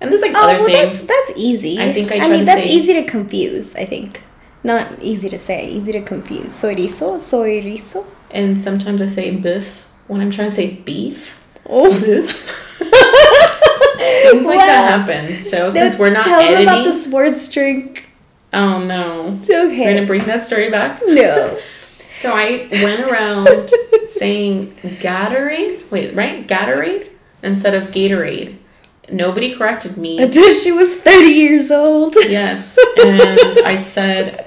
And 0.00 0.10
there's 0.10 0.22
like 0.22 0.32
oh, 0.34 0.48
other 0.48 0.58
well, 0.60 0.66
things. 0.66 1.04
that's, 1.04 1.26
that's 1.28 1.38
easy. 1.38 1.78
I 1.78 1.92
think 1.92 2.10
I 2.12 2.24
I 2.24 2.28
mean, 2.28 2.44
that's 2.44 2.62
say- 2.62 2.70
easy 2.70 2.94
to 2.94 3.04
confuse, 3.04 3.74
I 3.74 3.84
think. 3.84 4.22
Not 4.64 5.00
easy 5.02 5.28
to 5.28 5.38
say, 5.38 5.66
easy 5.68 5.92
to 5.92 6.00
confuse. 6.02 6.54
Soy 6.54 6.74
riso, 6.74 7.18
soy 7.18 7.62
riso. 7.64 8.06
And 8.30 8.58
sometimes 8.60 9.02
I 9.02 9.06
say 9.06 9.34
beef 9.36 9.84
when 10.06 10.20
I'm 10.20 10.30
trying 10.30 10.48
to 10.50 10.54
say 10.54 10.74
beef. 10.76 11.36
Oh. 11.68 11.92
Things 14.32 14.46
like 14.46 14.58
that 14.58 15.06
happen. 15.06 15.44
So 15.44 15.70
since 15.70 15.98
we're 15.98 16.10
not 16.10 16.24
Tell 16.24 16.40
editing, 16.40 16.62
about 16.68 16.84
the 16.84 16.92
sports 16.92 17.48
drink. 17.48 18.06
oh 18.52 18.82
no, 18.84 19.38
Okay. 19.44 19.80
we're 19.84 19.94
gonna 19.94 20.06
bring 20.06 20.24
that 20.24 20.42
story 20.42 20.70
back. 20.70 21.00
No. 21.06 21.58
So 22.14 22.30
I 22.36 22.68
went 22.70 23.00
around 23.10 23.48
saying 24.06 24.76
Gatorade. 25.00 25.90
Wait, 25.90 26.14
right? 26.14 26.46
Gatorade 26.46 27.08
instead 27.42 27.72
of 27.74 27.84
Gatorade. 27.90 28.58
Nobody 29.10 29.54
corrected 29.54 29.96
me. 29.96 30.18
Until 30.22 30.54
she 30.54 30.70
was 30.72 30.94
30 30.96 31.24
years 31.30 31.70
old. 31.70 32.14
Yes, 32.16 32.78
and 33.02 33.58
I 33.64 33.76
said 33.78 34.46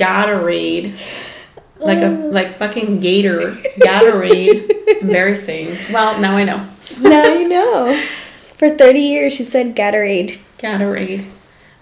Gatorade, 0.00 0.98
like 1.78 1.98
a 1.98 2.08
like 2.08 2.56
fucking 2.56 3.00
gator. 3.00 3.52
Gatorade. 3.78 5.00
Embarrassing. 5.00 5.76
Well, 5.92 6.20
now 6.20 6.36
I 6.36 6.44
know. 6.44 6.68
now 6.98 7.32
you 7.34 7.48
know. 7.48 8.02
For 8.56 8.68
30 8.68 9.00
years, 9.00 9.32
she 9.32 9.44
said 9.44 9.74
Gatorade. 9.74 10.38
Gatorade. 10.58 11.24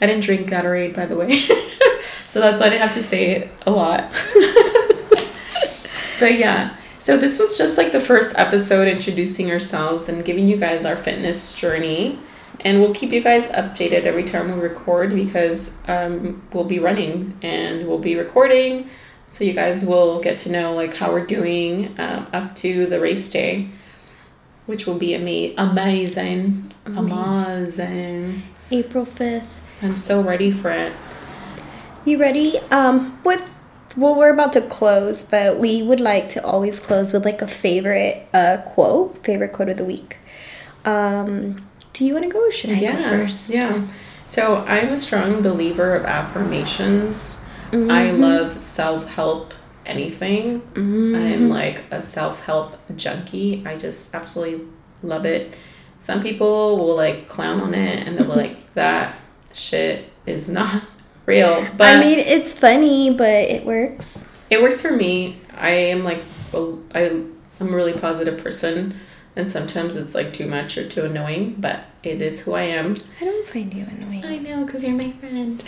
I 0.00 0.06
didn't 0.06 0.22
drink 0.22 0.48
Gatorade, 0.48 0.94
by 0.94 1.06
the 1.06 1.16
way, 1.16 1.40
so 2.28 2.40
that's 2.40 2.60
why 2.60 2.68
I 2.68 2.70
didn't 2.70 2.82
have 2.82 2.94
to 2.94 3.02
say 3.02 3.32
it 3.32 3.50
a 3.66 3.72
lot. 3.72 4.12
but 6.20 6.38
yeah, 6.38 6.76
so 7.00 7.16
this 7.16 7.40
was 7.40 7.58
just 7.58 7.76
like 7.76 7.90
the 7.90 8.00
first 8.00 8.38
episode 8.38 8.86
introducing 8.86 9.50
ourselves 9.50 10.08
and 10.08 10.24
giving 10.24 10.46
you 10.46 10.56
guys 10.56 10.84
our 10.84 10.94
fitness 10.94 11.52
journey. 11.52 12.16
And 12.60 12.80
we'll 12.80 12.94
keep 12.94 13.12
you 13.12 13.20
guys 13.20 13.46
updated 13.48 14.02
every 14.02 14.24
time 14.24 14.52
we 14.52 14.60
record 14.60 15.14
because 15.14 15.76
um, 15.86 16.42
we'll 16.52 16.64
be 16.64 16.78
running 16.78 17.38
and 17.40 17.86
we'll 17.86 17.98
be 18.00 18.16
recording. 18.16 18.90
So 19.30 19.44
you 19.44 19.52
guys 19.52 19.84
will 19.84 20.20
get 20.20 20.38
to 20.38 20.50
know 20.50 20.74
like 20.74 20.94
how 20.94 21.12
we're 21.12 21.26
doing 21.26 21.94
um, 21.98 22.26
up 22.32 22.56
to 22.56 22.86
the 22.86 22.98
race 23.00 23.30
day, 23.30 23.68
which 24.66 24.86
will 24.86 24.98
be 24.98 25.14
ama- 25.14 25.54
amazing. 25.56 26.72
Amazing. 26.84 28.42
April 28.70 29.04
5th. 29.04 29.56
I'm 29.82 29.96
so 29.96 30.22
ready 30.22 30.50
for 30.50 30.70
it. 30.70 30.92
You 32.04 32.18
ready? 32.18 32.58
Um, 32.70 33.20
with 33.22 33.48
well, 33.96 34.14
we're 34.14 34.32
about 34.32 34.52
to 34.52 34.60
close, 34.60 35.24
but 35.24 35.58
we 35.58 35.82
would 35.82 35.98
like 36.00 36.28
to 36.30 36.44
always 36.44 36.78
close 36.78 37.12
with 37.12 37.24
like 37.24 37.42
a 37.42 37.48
favorite 37.48 38.28
uh 38.32 38.58
quote, 38.66 39.24
favorite 39.24 39.52
quote 39.52 39.68
of 39.68 39.76
the 39.76 39.84
week. 39.84 40.18
Um, 40.84 41.67
do 41.98 42.04
you 42.04 42.12
want 42.14 42.24
to 42.24 42.30
go 42.30 42.46
or 42.46 42.50
should 42.52 42.70
I 42.70 42.74
yeah. 42.74 42.96
go 43.10 43.18
first? 43.26 43.50
Yeah. 43.50 43.82
So 44.28 44.58
I'm 44.68 44.92
a 44.92 44.98
strong 44.98 45.42
believer 45.42 45.96
of 45.96 46.04
affirmations. 46.04 47.44
I 47.72 47.74
Mhm. 47.76 48.20
love 48.20 48.62
self 48.62 49.08
help 49.08 49.52
anything. 49.84 50.62
Mhm. 50.74 51.16
I'm 51.16 51.50
like 51.50 51.82
a 51.90 52.00
self 52.00 52.44
help 52.46 52.76
junkie. 52.96 53.64
I 53.66 53.74
just 53.76 54.14
absolutely 54.14 54.60
love 55.02 55.26
it. 55.26 55.54
Some 56.00 56.22
people 56.22 56.78
will 56.78 56.94
like 56.94 57.28
clown 57.28 57.60
on 57.60 57.74
it 57.74 58.06
and 58.06 58.16
they'll 58.16 58.26
be 58.28 58.32
like, 58.32 58.74
that 58.74 59.16
shit 59.52 60.04
is 60.24 60.48
not 60.48 60.82
real. 61.26 61.66
But 61.76 61.96
I 61.96 62.00
mean, 62.00 62.20
it's 62.20 62.52
funny, 62.52 63.10
but 63.10 63.26
it 63.28 63.66
works. 63.66 64.24
it 64.50 64.62
works 64.62 64.80
for 64.80 64.92
me. 64.92 65.40
I 65.58 65.70
am 65.70 66.04
like, 66.04 66.22
I'm 66.54 67.36
a 67.60 67.64
really 67.64 67.92
positive 67.92 68.38
person. 68.42 68.94
And 69.38 69.48
sometimes 69.48 69.94
it's 69.94 70.16
like 70.16 70.32
too 70.32 70.48
much 70.48 70.76
or 70.76 70.88
too 70.88 71.04
annoying, 71.04 71.54
but 71.58 71.84
it 72.02 72.20
is 72.20 72.40
who 72.40 72.54
I 72.54 72.62
am. 72.62 72.96
I 73.20 73.24
don't 73.24 73.46
find 73.48 73.72
you 73.72 73.86
annoying. 73.88 74.24
I 74.24 74.38
know, 74.38 74.64
because 74.64 74.82
you're 74.82 74.96
my 74.96 75.12
friend. 75.12 75.64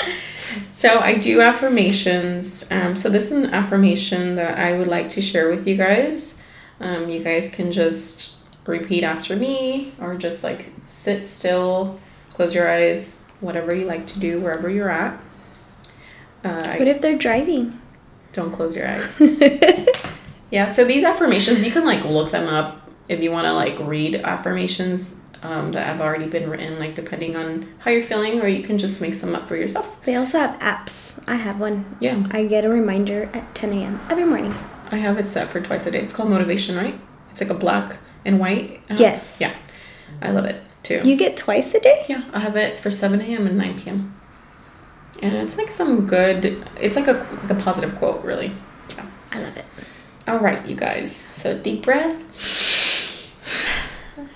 so 0.72 1.00
I 1.00 1.18
do 1.18 1.40
affirmations. 1.40 2.70
Um, 2.70 2.94
so 2.94 3.10
this 3.10 3.26
is 3.26 3.32
an 3.32 3.46
affirmation 3.46 4.36
that 4.36 4.56
I 4.56 4.78
would 4.78 4.86
like 4.86 5.08
to 5.10 5.20
share 5.20 5.50
with 5.50 5.66
you 5.66 5.76
guys. 5.76 6.38
Um, 6.78 7.08
you 7.08 7.24
guys 7.24 7.50
can 7.50 7.72
just 7.72 8.36
repeat 8.66 9.02
after 9.02 9.34
me, 9.34 9.94
or 10.00 10.14
just 10.14 10.44
like 10.44 10.66
sit 10.86 11.26
still, 11.26 11.98
close 12.32 12.54
your 12.54 12.70
eyes, 12.70 13.26
whatever 13.40 13.74
you 13.74 13.84
like 13.84 14.06
to 14.06 14.20
do, 14.20 14.40
wherever 14.40 14.70
you're 14.70 14.88
at. 14.90 15.20
Uh, 16.44 16.62
What 16.76 16.86
if 16.86 17.00
they're 17.00 17.18
driving? 17.18 17.80
don't 18.32 18.52
close 18.52 18.76
your 18.76 18.86
eyes. 18.88 19.20
Yeah, 20.52 20.66
so 20.66 20.84
these 20.84 21.02
affirmations, 21.02 21.64
you 21.64 21.70
can 21.70 21.86
like 21.86 22.04
look 22.04 22.30
them 22.30 22.46
up 22.46 22.81
if 23.08 23.20
you 23.20 23.30
want 23.30 23.46
to 23.46 23.52
like 23.52 23.78
read 23.80 24.16
affirmations 24.16 25.20
um, 25.42 25.72
that 25.72 25.86
have 25.86 26.00
already 26.00 26.26
been 26.26 26.48
written, 26.48 26.78
like 26.78 26.94
depending 26.94 27.36
on 27.36 27.68
how 27.80 27.90
you're 27.90 28.02
feeling, 28.02 28.40
or 28.40 28.48
you 28.48 28.62
can 28.62 28.78
just 28.78 29.00
make 29.00 29.14
some 29.14 29.34
up 29.34 29.48
for 29.48 29.56
yourself. 29.56 29.96
They 30.04 30.14
also 30.14 30.38
have 30.38 30.58
apps. 30.60 31.12
I 31.26 31.34
have 31.36 31.60
one. 31.60 31.96
Yeah, 32.00 32.26
I 32.30 32.44
get 32.44 32.64
a 32.64 32.68
reminder 32.68 33.28
at 33.34 33.54
10 33.54 33.72
a.m. 33.72 34.00
every 34.08 34.24
morning. 34.24 34.54
I 34.90 34.96
have 34.96 35.18
it 35.18 35.26
set 35.26 35.48
for 35.48 35.60
twice 35.60 35.86
a 35.86 35.90
day. 35.90 36.00
It's 36.00 36.12
called 36.12 36.30
Motivation, 36.30 36.76
right? 36.76 36.98
It's 37.30 37.40
like 37.40 37.50
a 37.50 37.54
black 37.54 37.98
and 38.24 38.38
white. 38.38 38.80
app. 38.88 38.98
Yes. 38.98 39.38
Yeah, 39.40 39.54
I 40.20 40.30
love 40.30 40.44
it 40.44 40.62
too. 40.82 41.00
You 41.04 41.16
get 41.16 41.36
twice 41.36 41.74
a 41.74 41.80
day? 41.80 42.04
yeah, 42.08 42.22
I 42.32 42.40
have 42.40 42.56
it 42.56 42.78
for 42.78 42.90
7 42.90 43.20
a.m. 43.20 43.46
and 43.46 43.56
9 43.58 43.80
p.m. 43.80 44.14
And 45.22 45.34
it's 45.36 45.56
like 45.56 45.70
some 45.70 46.06
good, 46.06 46.66
it's 46.80 46.96
like 46.96 47.06
a, 47.06 47.12
like 47.42 47.50
a 47.50 47.54
positive 47.54 47.96
quote, 47.96 48.24
really. 48.24 48.52
I 49.30 49.40
love 49.40 49.56
it. 49.56 49.64
All 50.26 50.38
right, 50.38 50.64
you 50.66 50.74
guys. 50.76 51.14
So 51.14 51.56
deep 51.58 51.84
breath. 51.84 52.20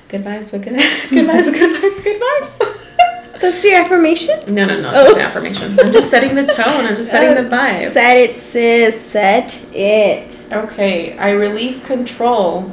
Good 0.09 0.25
vibes, 0.25 0.51
but 0.51 0.63
good, 0.63 0.75
good 1.11 1.27
vibes, 1.27 1.53
good 1.53 1.83
vibes, 1.83 2.05
good 2.05 2.23
vibes. 2.23 3.41
That's 3.41 3.63
your 3.65 3.75
affirmation? 3.85 4.55
No, 4.55 4.65
no, 4.65 4.81
no. 4.81 4.91
It's 4.91 4.99
Oh. 4.99 5.05
not 5.09 5.15
an 5.17 5.21
affirmation. 5.21 5.79
I'm 5.81 5.93
just 5.93 6.11
setting 6.11 6.35
the 6.37 6.47
tone. 6.47 6.87
I'm 6.87 6.97
just 6.97 7.11
setting 7.11 7.35
the 7.43 7.49
vibe. 7.51 7.93
Set 7.93 8.17
it, 8.17 8.39
sis. 8.39 8.99
Set 9.01 9.61
it. 9.75 10.41
Okay, 10.53 11.19
I 11.19 11.31
release 11.33 11.85
control. 11.85 12.73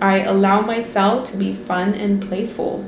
I 0.00 0.20
allow 0.20 0.60
myself 0.60 1.28
to 1.32 1.36
be 1.36 1.52
fun 1.52 1.94
and 1.94 2.26
playful. 2.26 2.84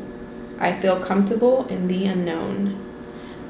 I 0.59 0.79
feel 0.81 0.99
comfortable 1.01 1.67
in 1.69 1.89
the 1.89 2.07
unknown. 2.07 2.85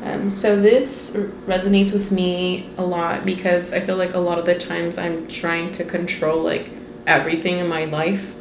Um, 0.02 0.30
so 0.30 0.56
this 0.56 1.14
resonates 1.46 1.92
with 1.92 2.11
me 2.11 2.70
a 2.78 2.82
lot 2.82 3.24
because 3.24 3.72
I 3.72 3.80
feel 3.80 3.96
like 3.96 4.14
a 4.14 4.18
lot 4.20 4.38
of 4.38 4.46
the 4.46 4.54
times 4.59 4.96
I'm 4.98 5.28
trying 5.28 5.70
to 5.72 5.84
control 5.84 6.42
like 6.42 6.70
everything 7.06 7.59
in 7.59 7.68
my 7.68 7.84
life, 7.84 8.34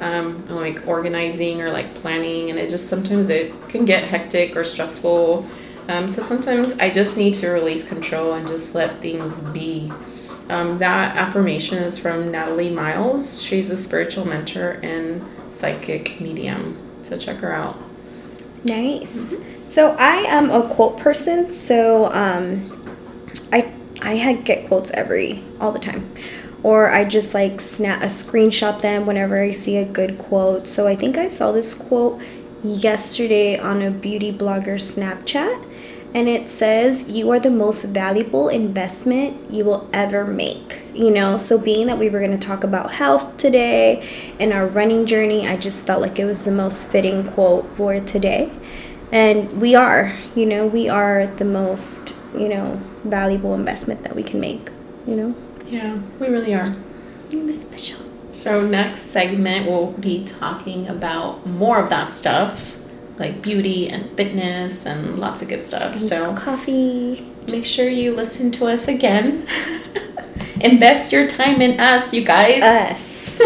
um, 0.00 0.48
like 0.48 0.86
organizing 0.86 1.60
or 1.60 1.70
like 1.70 1.94
planning, 1.94 2.50
and 2.50 2.58
it 2.58 2.70
just 2.70 2.88
sometimes 2.88 3.28
it 3.28 3.52
can 3.68 3.84
get 3.84 4.04
hectic 4.04 4.56
or 4.56 4.64
stressful. 4.64 5.46
Um, 5.88 6.08
so 6.08 6.22
sometimes 6.22 6.78
I 6.78 6.90
just 6.90 7.16
need 7.16 7.34
to 7.34 7.48
release 7.48 7.86
control 7.86 8.32
and 8.32 8.46
just 8.46 8.74
let 8.74 9.00
things 9.00 9.40
be. 9.40 9.92
Um, 10.48 10.78
that 10.78 11.16
affirmation 11.16 11.78
is 11.78 11.98
from 11.98 12.30
Natalie 12.30 12.70
Miles. 12.70 13.40
She's 13.40 13.70
a 13.70 13.76
spiritual 13.76 14.26
mentor 14.26 14.72
and 14.82 15.24
psychic 15.50 16.20
medium. 16.20 16.78
So 17.02 17.16
check 17.16 17.38
her 17.38 17.52
out. 17.52 17.78
Nice. 18.64 19.36
So 19.68 19.94
I 19.98 20.16
am 20.28 20.50
a 20.50 20.68
quote 20.74 20.98
person. 20.98 21.52
So 21.52 22.10
um, 22.12 22.70
I 23.52 23.72
I 24.00 24.34
get 24.34 24.68
quotes 24.68 24.90
every 24.90 25.42
all 25.60 25.72
the 25.72 25.78
time, 25.78 26.14
or 26.64 26.90
I 26.90 27.04
just 27.04 27.34
like 27.34 27.60
snap 27.60 28.02
a 28.02 28.06
screenshot 28.06 28.80
them 28.80 29.04
whenever 29.06 29.40
I 29.40 29.52
see 29.52 29.76
a 29.76 29.84
good 29.84 30.18
quote. 30.18 30.66
So 30.66 30.88
I 30.88 30.96
think 30.96 31.16
I 31.16 31.28
saw 31.28 31.52
this 31.52 31.74
quote 31.74 32.20
yesterday 32.64 33.58
on 33.58 33.82
a 33.82 33.90
beauty 33.90 34.32
blogger 34.32 34.80
Snapchat, 34.80 35.62
and 36.14 36.26
it 36.26 36.48
says, 36.48 37.04
"You 37.06 37.30
are 37.30 37.38
the 37.38 37.50
most 37.50 37.84
valuable 37.84 38.48
investment 38.48 39.36
you 39.50 39.64
will 39.66 39.86
ever 39.92 40.24
make." 40.24 40.80
You 40.94 41.10
know, 41.10 41.36
so 41.36 41.58
being 41.58 41.86
that 41.88 41.98
we 41.98 42.08
were 42.08 42.20
going 42.20 42.38
to 42.38 42.46
talk 42.46 42.64
about 42.64 42.92
health 42.92 43.36
today 43.36 44.02
and 44.40 44.50
our 44.52 44.66
running 44.66 45.04
journey, 45.04 45.46
I 45.46 45.58
just 45.58 45.84
felt 45.86 46.00
like 46.00 46.18
it 46.18 46.24
was 46.24 46.44
the 46.44 46.50
most 46.50 46.88
fitting 46.88 47.24
quote 47.24 47.68
for 47.68 48.00
today. 48.00 48.50
And 49.12 49.60
we 49.60 49.74
are, 49.74 50.14
you 50.34 50.46
know, 50.46 50.66
we 50.66 50.88
are 50.88 51.26
the 51.26 51.44
most, 51.44 52.14
you 52.36 52.48
know, 52.48 52.80
valuable 53.04 53.52
investment 53.54 54.02
that 54.04 54.16
we 54.16 54.22
can 54.22 54.40
make, 54.40 54.70
you 55.06 55.14
know. 55.14 55.34
Yeah, 55.66 55.98
we 56.18 56.28
really 56.28 56.54
are. 56.54 56.74
You're 57.30 57.52
special. 57.52 58.00
So 58.32 58.66
next 58.66 59.02
segment 59.02 59.66
we'll 59.66 59.92
be 59.92 60.24
talking 60.24 60.88
about 60.88 61.46
more 61.46 61.78
of 61.78 61.88
that 61.90 62.10
stuff, 62.10 62.76
like 63.18 63.42
beauty 63.42 63.88
and 63.88 64.10
fitness 64.16 64.86
and 64.86 65.18
lots 65.20 65.40
of 65.40 65.48
good 65.48 65.62
stuff. 65.62 65.98
So 65.98 66.34
coffee. 66.34 67.26
make 67.50 67.64
sure 67.64 67.88
you 67.88 68.14
listen 68.14 68.50
to 68.52 68.66
us 68.66 68.88
again. 68.88 69.46
Invest 70.60 71.12
your 71.12 71.28
time 71.28 71.60
in 71.60 71.78
us, 71.78 72.12
you 72.12 72.24
guys. 72.24 72.62
Us. 72.62 73.40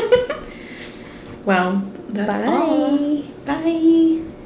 well, 1.44 1.82
that's 2.08 2.40
all. 2.40 2.96
Bye. 3.44 4.22
Bye. 4.24 4.37